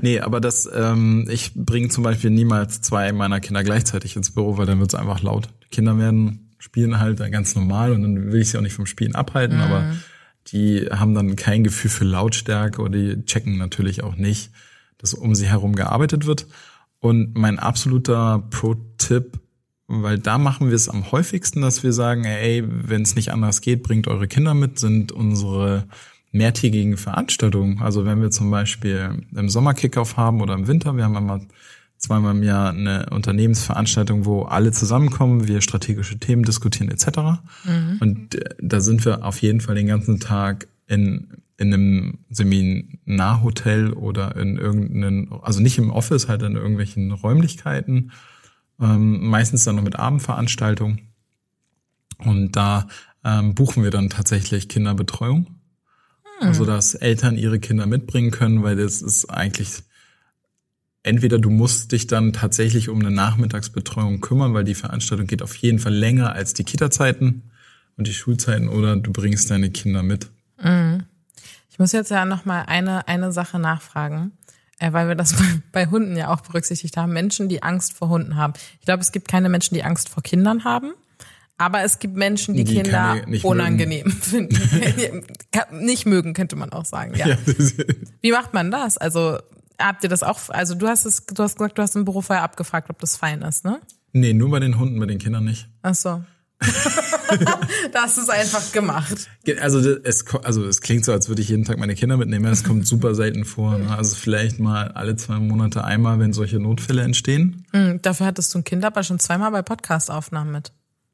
Nee, 0.00 0.20
aber 0.20 0.40
das, 0.40 0.70
ähm, 0.72 1.26
ich 1.28 1.52
bringe 1.56 1.88
zum 1.88 2.04
Beispiel 2.04 2.30
niemals 2.30 2.80
zwei 2.80 3.10
meiner 3.12 3.40
Kinder 3.40 3.64
gleichzeitig 3.64 4.14
ins 4.14 4.30
Büro, 4.30 4.56
weil 4.56 4.66
dann 4.66 4.78
wird 4.78 4.94
es 4.94 4.98
einfach 5.00 5.20
laut. 5.22 5.48
Die 5.64 5.68
Kinder 5.74 5.98
werden 5.98 6.49
spielen 6.60 7.00
halt 7.00 7.18
ganz 7.32 7.56
normal 7.56 7.92
und 7.92 8.02
dann 8.02 8.32
will 8.32 8.40
ich 8.40 8.50
sie 8.50 8.58
auch 8.58 8.62
nicht 8.62 8.74
vom 8.74 8.86
Spielen 8.86 9.16
abhalten, 9.16 9.60
aber 9.60 9.94
die 10.48 10.86
haben 10.90 11.14
dann 11.14 11.36
kein 11.36 11.64
Gefühl 11.64 11.90
für 11.90 12.04
Lautstärke 12.04 12.80
oder 12.80 12.98
die 12.98 13.24
checken 13.24 13.58
natürlich 13.58 14.02
auch 14.02 14.16
nicht, 14.16 14.52
dass 14.98 15.14
um 15.14 15.34
sie 15.34 15.48
herum 15.48 15.74
gearbeitet 15.74 16.26
wird. 16.26 16.46
Und 16.98 17.36
mein 17.36 17.58
absoluter 17.58 18.46
Pro-Tipp, 18.50 19.40
weil 19.86 20.18
da 20.18 20.38
machen 20.38 20.68
wir 20.68 20.76
es 20.76 20.88
am 20.88 21.10
häufigsten, 21.10 21.62
dass 21.62 21.82
wir 21.82 21.92
sagen, 21.92 22.24
ey, 22.24 22.62
wenn 22.66 23.02
es 23.02 23.16
nicht 23.16 23.32
anders 23.32 23.60
geht, 23.60 23.82
bringt 23.82 24.06
eure 24.06 24.28
Kinder 24.28 24.54
mit, 24.54 24.78
sind 24.78 25.12
unsere 25.12 25.86
mehrtägigen 26.32 26.96
Veranstaltungen. 26.96 27.80
Also 27.80 28.04
wenn 28.04 28.20
wir 28.20 28.30
zum 28.30 28.50
Beispiel 28.50 29.24
im 29.34 29.48
Sommer 29.48 29.74
Kickoff 29.74 30.16
haben 30.16 30.40
oder 30.40 30.54
im 30.54 30.68
Winter, 30.68 30.96
wir 30.96 31.04
haben 31.04 31.16
einmal 31.16 31.40
zweimal 32.00 32.34
im 32.34 32.42
Jahr 32.42 32.70
eine 32.70 33.06
Unternehmensveranstaltung, 33.10 34.24
wo 34.24 34.42
alle 34.42 34.72
zusammenkommen, 34.72 35.46
wir 35.46 35.60
strategische 35.60 36.18
Themen 36.18 36.42
diskutieren 36.42 36.90
etc. 36.90 37.06
Mhm. 37.64 37.98
Und 38.00 38.34
äh, 38.34 38.54
da 38.58 38.80
sind 38.80 39.04
wir 39.04 39.24
auf 39.24 39.40
jeden 39.42 39.60
Fall 39.60 39.74
den 39.74 39.86
ganzen 39.86 40.18
Tag 40.18 40.66
in, 40.86 41.28
in 41.58 41.72
einem 41.72 42.18
Seminarhotel 42.30 43.92
oder 43.92 44.34
in 44.36 44.56
irgendeinen, 44.56 45.30
also 45.42 45.60
nicht 45.60 45.76
im 45.76 45.90
Office, 45.90 46.26
halt 46.26 46.42
in 46.42 46.56
irgendwelchen 46.56 47.12
Räumlichkeiten, 47.12 48.12
ähm, 48.80 49.28
meistens 49.28 49.64
dann 49.64 49.76
noch 49.76 49.84
mit 49.84 49.98
Abendveranstaltungen. 49.98 51.02
Und 52.16 52.56
da 52.56 52.88
ähm, 53.24 53.54
buchen 53.54 53.82
wir 53.82 53.90
dann 53.90 54.08
tatsächlich 54.08 54.70
Kinderbetreuung. 54.70 55.40
Mhm. 56.40 56.46
Also 56.46 56.64
dass 56.64 56.94
Eltern 56.94 57.36
ihre 57.36 57.60
Kinder 57.60 57.84
mitbringen 57.84 58.30
können, 58.30 58.62
weil 58.62 58.76
das 58.76 59.02
ist 59.02 59.26
eigentlich 59.26 59.82
entweder 61.02 61.38
du 61.38 61.50
musst 61.50 61.92
dich 61.92 62.06
dann 62.06 62.32
tatsächlich 62.32 62.88
um 62.88 63.00
eine 63.00 63.10
Nachmittagsbetreuung 63.10 64.20
kümmern, 64.20 64.54
weil 64.54 64.64
die 64.64 64.74
Veranstaltung 64.74 65.26
geht 65.26 65.42
auf 65.42 65.54
jeden 65.56 65.78
Fall 65.78 65.94
länger 65.94 66.32
als 66.32 66.54
die 66.54 66.64
Kita-Zeiten 66.64 67.50
und 67.96 68.06
die 68.06 68.14
Schulzeiten 68.14 68.68
oder 68.68 68.96
du 68.96 69.12
bringst 69.12 69.50
deine 69.50 69.70
Kinder 69.70 70.02
mit. 70.02 70.28
Mhm. 70.62 71.04
Ich 71.70 71.78
muss 71.78 71.92
jetzt 71.92 72.10
ja 72.10 72.24
noch 72.24 72.44
mal 72.44 72.62
eine 72.66 73.08
eine 73.08 73.32
Sache 73.32 73.58
nachfragen, 73.58 74.32
äh, 74.78 74.92
weil 74.92 75.08
wir 75.08 75.14
das 75.14 75.34
bei, 75.34 75.44
bei 75.72 75.86
Hunden 75.86 76.16
ja 76.16 76.28
auch 76.28 76.40
berücksichtigt 76.40 76.96
haben. 76.96 77.12
Menschen, 77.12 77.48
die 77.48 77.62
Angst 77.62 77.94
vor 77.94 78.08
Hunden 78.08 78.36
haben. 78.36 78.52
Ich 78.80 78.86
glaube, 78.86 79.00
es 79.00 79.12
gibt 79.12 79.28
keine 79.28 79.48
Menschen, 79.48 79.74
die 79.74 79.82
Angst 79.82 80.08
vor 80.08 80.22
Kindern 80.22 80.64
haben. 80.64 80.92
Aber 81.56 81.82
es 81.82 81.98
gibt 81.98 82.16
Menschen, 82.16 82.54
die, 82.54 82.64
die 82.64 82.76
Kinder 82.76 83.20
unangenehm 83.42 84.06
mögen. 84.06 84.50
finden. 84.56 85.26
nicht 85.72 86.06
mögen, 86.06 86.32
könnte 86.32 86.56
man 86.56 86.72
auch 86.72 86.86
sagen. 86.86 87.14
Ja. 87.14 87.26
ja. 87.26 87.36
Wie 88.22 88.32
macht 88.32 88.54
man 88.54 88.70
das? 88.70 88.96
Also 88.96 89.38
Habt 89.80 90.02
ihr 90.02 90.08
das 90.08 90.22
auch, 90.22 90.38
also 90.50 90.74
du 90.74 90.86
hast 90.86 91.06
es, 91.06 91.24
du 91.26 91.42
hast 91.42 91.56
gesagt, 91.56 91.78
du 91.78 91.82
hast 91.82 91.96
im 91.96 92.04
Büro 92.04 92.20
vorher 92.20 92.44
abgefragt, 92.44 92.90
ob 92.90 92.98
das 93.00 93.16
fein 93.16 93.42
ist, 93.42 93.64
ne? 93.64 93.80
Nee, 94.12 94.32
nur 94.32 94.50
bei 94.50 94.60
den 94.60 94.78
Hunden, 94.78 94.98
bei 94.98 95.06
den 95.06 95.18
Kindern 95.18 95.44
nicht. 95.44 95.68
Ach 95.82 95.94
so. 95.94 96.22
da 97.92 98.02
hast 98.02 98.18
du 98.18 98.22
es 98.22 98.28
einfach 98.28 98.72
gemacht. 98.72 99.28
Also 99.60 99.78
es, 99.78 100.24
also 100.42 100.66
es 100.66 100.80
klingt 100.82 101.04
so, 101.04 101.12
als 101.12 101.28
würde 101.28 101.40
ich 101.40 101.48
jeden 101.48 101.64
Tag 101.64 101.78
meine 101.78 101.94
Kinder 101.94 102.16
mitnehmen. 102.16 102.44
Es 102.46 102.64
kommt 102.64 102.86
super 102.86 103.14
selten 103.14 103.44
vor. 103.44 103.78
Ne? 103.78 103.96
Also 103.96 104.14
vielleicht 104.14 104.58
mal 104.58 104.88
alle 104.88 105.16
zwei 105.16 105.38
Monate 105.38 105.84
einmal, 105.84 106.18
wenn 106.18 106.32
solche 106.32 106.58
Notfälle 106.58 107.02
entstehen. 107.02 107.64
Mhm, 107.72 108.02
dafür 108.02 108.26
hattest 108.26 108.52
du 108.52 108.58
ein 108.58 108.64
Kind 108.64 108.84
aber 108.84 109.02
schon 109.02 109.18
zweimal 109.18 109.50
bei 109.52 109.62
Podcast-Aufnahmen 109.62 110.52
mit. 110.52 110.72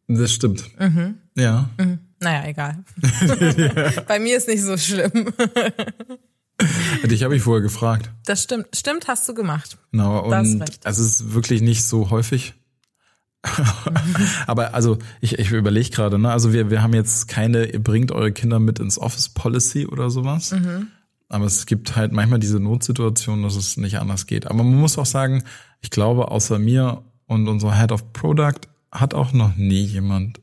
Das 0.08 0.32
stimmt. 0.32 0.64
Mhm. 0.80 1.18
Ja. 1.36 1.70
Mhm. 1.78 1.98
Naja, 2.20 2.48
egal. 2.48 2.84
bei 4.08 4.18
mir 4.18 4.38
ist 4.38 4.48
nicht 4.48 4.62
so 4.62 4.76
schlimm. 4.76 5.32
Dich 7.04 7.22
habe 7.22 7.36
ich 7.36 7.42
vorher 7.42 7.62
gefragt. 7.62 8.10
Das 8.24 8.42
stimmt. 8.42 8.68
Stimmt, 8.74 9.08
hast 9.08 9.28
du 9.28 9.34
gemacht. 9.34 9.78
Genau, 9.92 10.20
und 10.24 10.62
es 10.84 10.98
ist 10.98 11.34
wirklich 11.34 11.60
nicht 11.60 11.84
so 11.84 12.10
häufig. 12.10 12.54
Aber 14.46 14.74
also 14.74 14.98
ich, 15.20 15.38
ich 15.38 15.50
überlege 15.52 15.90
gerade, 15.90 16.18
ne? 16.18 16.30
Also 16.30 16.52
wir, 16.52 16.70
wir 16.70 16.82
haben 16.82 16.94
jetzt 16.94 17.28
keine, 17.28 17.66
ihr 17.66 17.82
bringt 17.82 18.10
eure 18.10 18.32
Kinder 18.32 18.58
mit 18.58 18.78
ins 18.78 18.98
Office 18.98 19.28
Policy 19.28 19.86
oder 19.86 20.10
sowas. 20.10 20.52
Mhm. 20.52 20.88
Aber 21.28 21.44
es 21.44 21.66
gibt 21.66 21.96
halt 21.96 22.12
manchmal 22.12 22.38
diese 22.38 22.60
Notsituation, 22.60 23.42
dass 23.42 23.56
es 23.56 23.76
nicht 23.76 23.98
anders 23.98 24.26
geht. 24.26 24.46
Aber 24.46 24.62
man 24.62 24.76
muss 24.76 24.98
auch 24.98 25.06
sagen, 25.06 25.44
ich 25.80 25.90
glaube, 25.90 26.30
außer 26.30 26.58
mir 26.58 27.02
und 27.26 27.48
unser 27.48 27.76
Head 27.78 27.92
of 27.92 28.12
Product 28.12 28.60
hat 28.92 29.14
auch 29.14 29.32
noch 29.32 29.56
nie 29.56 29.82
jemand 29.82 30.40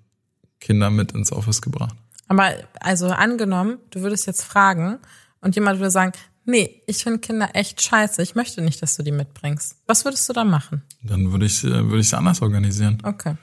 Kinder 0.60 0.90
mit 0.90 1.14
ins 1.14 1.32
Office 1.32 1.62
gebracht. 1.62 1.96
Aber 2.28 2.52
also 2.80 3.08
angenommen, 3.08 3.78
du 3.92 4.02
würdest 4.02 4.28
jetzt 4.28 4.44
fragen, 4.44 5.00
und 5.44 5.56
jemand 5.56 5.80
würde 5.80 5.92
sagen, 5.92 6.14
nee, 6.46 6.82
ich 6.88 7.04
finde 7.04 7.20
Kinder 7.20 7.50
echt 7.54 7.82
scheiße, 7.82 8.22
ich 8.22 8.36
möchte 8.36 8.62
nicht, 8.62 8.82
dass 8.82 8.96
du 8.96 9.04
die 9.04 9.12
mitbringst. 9.12 9.78
Was 9.88 10.06
würdest 10.06 10.28
du 10.30 10.34
da 10.34 10.44
machen? 10.44 10.84
Dann 11.04 11.32
würde 11.32 11.46
ich 11.46 11.64
äh, 11.64 11.70
würde 11.70 12.00
ich 12.00 12.08
es 12.08 12.14
anders 12.14 12.42
organisieren. 12.42 13.00
Okay. 13.04 13.36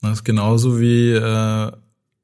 Das 0.00 0.18
ist 0.18 0.24
genauso 0.24 0.80
wie 0.80 1.12
äh, 1.12 1.72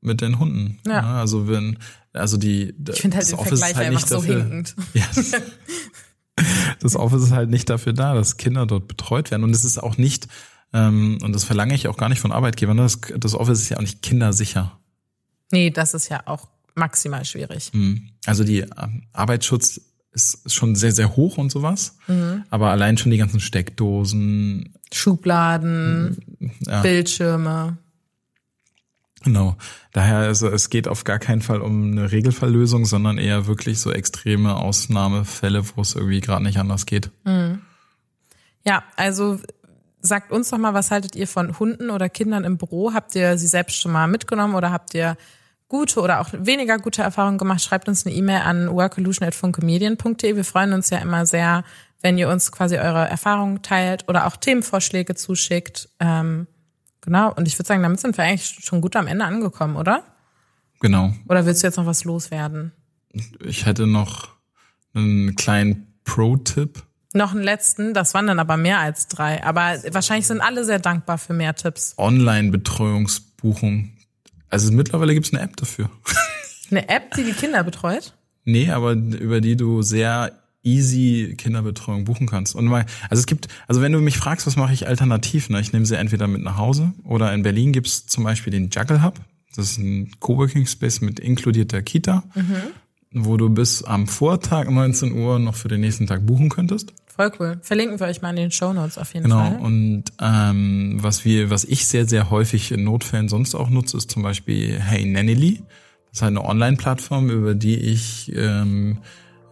mit 0.01 0.21
den 0.21 0.39
Hunden. 0.39 0.79
Ja. 0.87 1.03
Ne? 1.03 1.09
Also 1.09 1.49
wenn 1.49 1.79
also 2.13 2.37
die 2.37 2.75
ich 2.89 3.01
finde 3.01 3.17
halt 3.17 3.25
das 3.25 3.31
den 3.31 3.39
Office 3.39 3.61
Vergleich 3.61 3.77
halt 3.77 3.95
nicht 3.95 4.11
dafür, 4.11 4.21
so 4.21 4.43
hinkend. 4.43 4.75
Das, 5.15 5.33
das 6.81 6.97
Office 6.97 7.25
ist 7.25 7.33
halt 7.33 7.51
nicht 7.51 7.69
dafür 7.69 7.93
da, 7.93 8.15
dass 8.15 8.39
Kinder 8.39 8.65
dort 8.65 8.89
betreut 8.89 9.31
werden 9.31 9.45
und 9.45 9.51
es 9.51 9.65
ist 9.65 9.79
auch 9.79 9.99
nicht 9.99 10.27
ähm, 10.73 11.19
und 11.23 11.33
das 11.33 11.45
verlange 11.45 11.75
ich 11.75 11.89
auch 11.89 11.97
gar 11.97 12.09
nicht 12.09 12.21
von 12.21 12.33
Arbeitgebern. 12.33 12.77
Ne? 12.77 12.83
Das, 12.83 13.01
das 13.19 13.35
Office 13.35 13.61
ist 13.61 13.69
ja 13.69 13.77
auch 13.77 13.83
nicht 13.83 14.03
kindersicher. 14.03 14.79
Nee, 15.53 15.71
das 15.71 15.95
ist 15.95 16.09
ja 16.09 16.23
auch 16.27 16.49
maximal 16.81 17.25
schwierig. 17.25 17.71
Mhm. 17.73 18.09
Also 18.27 18.43
die 18.43 18.61
ähm, 18.61 19.05
Arbeitsschutz 19.13 19.81
ist 20.13 20.53
schon 20.53 20.75
sehr, 20.75 20.93
sehr 20.93 21.15
hoch 21.17 21.39
und 21.39 21.51
sowas. 21.51 21.97
Mhm. 22.09 22.45
Aber 22.51 22.71
allein 22.71 22.99
schon 22.99 23.13
die 23.13 23.19
ganzen 23.19 23.39
Steckdosen. 23.41 24.75
Schubladen, 24.93 26.19
ja. 26.67 26.83
Bildschirme. 26.83 27.79
Genau. 29.23 29.57
Daher, 29.93 30.19
also 30.19 30.49
es 30.49 30.71
geht 30.71 30.89
auf 30.89 31.05
gar 31.05 31.19
keinen 31.19 31.43
Fall 31.43 31.61
um 31.61 31.93
eine 31.93 32.11
Regelfalllösung, 32.11 32.87
sondern 32.87 33.19
eher 33.19 33.47
wirklich 33.47 33.79
so 33.79 33.93
extreme 33.93 34.57
Ausnahmefälle, 34.57 35.63
wo 35.77 35.83
es 35.83 35.95
irgendwie 35.95 36.21
gerade 36.21 36.43
nicht 36.43 36.59
anders 36.59 36.87
geht. 36.87 37.11
Mhm. 37.25 37.61
Ja, 38.65 38.83
also 38.97 39.39
sagt 40.01 40.33
uns 40.33 40.51
doch 40.51 40.59
mal, 40.59 40.75
was 40.75 40.91
haltet 40.91 41.15
ihr 41.17 41.27
von 41.27 41.59
Hunden 41.59 41.91
oder 41.91 42.09
Kindern 42.09 42.45
im 42.45 42.57
Büro? 42.57 42.93
Habt 42.95 43.15
ihr 43.15 43.37
sie 43.39 43.47
selbst 43.47 43.81
schon 43.81 43.93
mal 43.93 44.09
mitgenommen 44.09 44.55
oder 44.55 44.73
habt 44.73 44.95
ihr 44.95 45.17
gute 45.71 46.01
oder 46.01 46.21
auch 46.21 46.29
weniger 46.33 46.79
gute 46.79 47.01
Erfahrungen 47.01 47.39
gemacht, 47.39 47.63
schreibt 47.63 47.89
uns 47.89 48.05
eine 48.05 48.15
E-Mail 48.15 48.43
an 48.43 48.71
workolution.funkemedien.de. 48.71 50.37
Wir 50.37 50.45
freuen 50.45 50.75
uns 50.75 50.91
ja 50.91 50.99
immer 50.99 51.25
sehr, 51.25 51.65
wenn 52.03 52.19
ihr 52.19 52.29
uns 52.29 52.53
quasi 52.53 52.77
eure 52.77 53.09
Erfahrungen 53.09 53.63
teilt 53.63 54.07
oder 54.09 54.27
auch 54.27 54.37
Themenvorschläge 54.37 55.15
zuschickt. 55.15 55.89
Ähm, 55.99 56.47
genau, 57.01 57.33
und 57.33 57.49
ich 57.49 57.59
würde 57.59 57.69
sagen, 57.69 57.83
damit 57.83 58.01
sind 58.01 58.19
wir 58.19 58.25
eigentlich 58.25 58.59
schon 58.63 58.83
gut 58.83 58.97
am 58.97 59.07
Ende 59.07 59.25
angekommen, 59.25 59.77
oder? 59.77 60.05
Genau. 60.81 61.15
Oder 61.29 61.47
willst 61.47 61.63
du 61.63 61.69
jetzt 61.69 61.77
noch 61.77 61.87
was 61.87 62.05
loswerden? 62.05 62.73
Ich 63.45 63.67
hätte 63.67 63.87
noch 63.87 64.29
einen 64.93 65.37
kleinen 65.37 65.95
Pro-Tipp. 66.05 66.83
Noch 67.13 67.33
einen 67.33 67.43
letzten, 67.43 67.95
das 67.95 68.15
waren 68.15 68.27
dann 68.27 68.39
aber 68.39 68.57
mehr 68.57 68.79
als 68.79 69.09
drei. 69.09 69.45
Aber 69.45 69.77
wahrscheinlich 69.91 70.27
sind 70.27 70.41
alle 70.41 70.65
sehr 70.65 70.79
dankbar 70.79 71.19
für 71.19 71.33
mehr 71.33 71.55
Tipps. 71.55 71.95
Online-Betreuungsbuchung 71.99 73.91
also 74.51 74.73
mittlerweile 74.73 75.15
gibt's 75.15 75.33
eine 75.33 75.43
App 75.43 75.57
dafür. 75.57 75.91
Eine 76.71 76.89
App, 76.89 77.17
die 77.17 77.25
die 77.25 77.33
Kinder 77.33 77.65
betreut? 77.65 78.15
Nee, 78.45 78.71
aber 78.71 78.93
über 78.93 79.41
die 79.41 79.57
du 79.57 79.83
sehr 79.83 80.41
easy 80.63 81.35
Kinderbetreuung 81.37 82.05
buchen 82.05 82.27
kannst. 82.27 82.55
Und 82.55 82.67
mal, 82.67 82.87
also 83.09 83.21
es 83.21 83.27
gibt, 83.27 83.49
also 83.67 83.81
wenn 83.81 83.93
du 83.93 84.01
mich 84.01 84.19
fragst, 84.19 84.47
was 84.47 84.57
mache 84.57 84.73
ich 84.73 84.87
alternativ, 84.87 85.49
ne, 85.49 85.61
ich 85.61 85.73
nehme 85.73 85.87
sie 85.87 85.97
entweder 85.97 86.27
mit 86.27 86.43
nach 86.43 86.57
Hause 86.57 86.93
oder 87.05 87.33
in 87.33 87.43
Berlin 87.43 87.73
gibt's 87.73 88.07
zum 88.07 88.25
Beispiel 88.25 88.53
den 88.53 88.71
Juggle 88.71 89.03
Hub. 89.03 89.21
Das 89.57 89.73
ist 89.73 89.79
ein 89.79 90.13
Coworking 90.21 90.67
Space 90.67 91.01
mit 91.01 91.19
inkludierter 91.19 91.83
Kita, 91.83 92.23
mhm. 92.35 92.57
wo 93.13 93.37
du 93.37 93.49
bis 93.49 93.83
am 93.83 94.07
Vortag 94.07 94.71
19 94.71 95.13
Uhr 95.13 95.39
noch 95.39 95.57
für 95.57 95.69
den 95.69 95.81
nächsten 95.81 96.07
Tag 96.07 96.25
buchen 96.25 96.51
könntest. 96.51 96.93
Voll 97.21 97.33
cool. 97.39 97.59
Verlinken 97.61 98.01
wir 98.01 98.07
euch 98.07 98.23
mal 98.23 98.31
in 98.31 98.37
den 98.37 98.51
Show 98.51 98.73
Notes 98.73 98.97
auf 98.97 99.13
jeden 99.13 99.25
genau. 99.25 99.41
Fall. 99.41 99.51
Genau. 99.57 99.67
Und 99.67 100.05
ähm, 100.23 100.97
was 101.03 101.27
wir, 101.27 101.51
was 101.51 101.65
ich 101.65 101.87
sehr, 101.87 102.09
sehr 102.09 102.31
häufig 102.31 102.73
in 102.73 102.83
Notfällen 102.85 103.29
sonst 103.29 103.55
auch 103.55 103.69
nutze, 103.69 103.99
ist 103.99 104.11
zum 104.11 104.23
Beispiel 104.23 104.81
Hey 104.81 105.05
Nanny. 105.05 105.63
Das 106.07 106.13
ist 106.13 106.23
halt 106.23 106.31
eine 106.31 106.43
Online-Plattform, 106.47 107.29
über 107.29 107.55
die 107.55 107.77
ich 107.77 108.33
ähm, 108.35 109.01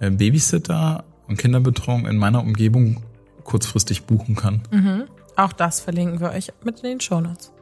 äh, 0.01 0.11
Babysitter 0.11 1.05
und 1.27 1.37
Kinderbetreuung 1.37 2.07
in 2.07 2.17
meiner 2.17 2.41
Umgebung 2.41 3.03
kurzfristig 3.45 4.05
buchen 4.05 4.35
kann. 4.35 4.63
Mhm. 4.71 5.05
Auch 5.37 5.53
das 5.53 5.81
verlinken 5.81 6.21
wir 6.21 6.31
euch 6.31 6.51
mit 6.65 6.79
in 6.81 6.85
den 6.85 7.01
Show 7.01 7.21
Notes. 7.21 7.53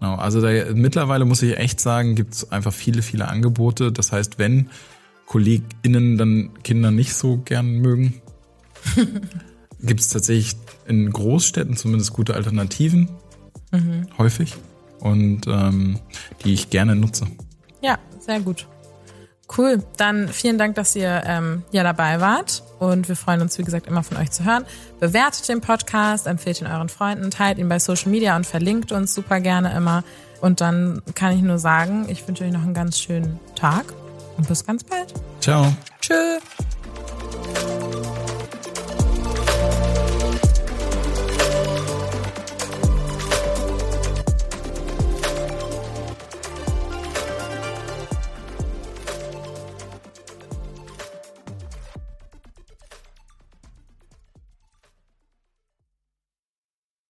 Genau, 0.00 0.16
also 0.16 0.40
da, 0.40 0.74
mittlerweile 0.74 1.24
muss 1.24 1.40
ich 1.40 1.56
echt 1.56 1.78
sagen, 1.78 2.16
gibt 2.16 2.34
es 2.34 2.50
einfach 2.50 2.72
viele, 2.72 3.00
viele 3.00 3.28
Angebote. 3.28 3.92
Das 3.92 4.10
heißt, 4.10 4.40
wenn 4.40 4.70
KollegInnen 5.26 6.18
dann 6.18 6.50
Kinder 6.64 6.90
nicht 6.90 7.14
so 7.14 7.36
gern 7.36 7.76
mögen, 7.76 8.20
gibt 9.82 10.00
es 10.00 10.08
tatsächlich 10.08 10.56
in 10.86 11.10
Großstädten 11.10 11.76
zumindest 11.76 12.12
gute 12.12 12.34
Alternativen, 12.34 13.08
mhm. 13.70 14.06
häufig, 14.18 14.56
und 15.00 15.46
ähm, 15.46 15.98
die 16.44 16.54
ich 16.54 16.70
gerne 16.70 16.94
nutze. 16.94 17.26
Ja, 17.80 17.98
sehr 18.20 18.40
gut. 18.40 18.66
Cool. 19.56 19.82
Dann 19.96 20.28
vielen 20.28 20.56
Dank, 20.56 20.76
dass 20.76 20.96
ihr 20.96 21.22
ähm, 21.26 21.62
ja 21.72 21.82
dabei 21.82 22.20
wart. 22.20 22.62
Und 22.78 23.08
wir 23.08 23.16
freuen 23.16 23.42
uns, 23.42 23.58
wie 23.58 23.64
gesagt, 23.64 23.86
immer 23.86 24.02
von 24.02 24.16
euch 24.16 24.30
zu 24.30 24.44
hören. 24.44 24.64
Bewertet 24.98 25.48
den 25.48 25.60
Podcast, 25.60 26.26
empfehlt 26.26 26.60
ihn 26.60 26.66
euren 26.66 26.88
Freunden, 26.88 27.30
teilt 27.30 27.58
ihn 27.58 27.68
bei 27.68 27.78
Social 27.78 28.10
Media 28.10 28.34
und 28.36 28.46
verlinkt 28.46 28.92
uns 28.92 29.14
super 29.14 29.40
gerne 29.40 29.74
immer. 29.76 30.04
Und 30.40 30.60
dann 30.60 31.02
kann 31.14 31.36
ich 31.36 31.42
nur 31.42 31.58
sagen, 31.58 32.06
ich 32.08 32.26
wünsche 32.26 32.44
euch 32.44 32.52
noch 32.52 32.62
einen 32.62 32.74
ganz 32.74 32.98
schönen 32.98 33.38
Tag 33.54 33.84
und 34.36 34.48
bis 34.48 34.64
ganz 34.64 34.84
bald. 34.84 35.12
Ciao. 35.40 35.72
Tschüss. 36.00 36.42